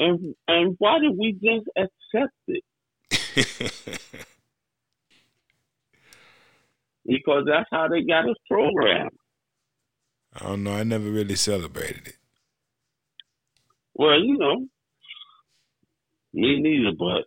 [0.01, 2.65] and and why did we just accept it?
[7.11, 9.11] Because that's how they got us programmed.
[10.35, 10.75] I don't know.
[10.75, 12.17] I never really celebrated it.
[13.95, 14.67] Well, you know,
[16.33, 16.97] me neither.
[16.97, 17.25] But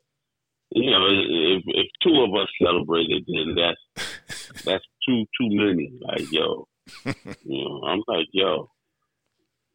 [0.71, 5.91] you know, if if two of us celebrated, then that's that's too too many.
[6.01, 6.67] Like yo,
[7.43, 8.69] you know, I'm like yo.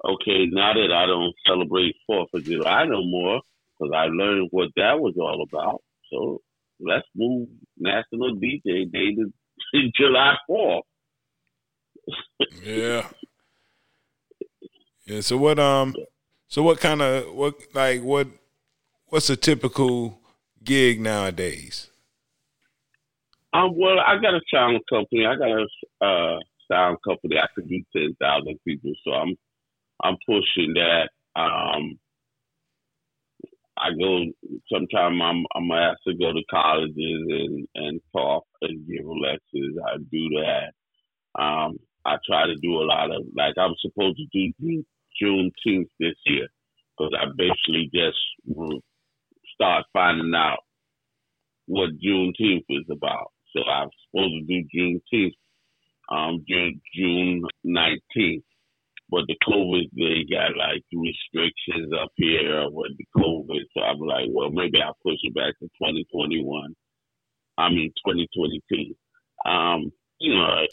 [0.04, 3.40] Okay, now that I don't celebrate Fourth of July no more,
[3.78, 5.82] because I learned what that was all about.
[6.10, 6.40] So
[6.80, 9.16] let's move National DJ Day
[9.74, 10.84] to July Fourth.
[12.62, 13.08] yeah.
[15.04, 15.20] Yeah.
[15.20, 15.58] So what?
[15.58, 15.94] Um.
[16.46, 18.28] So what kind of what like what?
[19.08, 20.20] What's a typical
[20.62, 21.90] gig nowadays?
[23.52, 23.76] Um.
[23.76, 25.26] Well, I got a sound company.
[25.26, 25.66] I got a
[26.04, 26.38] uh,
[26.70, 27.38] sound company.
[27.38, 28.92] I could do ten thousand people.
[29.02, 29.36] So I'm
[30.04, 31.10] I'm pushing that.
[31.40, 31.92] Um.
[33.78, 34.26] I go
[34.72, 36.96] sometimes I'm I'm asked to go to colleges
[37.28, 39.76] and and talk and give lectures.
[39.86, 40.86] I do that.
[41.42, 44.84] Um, I try to do a lot of like I'm supposed to do
[45.22, 46.48] Juneteenth this year
[46.98, 48.18] because I basically just
[49.54, 50.60] start finding out
[51.66, 53.32] what Juneteenth is about.
[53.56, 55.34] So I'm supposed to do Juneteenth
[56.10, 58.44] um June June nineteenth.
[59.10, 63.60] But the COVID, they got like restrictions up here with the COVID.
[63.74, 66.74] So I'm like, well, maybe I'll push it back to 2021.
[67.56, 68.94] I mean, 2022.
[69.50, 69.90] Um,
[70.20, 70.66] you know,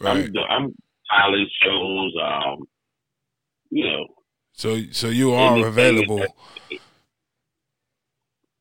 [0.00, 0.28] right.
[0.28, 0.74] I'm, I'm
[1.10, 2.64] college shows, um,
[3.70, 4.06] you know.
[4.52, 6.18] So, so you are available.
[6.18, 6.30] That,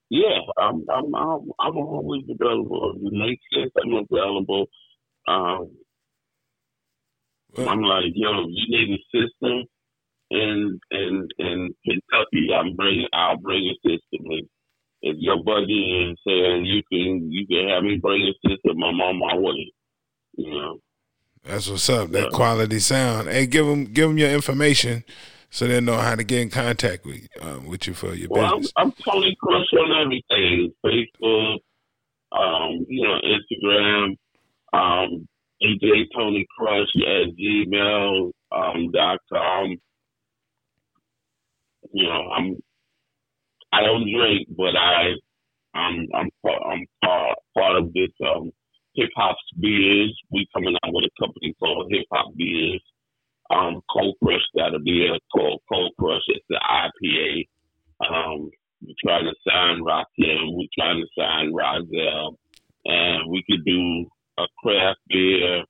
[0.09, 2.95] yeah, I'm, I'm, I'm, I'm always available.
[2.95, 3.72] It makes sense.
[3.81, 4.65] I'm available.
[5.27, 5.72] Um,
[7.57, 9.65] I'm like, yo, you need a system
[10.30, 12.49] in in in Kentucky.
[12.56, 14.26] I'm bringing, I'll bring a system.
[14.26, 14.48] And
[15.02, 19.02] if your buddy is saying you can, you can have me bring a system, I'm
[19.02, 19.73] on my way.
[20.38, 20.80] You know.
[21.44, 22.11] That's what's up.
[22.11, 22.38] That yeah.
[22.38, 23.28] quality sound.
[23.28, 25.03] Hey, give them give them your information
[25.49, 28.57] so they know how to get in contact with um, with you for your well,
[28.57, 28.73] business.
[28.78, 31.60] I'm, I'm Tony Crush on everything: Facebook,
[32.32, 34.18] um, you know, Instagram,
[34.73, 35.28] um,
[35.63, 39.77] AJ Tony Crush at gmail um, dot com.
[41.93, 42.57] You know, I'm
[43.73, 45.13] I don't drink, but I
[45.73, 48.51] I'm I'm I'm part part of this um
[48.95, 50.17] hip hop beers.
[50.31, 52.81] We coming out with a company called Hip Hop Beers.
[53.49, 56.23] Um, Cold Crush got a beer called Cold Crush.
[56.27, 57.47] It's the IPA.
[58.07, 58.49] Um,
[58.81, 60.55] we're trying to sign Rakim.
[60.55, 62.35] We're trying to sign Rahzel,
[62.85, 64.07] and we could do
[64.38, 65.64] a craft beer,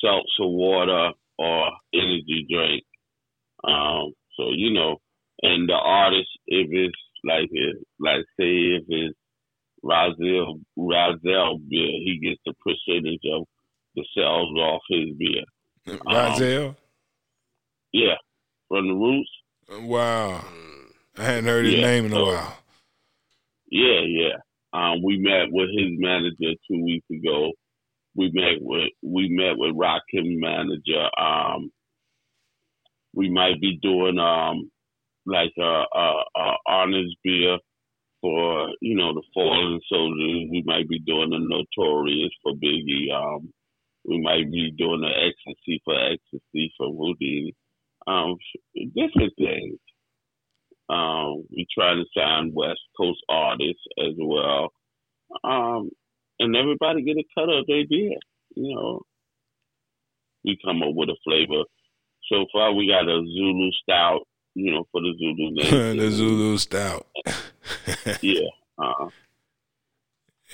[0.00, 2.84] seltzer water, or energy drink.
[3.64, 4.98] Um, so you know,
[5.42, 9.18] and the artist, if it's like it, like say if it's
[9.84, 13.46] Rahzel Rahzel beer, he gets a percentage of
[13.94, 15.44] the sales off his beer.
[16.06, 16.68] Rahzel.
[16.68, 16.76] Um,
[17.92, 18.14] yeah,
[18.68, 19.30] from the Roots.
[19.68, 20.44] Wow,
[21.16, 22.58] I hadn't heard his yeah, name in so, a while.
[23.70, 24.36] Yeah, yeah.
[24.72, 27.52] Um, we met with his manager two weeks ago
[28.16, 31.08] we met with we met with Rakim manager.
[31.18, 31.70] Um,
[33.14, 34.70] we might be doing um
[35.26, 37.58] like a, a, a honors beer
[38.20, 40.48] for you know the fallen soldiers.
[40.50, 43.12] We might be doing a notorious for Biggie.
[43.14, 43.52] Um,
[44.04, 47.52] we might be doing an ecstasy for ecstasy for Whodini.
[48.06, 48.36] Um,
[48.94, 49.78] different things.
[50.88, 54.70] Um, we try to sign West Coast artists as well.
[55.42, 55.90] Um,
[56.38, 58.16] and everybody get a cut of their beer.
[58.54, 59.02] You know,
[60.44, 61.64] we come up with a flavor.
[62.30, 64.20] So far, we got a Zulu stout.
[64.54, 65.96] You know, for the Zulu name.
[65.98, 67.06] the Zulu stout.
[68.22, 68.48] yeah.
[68.78, 69.08] Uh,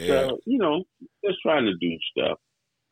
[0.00, 0.28] yeah.
[0.28, 0.84] So you know,
[1.24, 2.38] just trying to do stuff.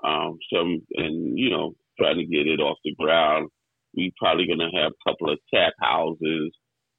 [0.04, 3.48] Um, some and you know, trying to get it off the ground.
[3.94, 6.52] We probably gonna have a couple of tap houses.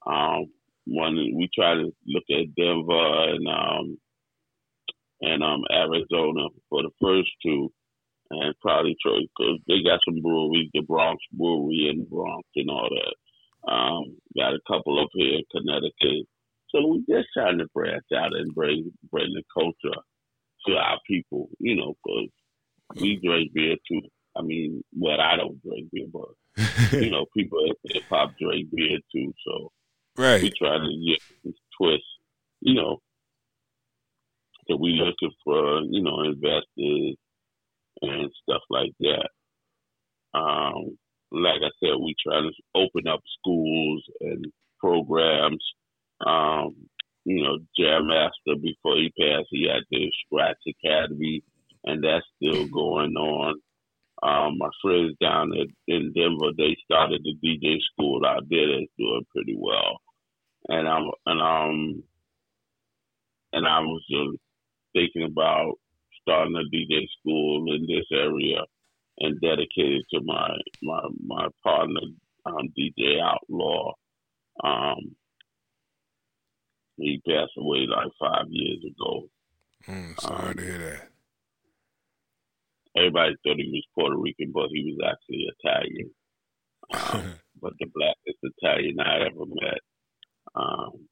[0.05, 0.47] Um,
[0.85, 3.97] one we try to look at Denver and um,
[5.21, 7.71] and um, Arizona for the first two,
[8.31, 12.69] and probably Troy because they got some breweries, the Bronx Brewery in the Bronx and
[12.69, 13.71] all that.
[13.71, 16.27] Um, got a couple up here in Connecticut.
[16.69, 19.99] So we just trying to branch out and bring bring the culture
[20.67, 22.29] to our people, you know, because
[22.99, 24.01] we drink beer too.
[24.35, 28.69] I mean, well, I don't drink beer, but you know, people at hip hop drink
[28.73, 29.33] beer too.
[29.45, 29.71] So
[30.17, 32.03] right, we try to get this twist,
[32.61, 33.01] you know,
[34.71, 37.17] that we looking for, you know, investors
[38.01, 39.29] and stuff like that.
[40.33, 40.97] Um,
[41.31, 44.45] like I said, we try to open up schools and
[44.79, 45.63] programs.
[46.25, 46.75] Um,
[47.25, 51.43] you know, Jam Master before he passed, he had the Scratch Academy,
[51.83, 53.55] and that's still going on.
[54.23, 58.91] Um, my friends down at, in Denver, they started the DJ school out there that's
[58.97, 59.99] doing pretty well.
[60.69, 62.03] And I'm and um
[63.53, 64.37] and I was uh,
[64.93, 65.73] thinking about
[66.21, 68.61] starting a DJ school in this area
[69.19, 70.49] and dedicated to my
[70.81, 72.01] my my partner
[72.45, 73.93] um, DJ Outlaw.
[74.63, 75.15] Um,
[76.97, 79.23] he passed away like five years ago.
[79.87, 81.07] Mm, sorry um, to hear that.
[82.97, 86.11] Everybody thought he was Puerto Rican, but he was actually Italian.
[86.93, 89.79] Um, but the blackest Italian I ever met.
[90.53, 91.07] Um,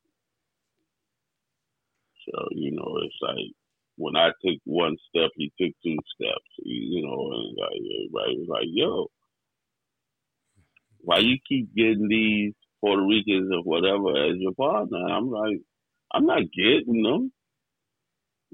[2.25, 3.53] so you know, it's like
[3.99, 6.49] when I took one step, he took two steps.
[6.63, 9.07] You know, and like everybody was like, "Yo,
[10.99, 15.59] why you keep getting these Puerto Ricans or whatever as your partner?" I'm like,
[16.13, 17.31] I'm not getting them.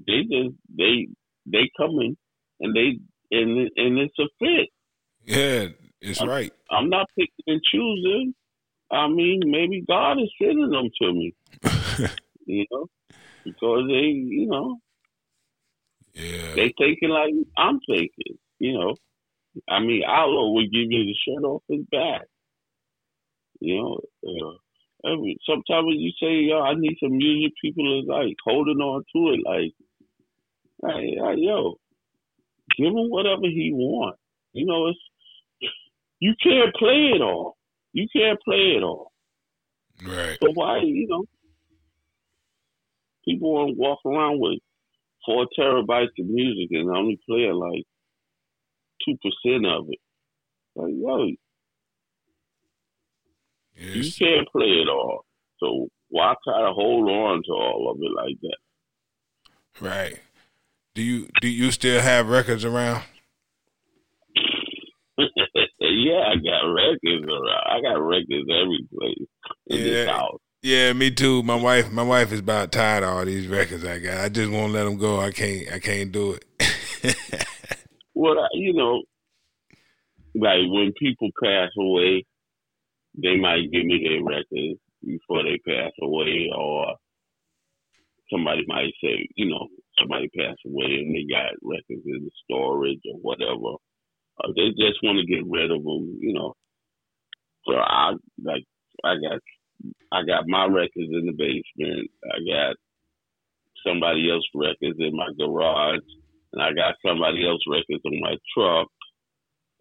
[0.06, 1.08] They just they
[1.46, 2.16] they coming
[2.60, 2.98] and they
[3.30, 4.68] and and it's a fit.
[5.24, 5.68] Yeah,
[6.00, 6.52] it's I'm, right.
[6.70, 8.34] I'm not picking and choosing.
[8.90, 11.34] I mean, maybe God is sending them to me.
[12.46, 12.86] you know,
[13.44, 14.78] because they, you know,
[16.16, 18.38] yeah, they thinking like I'm thinking.
[18.58, 18.96] You know,
[19.68, 22.22] I mean, Outlaw would give you the shirt off his back.
[23.60, 28.06] You know, uh, every sometimes when you say, "Yo, I need some music," people is
[28.08, 29.72] like holding on to it, like,
[30.84, 31.78] hey, hey yo,
[32.76, 34.20] give him whatever he wants.
[34.52, 34.98] You know, it's
[36.20, 37.56] you can't play it all.
[37.92, 39.12] You can't play it all.
[40.04, 40.36] Right.
[40.42, 41.24] So why, you know,
[43.24, 44.58] people want to walk around with
[45.26, 47.84] four terabytes of music and I only play like
[49.04, 49.98] two percent of it.
[50.74, 51.26] Like, yo,
[53.74, 54.18] yes.
[54.18, 55.26] you can't play it all.
[55.58, 58.56] So why try to hold on to all of it like that?
[59.80, 60.20] Right.
[60.94, 63.02] Do you do you still have records around?
[65.18, 67.66] yeah, I got records around.
[67.66, 69.26] I got records every place
[69.66, 69.84] in yeah.
[69.84, 70.40] this house.
[70.66, 71.44] Yeah, me too.
[71.44, 74.18] My wife, my wife is about tired of all these records I got.
[74.18, 75.20] I just won't let them go.
[75.20, 77.38] I can't, I can't do it.
[78.16, 79.02] well, you know,
[80.34, 82.26] like when people pass away,
[83.14, 86.96] they might give me their records before they pass away, or
[88.32, 89.68] somebody might say, you know,
[90.00, 93.78] somebody passed away and they got records in the storage or whatever.
[94.42, 96.54] Uh, they just want to get rid of them, you know.
[97.68, 98.64] So I like
[99.04, 99.38] I got
[100.12, 102.10] I got my records in the basement.
[102.24, 102.76] I got
[103.86, 106.00] somebody else records in my garage,
[106.52, 108.88] and I got somebody else records on my truck,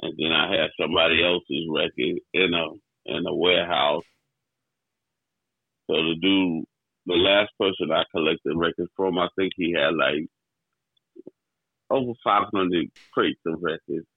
[0.01, 2.67] and then I had somebody else's record in a
[3.05, 4.03] in a warehouse.
[5.87, 6.65] So the dude,
[7.05, 10.27] the last person I collected records from, I think he had like
[11.89, 14.07] over 500 crates of records.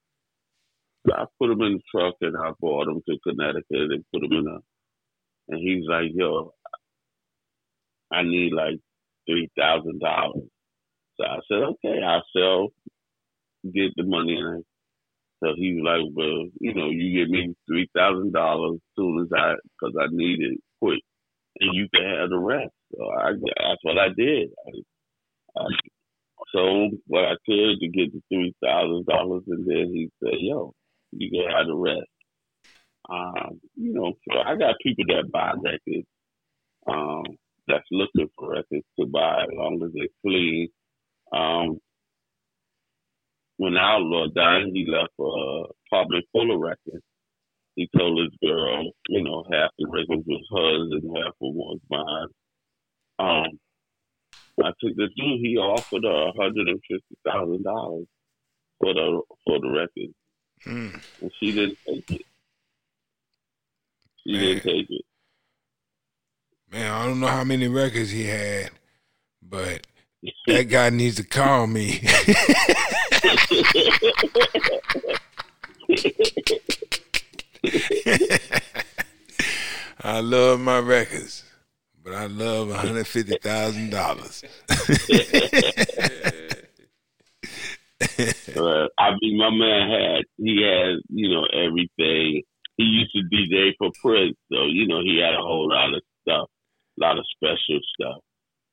[1.12, 4.32] I put them in the truck and I brought them to Connecticut and put them
[4.32, 4.77] in a.
[5.48, 6.52] And he's like, "Yo,
[8.12, 8.78] I need like
[9.28, 10.48] three thousand dollars."
[11.18, 12.68] So I said, "Okay, I'll sell,
[13.64, 14.64] get the money." And
[15.42, 19.20] so he was like, "Well, you know, you give me three thousand dollars as soon
[19.22, 21.02] as I, because I need it quick,
[21.60, 24.50] and you can have the rest." So I, that's what I did.
[24.66, 24.94] I,
[25.60, 25.64] I
[26.52, 30.74] sold what I could to get the three thousand dollars, and then he said, "Yo,
[31.12, 32.08] you can have the rest.
[33.09, 36.06] Um, you know, so I got people that buy records,
[36.86, 37.24] um,
[37.66, 40.68] that's looking for records to buy as long as they're clean.
[41.32, 41.78] Um,
[43.56, 47.05] when Outlaw died, he left a public full of records.
[47.74, 51.78] He told his girl, you know, half the records was hers and half of was
[51.90, 52.28] mine.
[53.18, 53.59] Um,
[54.64, 55.40] I took the dude.
[55.40, 58.06] He offered a hundred and fifty thousand dollars
[58.80, 60.14] for the for the records.
[60.66, 61.01] Mm.
[61.20, 62.26] And she didn't take it.
[64.28, 64.42] She Man.
[64.42, 65.05] didn't take it.
[66.70, 68.70] Man, I don't know how many records he had,
[69.40, 69.86] but
[70.46, 72.02] that guy needs to call me.
[80.02, 81.42] I love my records,
[82.05, 84.44] but I love one hundred fifty thousand dollars.
[84.68, 84.74] uh,
[88.98, 92.42] I mean, my man had he had you know everything.
[92.78, 96.00] He used to DJ for Prince, so you know he had a whole lot of
[96.22, 96.48] stuff,
[96.98, 98.22] a lot of special stuff.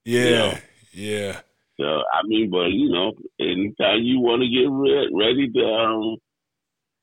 [0.06, 0.57] Yeah, you know?
[0.94, 1.41] yeah.
[1.80, 6.18] So I mean, but you know, anytime you want to get re- ready to um,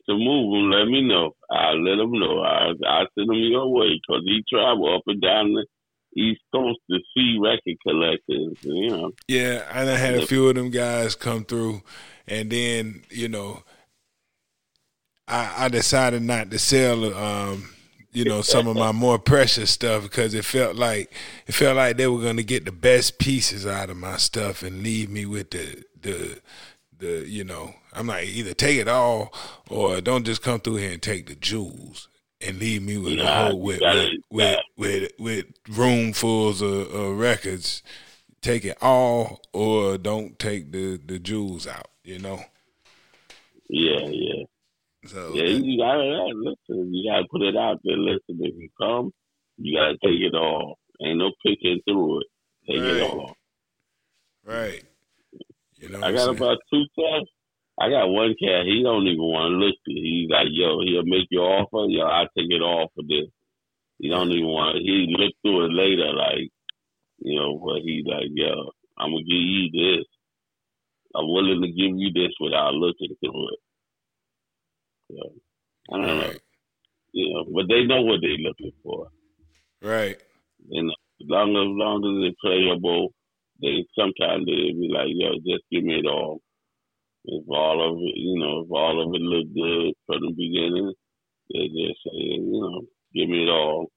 [0.06, 1.34] to move him, let me know.
[1.50, 2.40] I'll let him know.
[2.40, 5.66] I'll, I'll send him your way because he travel up and down the
[6.16, 8.56] East Coast to see record collectors.
[8.62, 9.10] You know.
[9.28, 11.82] Yeah, and I had a few of them guys come through,
[12.26, 13.64] and then you know,
[15.32, 17.72] I, I decided not to sell um,
[18.12, 21.10] you know, some of my more precious stuff because it felt like
[21.46, 24.62] it felt like they were going to get the best pieces out of my stuff
[24.62, 26.40] and leave me with the the
[26.98, 29.32] the you know, I'm like either take it all
[29.70, 32.08] or don't just come through here and take the jewels
[32.42, 37.82] and leave me with a whole with with, with with with roomfuls of, of records.
[38.42, 41.88] Take it all or don't take the the jewels out.
[42.04, 42.44] You know.
[43.68, 44.44] Yeah, yeah.
[45.06, 46.02] So yeah, you gotta
[46.34, 46.94] listen.
[46.94, 47.96] You gotta put it out there.
[47.96, 49.12] Listen, if you come,
[49.56, 50.78] you gotta take it all.
[51.02, 52.26] Ain't no picking through it.
[52.68, 52.96] Take right.
[52.96, 53.36] it all.
[54.44, 54.84] Right.
[55.76, 56.02] You know.
[56.02, 57.30] I got about two cats.
[57.80, 58.66] I got one cat.
[58.66, 59.74] He don't even want to look.
[59.86, 61.90] He's like, yo, he'll make you offer.
[61.90, 63.26] Yo, I take it all for this.
[63.98, 64.78] He don't even want.
[64.78, 66.50] He look through it later, like,
[67.18, 70.06] you know, but he like, yo, I'm gonna give you this.
[71.14, 73.58] I'm willing to give you this without looking through it.
[75.12, 75.32] So,
[75.92, 76.32] I don't know.
[77.12, 79.08] You know, but they know what they're looking for.
[79.82, 80.16] Right.
[80.70, 83.12] And as long as, as long as it's playable,
[83.60, 86.40] they sometimes they be like, yo, just give me it all.
[87.24, 90.92] If all of it, you know, if all of it look good from the beginning,
[91.52, 92.82] they just say, you know,
[93.14, 93.90] give me it all.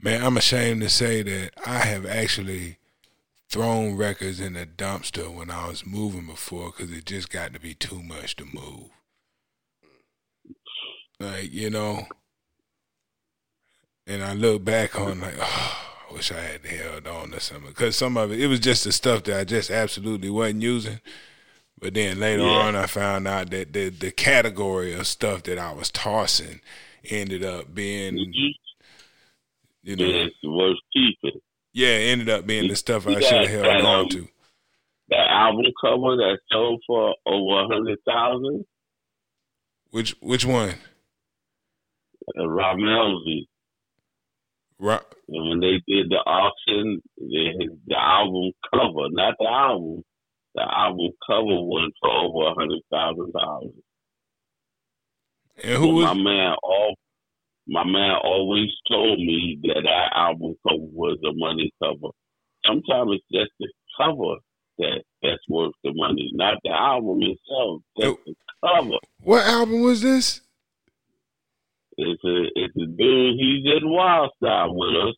[0.00, 2.78] Man, I'm ashamed to say that I have actually
[3.48, 7.60] thrown records in the dumpster when I was moving before because it just got to
[7.60, 8.90] be too much to move.
[11.18, 12.06] Like, you know,
[14.06, 17.64] and I look back on like, oh, I wish I had held on to some
[17.64, 21.00] because some of it, it was just the stuff that I just absolutely wasn't using.
[21.80, 22.48] But then later yeah.
[22.48, 26.60] on, I found out that the the category of stuff that I was tossing
[27.04, 28.48] ended up being, mm-hmm.
[29.82, 31.38] you know, was cheaper.
[31.72, 34.28] Yeah, ended up being the stuff I should have held that, on um, to.
[35.08, 38.64] The album cover that sold for over a hundred thousand.
[39.90, 40.76] Which which one?
[42.28, 43.46] Uh, Rammellzee.
[44.78, 45.02] Right.
[45.28, 50.02] And when they did the auction, the, the album cover, not the album,
[50.54, 53.72] the album cover went for over a hundred thousand dollars.
[55.62, 56.54] And who was my man?
[56.62, 56.94] All
[57.66, 62.12] my man always told me that that album cover was a money cover.
[62.66, 64.36] Sometimes it's just the cover
[64.78, 67.82] that that's worth the money, not the album itself.
[67.98, 68.98] Just the cover.
[69.22, 70.42] What album was this?
[71.96, 73.36] It's a it's a dude.
[73.38, 75.14] He's in Wild Style with us.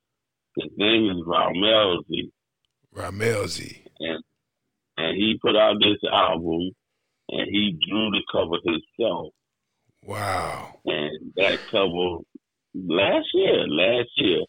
[0.56, 2.30] His name is Rammellzee.
[2.94, 3.82] Rammellzee.
[4.00, 4.22] And
[4.96, 6.70] and he put out this album,
[7.28, 9.32] and he drew the cover himself.
[10.04, 10.80] Wow.
[10.84, 12.22] And that cover
[12.74, 14.40] last year, last year,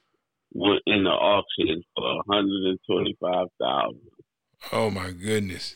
[0.53, 4.01] went in the auction for one hundred and twenty five thousand.
[4.71, 5.75] Oh my goodness.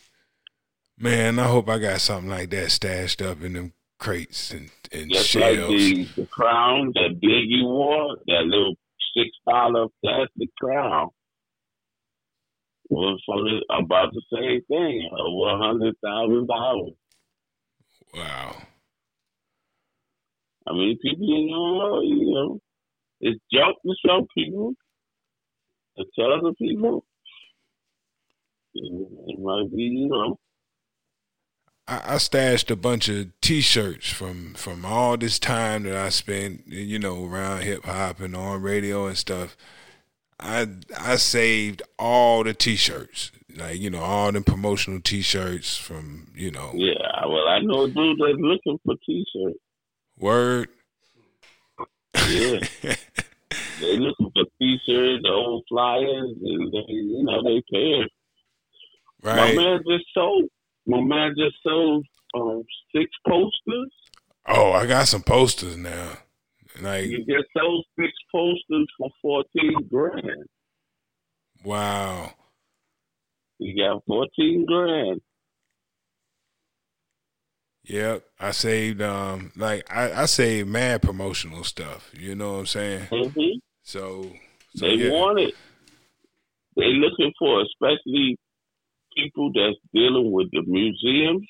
[0.97, 3.73] Man, I hope I got something like that stashed up in them
[4.03, 5.59] crates and, and Just shelves.
[5.59, 8.75] like the, the crown that Biggie wore, that little
[9.15, 11.07] six dollar plastic crown
[12.89, 16.93] was for the, about the same thing, over a hundred thousand dollars.
[18.13, 18.57] Wow.
[20.67, 22.59] I mean, people you know, you know,
[23.21, 24.73] it's junk to some people.
[25.97, 27.05] To tell other people,
[28.73, 30.39] it might be, you know,
[31.87, 36.63] I, I stashed a bunch of T-shirts from from all this time that I spent,
[36.67, 39.57] you know, around hip hop and on radio and stuff.
[40.39, 46.51] I I saved all the T-shirts, like you know, all the promotional T-shirts from you
[46.51, 46.71] know.
[46.73, 49.59] Yeah, well, I know a dude that's looking for T-shirts.
[50.17, 50.69] Word.
[52.29, 52.59] Yeah.
[53.81, 58.09] they looking for T-shirts, old flyers, and they, you know they pay.
[59.21, 59.55] Right.
[59.55, 60.49] My man just sold
[60.85, 62.05] my man just sold
[62.35, 62.63] um,
[62.95, 63.91] six posters.
[64.47, 66.17] Oh, I got some posters now.
[66.81, 70.47] Like he just sold six posters for fourteen grand.
[71.63, 72.31] Wow.
[73.59, 75.21] He got fourteen grand.
[77.85, 82.09] Yep, I saved um like I, I saved mad promotional stuff.
[82.17, 83.07] You know what I'm saying?
[83.11, 83.57] Mm-hmm.
[83.83, 84.31] So,
[84.75, 85.11] so, they yeah.
[85.11, 85.53] want it.
[86.75, 88.37] They looking for, especially
[89.15, 91.47] people that's dealing with the museums,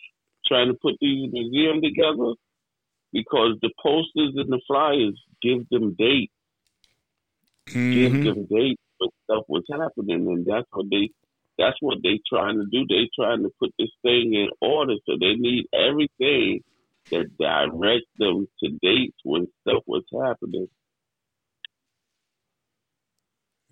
[0.48, 2.34] trying to put these museums together,
[3.11, 6.34] because the posters and the flyers give them dates,
[7.69, 7.94] mm-hmm.
[7.94, 11.10] give them dates for stuff was happening, and that's what they
[11.57, 12.85] that's what they trying to do.
[12.90, 16.61] They trying to put this thing in order, so they need everything
[17.11, 20.68] that directs them to dates when stuff was happening.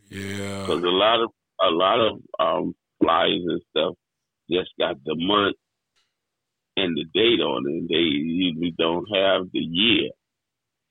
[0.09, 1.29] Yeah, because a lot of
[1.61, 3.95] a lot of um, flyers and stuff
[4.49, 5.55] just got the month
[6.77, 7.87] and the date on it.
[7.89, 10.11] They usually don't have the year,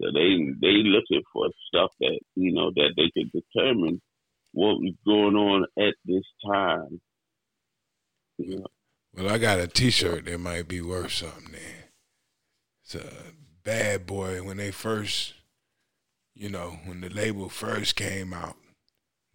[0.01, 4.01] so they they looking for stuff that you know that they can determine
[4.53, 7.01] what was going on at this time.
[9.15, 11.53] Well, I got a T-shirt that might be worth something.
[11.53, 11.85] Then
[12.85, 13.33] it's a
[13.65, 15.35] bad boy when they first,
[16.35, 18.57] you know, when the label first came out.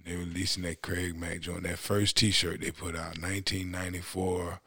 [0.06, 1.64] They releasing that Craig Mack joint.
[1.64, 4.60] That first T-shirt they put out, 1994,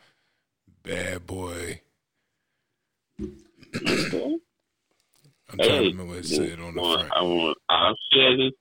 [0.82, 1.80] Bad Boy.
[3.20, 3.30] I'm
[5.58, 7.12] trying Hey, to remember what it said on the front.
[7.14, 7.56] I want.
[7.70, 8.52] I'll share this.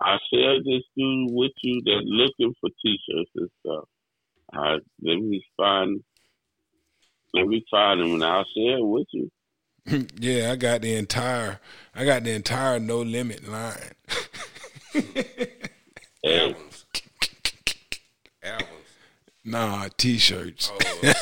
[0.00, 3.84] I'll share this dude with you that looking for t-shirts and stuff.
[4.52, 6.02] Uh, let me find.
[7.32, 9.30] Let me find them and I'll share it with you.
[10.18, 11.60] yeah, I got the entire,
[11.94, 13.92] I got the entire No Limit line.
[16.26, 16.84] Hey, Albums.
[18.42, 18.70] Albums.
[19.44, 20.72] nah, T-shirts.
[20.72, 20.78] Oh,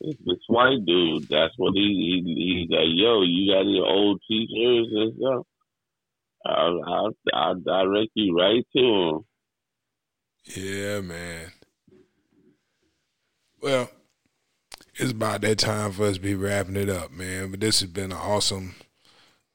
[0.00, 1.28] this white dude.
[1.28, 2.88] That's what he, he he's like.
[2.88, 5.46] Yo, you got any old t-shirts and stuff?
[6.46, 9.26] I'll, I'll, I'll direct you right to him.
[10.56, 11.52] Yeah, man.
[13.60, 13.90] Well,
[14.94, 17.50] it's about that time for us to be wrapping it up, man.
[17.50, 18.74] But this has been an awesome.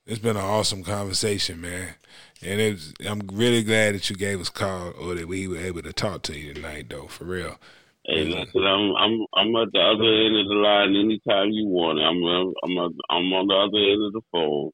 [0.09, 1.93] It's been an awesome conversation, man.
[2.41, 5.59] And it's, I'm really glad that you gave us a call or that we were
[5.59, 7.59] able to talk to you tonight, though, for real.
[8.07, 11.99] Hey, listen, I'm I'm I'm at the other end of the line anytime you want
[11.99, 12.05] it.
[12.09, 14.71] I'm I'm I'm, I'm on the other end of the phone.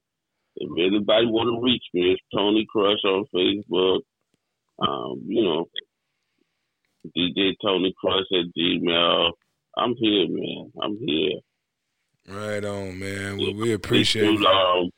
[0.55, 4.03] If anybody want to reach me, it's Tony Crush on Facebook.
[4.79, 5.65] Um, you know,
[7.17, 9.31] DJ Tony Crush at Gmail.
[9.75, 10.71] I'm here, man.
[10.81, 11.39] I'm here.
[12.29, 13.37] Right on, man.
[13.37, 14.45] Well, we appreciate it.
[14.45, 14.91] Um,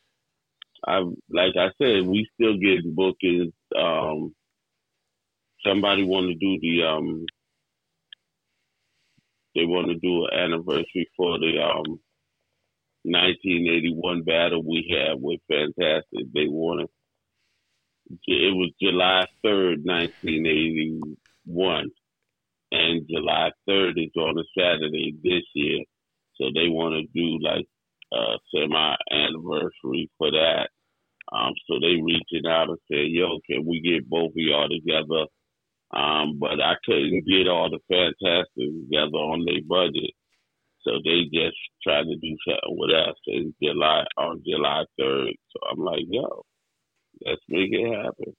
[0.88, 0.99] I
[1.30, 3.53] like I said, we still get bookings.
[3.77, 4.34] Um,
[5.65, 7.26] somebody want to do the um,
[9.53, 11.99] they want to do an anniversary for the um,
[13.03, 16.31] 1981 battle we had with Fantastic.
[16.34, 16.89] They want wanted
[18.27, 21.89] it was July 3rd, 1981,
[22.72, 25.84] and July 3rd is on a Saturday this year.
[26.35, 27.65] So they want to do like
[28.14, 30.69] a semi anniversary for that.
[31.32, 35.26] Um, so they reaching out and saying, "Yo, can we get both of y'all together?"
[35.91, 40.12] Um, but I couldn't get all the fantastic together on their budget,
[40.82, 45.34] so they just tried to do something with us in July on July third.
[45.52, 46.44] So I'm like, "Yo,
[47.26, 48.34] let's make it happen."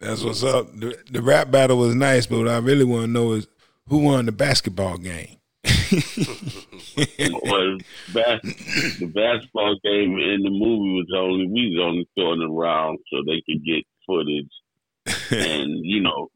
[0.00, 0.72] That's what's up.
[0.78, 3.48] The, the rap battle was nice, but what I really want to know is
[3.88, 5.37] who won the basketball game.
[7.42, 7.78] Well,
[8.12, 13.18] bas- the basketball game in the movie was only we was only throwing around so
[13.26, 14.50] they could get footage,
[15.30, 16.30] and you know,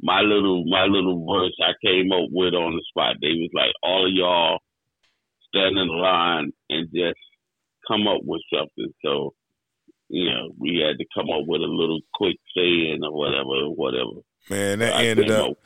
[0.00, 3.16] my little my little verse I came up with on the spot.
[3.20, 4.60] They was like, all of y'all
[5.48, 7.18] stand in line and just
[7.86, 8.92] come up with something.
[9.04, 9.34] So,
[10.08, 14.22] you know, we had to come up with a little quick saying or whatever, whatever.
[14.50, 15.58] Man, that I ended came up.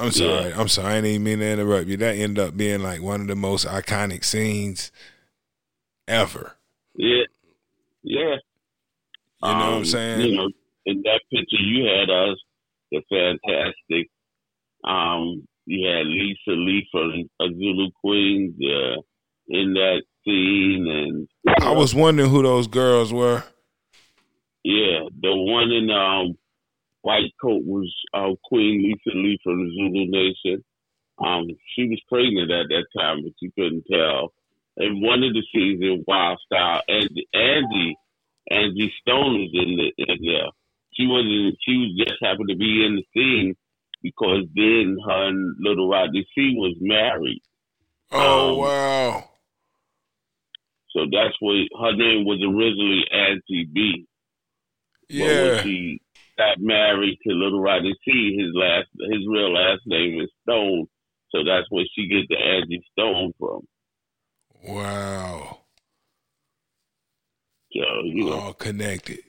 [0.00, 0.52] I'm sorry.
[0.54, 0.88] I'm sorry.
[0.94, 1.96] I didn't even mean to interrupt you.
[1.98, 4.90] That ended up being like one of the most iconic scenes
[6.08, 6.56] ever.
[6.94, 7.24] Yeah,
[8.02, 8.36] yeah.
[9.42, 10.20] You know what I'm Um, saying?
[10.20, 10.48] You know,
[10.86, 12.36] in that picture you had us,
[12.90, 14.10] the fantastic.
[14.84, 19.00] Um, you had Lisa Lee from Zulu Queens uh,
[19.48, 21.28] in that scene, and
[21.62, 23.44] I was wondering who those girls were.
[24.64, 26.36] yeah, the one in um
[27.02, 30.64] white coat was uh, Queen Lisa Lee from the Zulu Nation.
[31.18, 34.32] Um, she was pregnant at that time, but you couldn't tell.
[34.76, 37.96] And one of the scenes in Wild Style, Angie, Angie,
[38.50, 40.48] Angie Stone was in, the, in there.
[40.94, 41.56] She wasn't.
[41.66, 43.54] She was just happened to be in the scene
[44.02, 47.42] because then her and Little Rodney C was married.
[48.12, 49.24] Oh Um, wow!
[50.90, 54.06] So that's what her name was originally Angie B.
[55.16, 56.00] But when Yeah, she
[56.40, 60.86] got married to Little Rodney C, his last his real last name is Stone.
[61.30, 63.60] So that's where she get the Angie Stone from.
[64.66, 65.58] wow!
[67.72, 69.20] So, you know, All connected.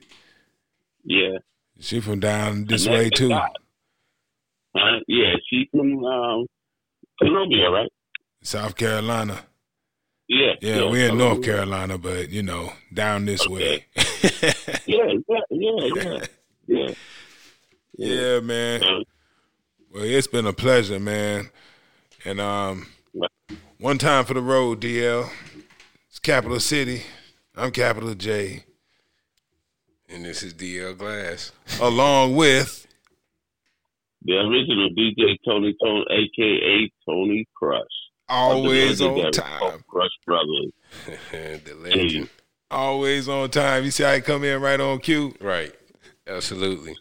[1.04, 1.38] yeah.
[1.80, 3.32] She from down this way too.
[4.76, 5.00] Huh?
[5.08, 6.46] Yeah, she from um,
[7.20, 7.92] Columbia, right?
[8.44, 9.40] South Carolina.
[10.28, 10.54] Yeah.
[10.62, 13.86] Yeah, we're in North Carolina, but you know, down this way.
[14.88, 16.20] Yeah, yeah, yeah, yeah.
[16.68, 16.94] Yeah.
[17.98, 18.82] yeah, man.
[19.94, 21.50] Well, it's been a pleasure, man.
[22.24, 22.88] And um,
[23.80, 25.30] one time for the road, DL.
[26.10, 27.04] It's Capital City.
[27.56, 28.64] I'm Capital J.
[30.08, 31.52] and this is DL Glass.
[31.82, 32.88] Along with
[34.24, 37.82] the original DJ Tony Tone, aka Tony Crush.
[38.30, 39.84] Always on time.
[39.88, 40.72] Crush Brothers.
[41.32, 42.30] the legend.
[42.70, 43.84] Always on time.
[43.84, 45.36] You see how I come in right on cue?
[45.42, 45.74] Right.
[46.28, 46.96] Absolutely.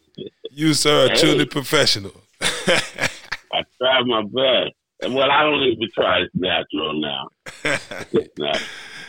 [0.51, 1.17] You, sir, are Hey.
[1.17, 2.13] truly professional.
[2.41, 4.75] I try my best.
[5.03, 6.21] And Well, I don't even try.
[6.21, 7.29] It's natural now.
[8.13, 8.69] It's.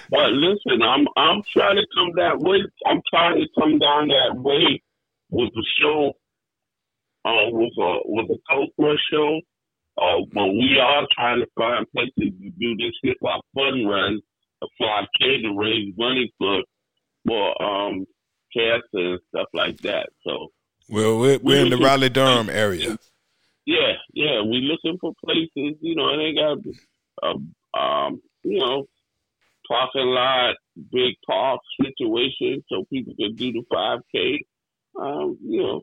[0.09, 2.61] But listen, I'm I'm trying to come that way.
[2.85, 4.81] I'm trying to come down that way
[5.29, 6.11] with the show,
[7.23, 9.39] uh, with a with a Cobra show.
[9.97, 14.19] Uh, but we are trying to find places to do this hip hop fun run,
[14.61, 16.61] a 5K to raise money for
[17.25, 18.05] for um
[18.55, 20.09] cancer and stuff like that.
[20.25, 20.51] So
[20.89, 22.97] well, we're, we're in the Raleigh Durham area.
[23.65, 25.77] yeah, yeah, we looking for places.
[25.81, 26.57] You know, and they got
[27.23, 28.85] a um, you know,
[29.67, 30.55] parking lot,
[30.91, 34.43] big park situation, so people can do the five k.
[34.99, 35.81] Um, you know,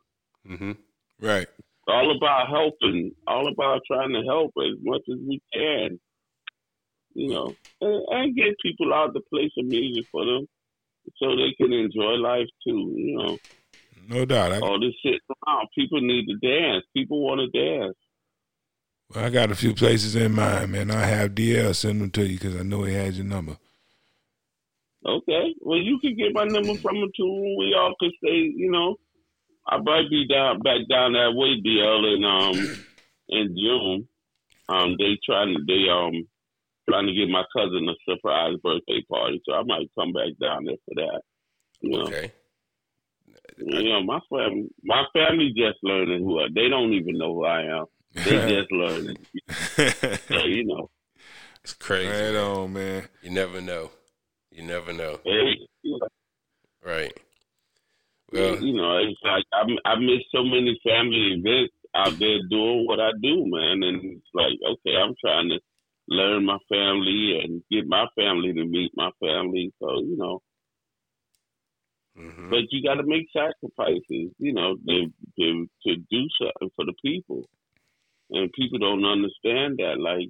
[0.48, 0.72] Mm-hmm.
[1.20, 1.46] Right.
[1.88, 5.98] all about helping, all about trying to help as much as we can.
[7.14, 10.46] You know, and, and get people out to play some music for them,
[11.16, 12.93] so they can enjoy life too.
[12.97, 13.39] You know,
[14.09, 14.52] No doubt.
[14.52, 15.68] I, all this shit around.
[15.74, 16.85] People need to dance.
[16.94, 17.97] People want to dance.
[19.14, 20.90] well, I got a few places in mind, man.
[20.90, 23.56] I have DL send them to you because I know he has your number.
[25.06, 25.55] Okay.
[25.60, 27.56] Well, you can get my number from him too.
[27.59, 28.97] We all could say, you know,
[29.66, 32.85] I might be down back down that way, DL, in um
[33.28, 34.09] in June.
[34.68, 36.26] Um, they trying to they um
[36.89, 40.65] trying to give my cousin a surprise birthday party, so I might come back down
[40.65, 41.20] there for that.
[41.81, 42.32] You know, Okay.
[43.59, 46.47] you know, my family, my family just learning who I.
[46.55, 47.85] They don't even know who I am.
[48.15, 49.16] They just learning.
[50.28, 50.90] So, you know,
[51.65, 52.09] It's crazy.
[52.09, 52.36] right man.
[52.36, 53.09] on, man.
[53.23, 53.90] You never know.
[54.51, 55.20] You never know.
[55.24, 56.09] hey, you know,
[56.85, 57.16] Right.
[58.32, 62.85] Well, you know, it's like I, I miss so many family events out there doing
[62.86, 63.82] what I do, man.
[63.82, 65.59] And it's like, okay, I'm trying to
[66.09, 69.72] learn my family and get my family to meet my family.
[69.80, 70.40] So, you know,
[72.16, 72.51] mhm.
[72.51, 75.06] but you got to make sacrifices, you know, to,
[75.39, 77.48] to, to do something for the people.
[78.30, 79.98] And people don't understand that.
[80.01, 80.28] Like,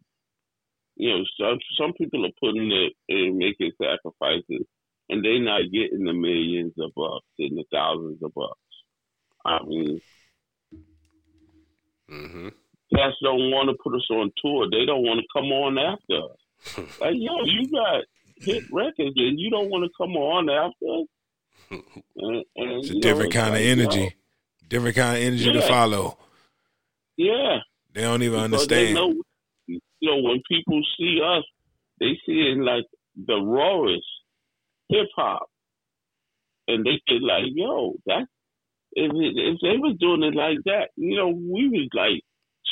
[0.97, 4.67] you know, some, some people are putting it and making sacrifices
[5.11, 8.59] and they're not getting the millions of bucks and the thousands of bucks.
[9.45, 10.01] I mean,
[12.09, 12.53] Mhm.
[12.95, 14.67] Cats don't want to put us on tour.
[14.71, 16.39] They don't want to come on after us.
[17.01, 18.03] Like, yo, you got
[18.37, 21.07] hit records and you don't want to come on after us.
[22.17, 24.01] And, and, It's a you know, different kind of like, energy.
[24.01, 24.09] yo,
[24.69, 26.19] Different kind of energy to follow.
[27.17, 27.59] yeah.
[27.95, 28.95] They don't even Because understand.
[28.95, 29.15] know,
[29.67, 31.45] you know, when people see us,
[32.01, 32.85] they see it like
[33.17, 34.05] the rawest
[34.89, 35.49] hip hop,
[36.69, 38.27] and they say like, "Yo, that
[38.93, 42.23] if if they was doing it like that, you know, we was like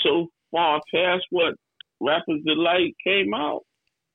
[0.03, 1.55] so far past what
[2.01, 3.63] Rappers Delight came out.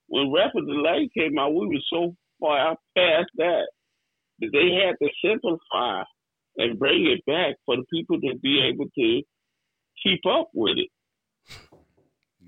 [0.07, 3.67] When Rappers Delight came out, we were so far past that
[4.39, 6.03] that they had to simplify
[6.57, 9.21] and bring it back for the people to be able to
[10.03, 10.89] keep up with it.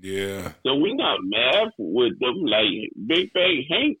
[0.00, 0.52] Yeah.
[0.66, 2.44] So we not mad with them.
[2.44, 3.98] Like Big Bank Hank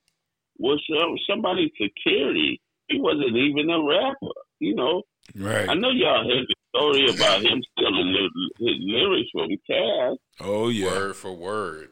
[0.58, 2.60] was some, somebody's security.
[2.88, 4.34] He wasn't even a rapper.
[4.58, 5.02] You know,
[5.34, 5.68] Right.
[5.68, 10.16] I know y'all heard story about him stealing li- his lyrics from Caz.
[10.40, 10.86] Oh yeah.
[10.86, 11.90] Word for word.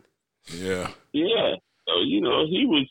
[0.53, 0.91] Yeah.
[1.13, 1.55] Yeah.
[1.87, 2.89] So you know he was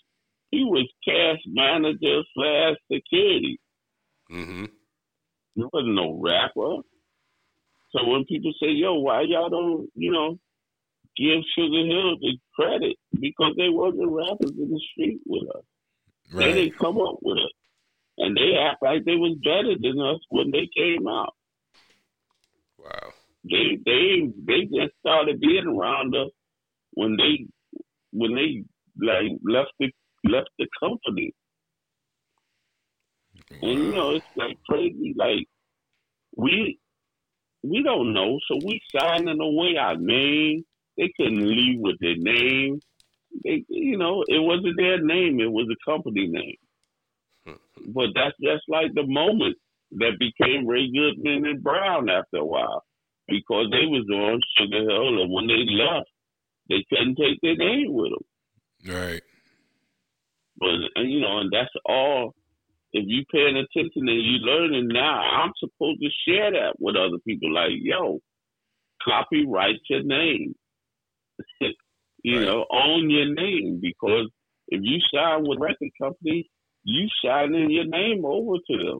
[0.51, 3.59] he was Caz manager slash security.
[4.31, 4.65] Mm-hmm.
[5.55, 6.83] He wasn't no rapper.
[7.91, 10.39] So when people say, "Yo, why y'all don't," you know,
[11.17, 15.63] give Sugar Hill the credit because they wasn't rappers in the street with us.
[16.33, 17.51] They didn't come up with it.
[18.17, 21.33] And they act like they was better than us when they came out.
[23.43, 26.29] They they they just started being around us
[26.93, 27.47] when they
[28.11, 28.63] when they
[29.03, 29.91] like left the
[30.25, 31.33] left the company.
[33.61, 35.13] And you know, it's like crazy.
[35.17, 35.47] Like
[36.35, 36.79] we
[37.63, 40.63] we don't know, so we signing away our name.
[40.97, 42.81] They couldn't leave with their name.
[43.43, 46.57] They, you know, it wasn't their name; it was a company name.
[47.93, 49.57] But that's just like the moment
[49.93, 52.83] that became Ray Goodman and Brown after a while,
[53.31, 56.09] because they was on Sugar Hill, and when they left,
[56.69, 58.25] they couldn't take their name with them.
[58.87, 59.21] Right.
[60.59, 62.35] But and, you know, and that's all.
[62.93, 67.19] If you paying attention and you learning now, I'm supposed to share that with other
[67.25, 67.53] people.
[67.53, 68.19] Like, yo,
[69.03, 70.55] copyright your name.
[72.23, 72.45] you Right.
[72.45, 74.29] know, own your name because
[74.67, 76.49] if you sign with record company,
[76.83, 78.99] you signing your name over to them.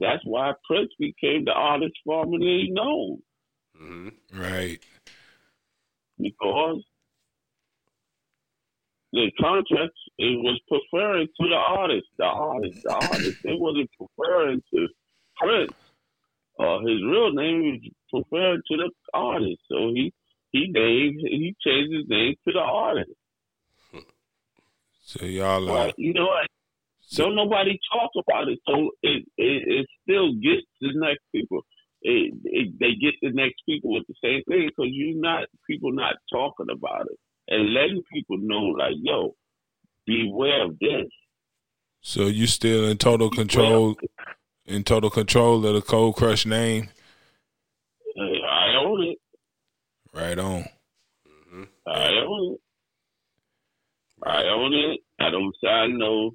[0.00, 3.18] That's why Prince became the artist formerly known.
[3.80, 4.40] Mm-hmm.
[4.40, 4.78] Right.
[6.18, 6.82] Because
[9.12, 13.38] the contract it was preferring to the artist, the artist, the artist.
[13.44, 14.88] It wasn't preferring to
[15.36, 15.72] Prince.
[16.58, 19.60] Uh, his real name was preferring to the artist.
[19.70, 20.12] So he
[20.52, 23.10] he named he changed his name to the artist.
[25.02, 26.46] So y'all uh, But you know what?
[27.12, 31.62] Don't nobody talk about it, so it it, it still gets the next people.
[32.02, 35.92] It, it, they get the next people with the same thing because you not people
[35.92, 37.18] not talking about it
[37.48, 39.34] and letting people know like, yo,
[40.06, 41.10] beware of this.
[42.00, 43.96] so you still in total control
[44.64, 46.88] in total control of the Cold Crush name?
[48.18, 49.18] Uh, I own it.
[50.14, 50.64] Right on.
[51.28, 51.64] Mm-hmm.
[51.86, 52.60] I own it.
[54.24, 55.00] I own it.
[55.18, 56.32] I don't sign no.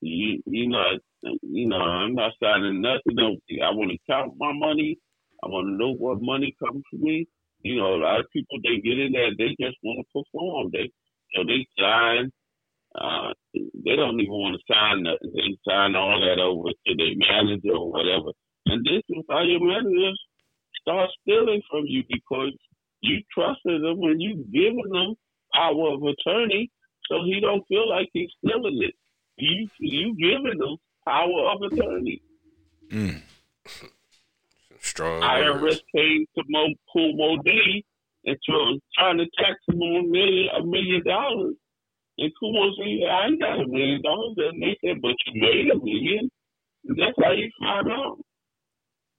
[0.00, 0.84] You, you know,
[1.42, 3.14] you know, I'm not signing nothing.
[3.14, 4.98] No, I want to count my money.
[5.42, 7.26] I want to know what money comes to me.
[7.62, 10.70] You know, a lot of people they get in there, they just want to perform.
[10.72, 10.90] They,
[11.34, 12.30] so they sign.
[12.94, 15.32] Uh, they don't even want to sign nothing.
[15.34, 18.32] They sign all that over to their manager or whatever.
[18.66, 20.18] And this is how your managers
[20.80, 22.52] start stealing from you because
[23.00, 25.14] you trusted them when you giving them
[25.54, 26.70] power of attorney,
[27.08, 28.94] so he don't feel like he's stealing it.
[29.38, 32.22] You you giving them power of attorney.
[32.90, 33.22] Mm.
[34.80, 35.22] Strong.
[35.22, 37.84] IRS came to Mo Mo Diddy
[38.24, 41.54] and try- trying to tax him on a million a million dollars.
[42.18, 44.36] And Kool Moe said, I ain't got a million dollars.
[44.38, 46.30] And they said, But you made a million.
[46.86, 48.18] And that's how he found out.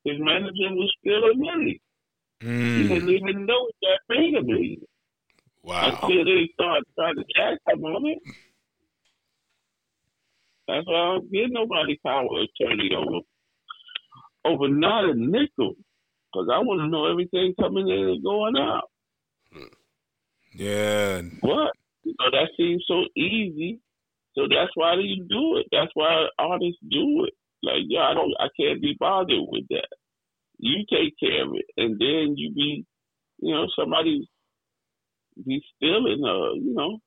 [0.03, 1.79] His manager was still a million.
[2.39, 2.87] He Mm.
[2.89, 4.81] didn't even know that made a million.
[5.63, 5.99] Wow.
[6.01, 8.19] until they start trying to tax him on it.
[10.67, 13.19] That's why I don't give nobody power of attorney over
[14.45, 15.75] over not a nickel,
[16.31, 18.89] because I want to know everything coming in and going out.
[20.53, 21.21] Yeah.
[21.41, 21.71] What?
[22.03, 23.79] You know, that seems so easy.
[24.35, 25.67] So that's why you do it.
[25.71, 27.33] That's why artists do it.
[27.63, 29.87] Like, yeah, I don't, I can't be bothered with that.
[30.59, 32.85] You take care of it, and then you be,
[33.39, 34.27] you know, somebody
[35.45, 36.99] be stealing, uh, you know.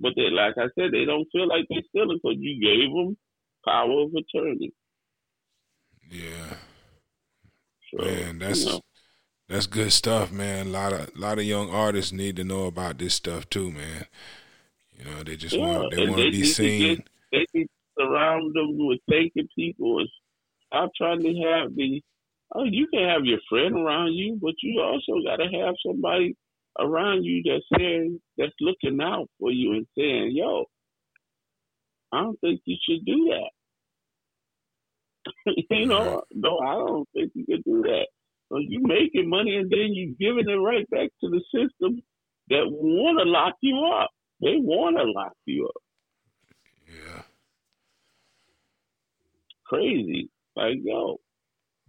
[0.00, 3.16] But they, like I said, they don't feel like they're stealing because you gave them
[3.64, 4.72] power of attorney.
[6.10, 6.56] Yeah.
[7.90, 8.80] So, Man, that's you know,
[9.48, 10.68] that's good stuff, man.
[10.68, 13.70] A lot of a lot of young artists need to know about this stuff too,
[13.72, 14.06] man.
[14.98, 16.70] You know, they just Yeah, want they want to be to seen.
[16.70, 17.66] get- they can
[17.98, 20.08] surround them with thanking people and
[20.66, 22.02] stop trying to have the
[22.54, 26.36] oh you can have your friend around you but you also got to have somebody
[26.80, 30.64] around you that's saying that's looking out for you and saying yo
[32.12, 33.50] i don't think you should do that
[35.70, 38.06] you know no i don't think you can do that
[38.50, 42.02] so you making money and then you giving it right back to the system
[42.48, 44.10] that want to lock you up
[44.42, 45.82] they want to lock you up
[46.86, 47.22] Yeah.
[49.70, 50.30] crazy.
[50.56, 51.18] Like, yo,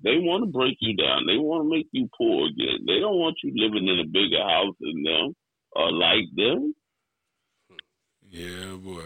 [0.04, 1.26] they want to break you down.
[1.26, 2.86] They want to make you poor again.
[2.88, 5.36] They don't want you living in a bigger house than them
[5.74, 6.74] or like them.
[8.30, 9.04] Yeah, boy.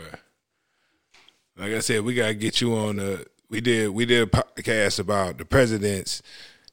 [1.58, 3.26] Like I said, we gotta get you on the.
[3.50, 6.22] We did we did a podcast about the presidents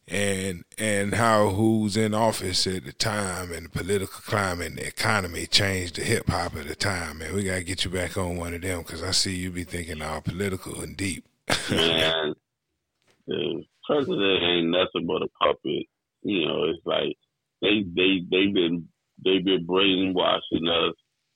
[0.09, 4.86] and and how who's in office at the time and the political climate and the
[4.86, 7.19] economy changed the hip hop at the time.
[7.19, 9.65] Man, we gotta get you back on one of them because I see you be
[9.65, 11.24] thinking all political and deep.
[11.70, 12.35] Man,
[13.27, 15.86] the president ain't nothing but a puppet.
[16.22, 17.16] You know, it's like
[17.60, 18.88] they they they've been
[19.24, 20.94] they've been brainwashing us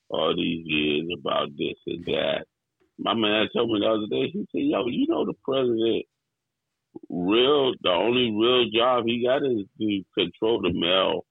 [0.09, 2.45] all these years about this and that.
[2.99, 6.05] My man told me the other day, he said, Yo, you know the president
[7.09, 11.25] real the only real job he got is to control the mail.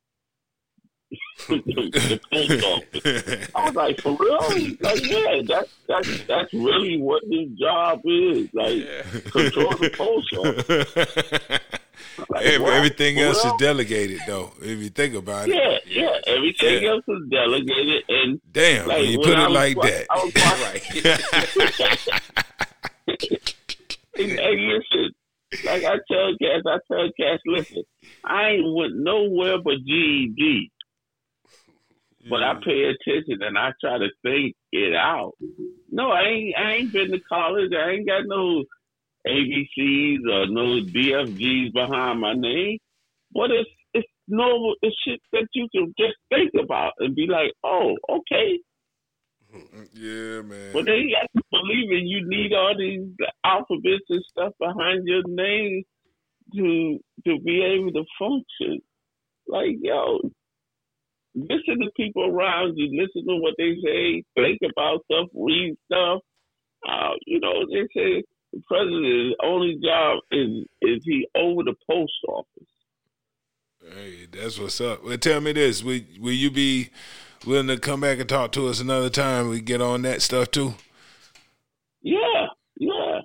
[1.48, 3.48] The, the post office.
[3.54, 4.38] I was like, for real?
[4.80, 8.48] Like, yeah, that's that's that's really what his job is.
[8.52, 8.84] Like,
[9.30, 11.60] control the post office.
[12.28, 14.50] Like, Ev- Everything else is delegated though.
[14.60, 16.18] If you think about it, Yeah, yeah.
[16.26, 16.90] Everything Yeah.
[16.90, 20.06] else is delegated, and damn, like when you put it was like that.
[20.10, 22.16] I was watching-
[24.18, 25.10] and, and listen,
[25.64, 27.82] like I tell Caz, I tell Caz, listen,
[28.24, 30.70] I ain't went nowhere but GED,
[32.28, 35.32] but I pay attention and I try to think it out.
[35.90, 36.54] No, I ain't.
[36.56, 37.72] I ain't been to college.
[37.72, 38.64] I ain't got no
[39.26, 42.78] ABCs or no DFGs behind my name.
[43.32, 44.74] But it's it's normal.
[44.82, 48.58] It's shit that you can just think about and be like, oh, okay.
[49.92, 50.72] yeah, man.
[50.72, 53.08] But they got to believe in you need all these
[53.44, 55.84] alphabets and stuff behind your name
[56.54, 58.80] to to be able to function.
[59.48, 60.18] Like, yo,
[61.36, 66.20] listen to people around you, listen to what they say, think about stuff, read stuff.
[66.88, 68.22] Uh, you know, they say
[68.52, 72.68] the president's only job is is he over the post office.
[73.94, 75.04] Hey, that's what's up.
[75.04, 76.90] Well, tell me this: will will you be
[77.46, 79.48] willing to come back and talk to us another time?
[79.48, 80.74] We get on that stuff too.
[82.02, 82.46] Yeah,
[82.78, 83.20] yeah.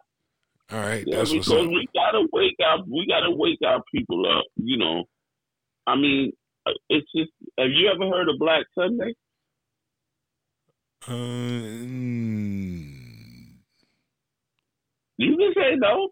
[0.71, 1.67] All right, Yeah, that's what's up.
[1.67, 2.85] we gotta wake up.
[2.87, 4.45] We gotta wake our people up.
[4.55, 5.03] You know,
[5.87, 6.31] I mean,
[6.65, 7.31] uh, it's just.
[7.59, 9.13] Have you ever heard of Black Sunday?
[11.07, 12.97] Mm,
[15.17, 16.09] You can say no.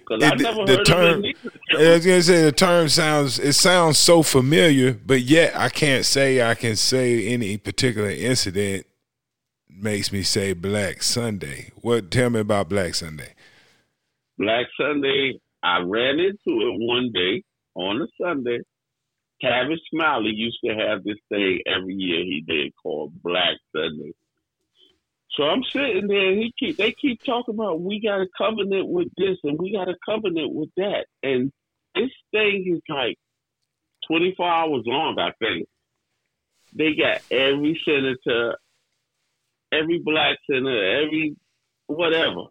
[0.00, 1.78] Because I It- never the heard term- of.
[1.78, 6.06] I was gonna say the term sounds it sounds so familiar, but yet I can't
[6.06, 8.86] say I can say any particular incident
[9.68, 11.70] makes me say Black Sunday.
[11.82, 12.10] What?
[12.10, 13.34] Tell me about Black Sunday.
[14.38, 17.42] Black Sunday, I ran into it one day
[17.74, 18.60] on a Sunday.
[19.42, 24.12] Tavis Smiley used to have this thing every year he did called Black Sunday.
[25.32, 28.88] So I'm sitting there and he keep they keep talking about we got a covenant
[28.88, 31.06] with this and we got a covenant with that.
[31.22, 31.52] And
[31.94, 33.16] this thing is like
[34.06, 35.68] twenty four hours long, I think.
[36.74, 38.56] They got every senator,
[39.72, 41.36] every black senator, every
[41.86, 42.46] whatever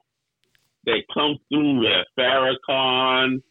[0.85, 2.05] that come through there.
[2.17, 3.41] Farrakhan,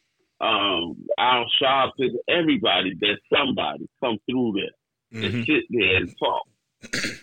[0.40, 5.46] um, Al Sharpton, everybody, that somebody come through there and Mhm.
[5.46, 6.48] sit there and talk.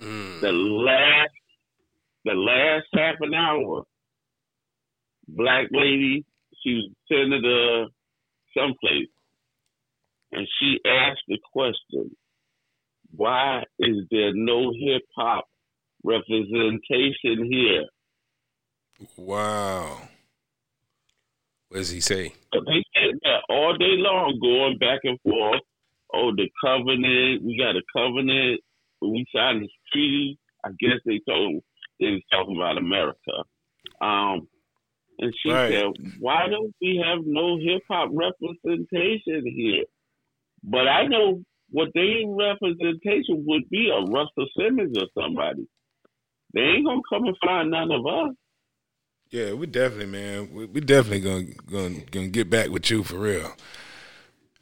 [0.00, 0.40] Mm.
[0.40, 1.32] The last,
[2.24, 3.82] the last half an hour,
[5.26, 6.24] black lady,
[6.62, 7.86] she was senator
[8.56, 9.08] someplace,
[10.30, 12.16] and she asked the question,
[13.10, 15.48] "Why is there no hip hop
[16.04, 17.86] representation here?"
[19.16, 20.08] Wow.
[21.68, 22.32] What does he say?
[22.52, 25.60] They said that all day long, going back and forth.
[26.14, 27.42] Oh, the covenant.
[27.44, 28.60] We got a covenant.
[29.02, 30.38] We signed this treaty.
[30.64, 31.62] I guess they told
[32.00, 33.44] they was talking about America.
[34.00, 34.48] Um,
[35.18, 35.72] and she Right.
[35.72, 39.84] said, "Why don't we have no hip hop representation here?"
[40.62, 45.66] But I know what their representation would be a Russell Simmons or somebody.
[46.54, 48.34] They ain't gonna come and find none of us.
[49.30, 50.52] Yeah, we definitely, man.
[50.52, 53.52] We, we definitely gonna gonna gonna get back with you for real.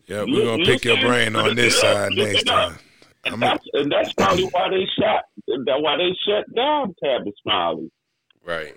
[0.07, 2.79] Yeah, we're gonna pick your brain on this side next time.
[3.25, 5.25] And that's, and that's probably why they shot.
[5.49, 7.91] That why they shut down Tabby Smiley.
[8.45, 8.77] Right.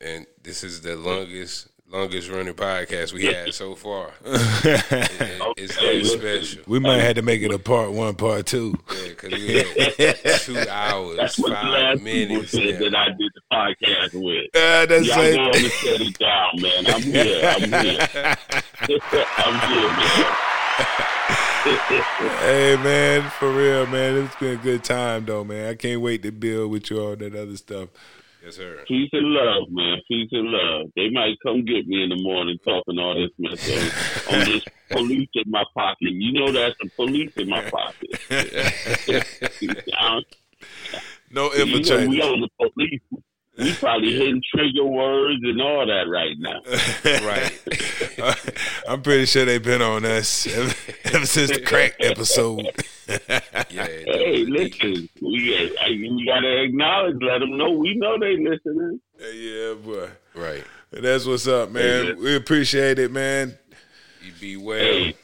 [0.00, 4.10] And this is the longest longest running podcast we had so far.
[4.24, 6.62] It- it's very special.
[6.66, 8.74] we might have to make it a part one, part two.
[8.90, 12.04] Yeah, because we had two hours, That's what the last people
[12.36, 12.50] minutes.
[12.52, 12.88] said now.
[12.90, 14.56] that I did the podcast with.
[14.56, 16.86] Uh, that's Y'all like- go on and shut it down, man.
[16.86, 17.44] I'm here.
[17.44, 18.08] I'm here.
[19.38, 20.36] I'm here, man.
[22.40, 24.16] hey man, for real, man.
[24.24, 25.68] It's been a good time though, man.
[25.68, 27.88] I can't wait to build with you all that other stuff.
[28.44, 28.82] Yes, sir.
[28.88, 29.98] Peace and love, man.
[30.08, 30.86] Peace and love.
[30.96, 33.68] They might come get me in the morning talking all this mess
[34.32, 36.10] on, this police in my pocket.
[36.10, 38.10] You know that's the police in my pocket.
[41.34, 42.22] No You know, we infiltrators.
[42.24, 43.00] on the police.
[43.58, 46.60] We probably hitting trigger words and all that right now.
[47.26, 48.54] Right.
[48.88, 50.74] I'm pretty sure they've been on us ever,
[51.04, 52.66] ever since the crack episode.
[53.08, 53.86] Yeah.
[53.86, 59.00] Hey, listen, we, uh, we gotta acknowledge, let them know we know they listening.
[59.34, 60.08] yeah, boy.
[60.34, 60.64] Right.
[60.90, 62.06] That's what's up, man.
[62.06, 63.56] Hey, We appreciate it, man.
[64.24, 64.78] You be well.
[64.78, 65.14] Hey,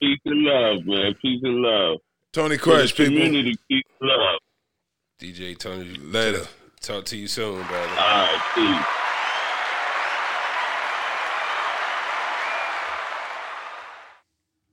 [0.00, 1.14] peace and love, man.
[1.22, 1.98] Peace and love.
[2.32, 3.24] Tony For Crush, the people.
[3.24, 4.40] community, peace and love.
[5.20, 5.94] DJ Tony.
[5.94, 6.46] Later.
[6.88, 7.86] Talk to you soon, brother.
[7.86, 9.07] All right, peace.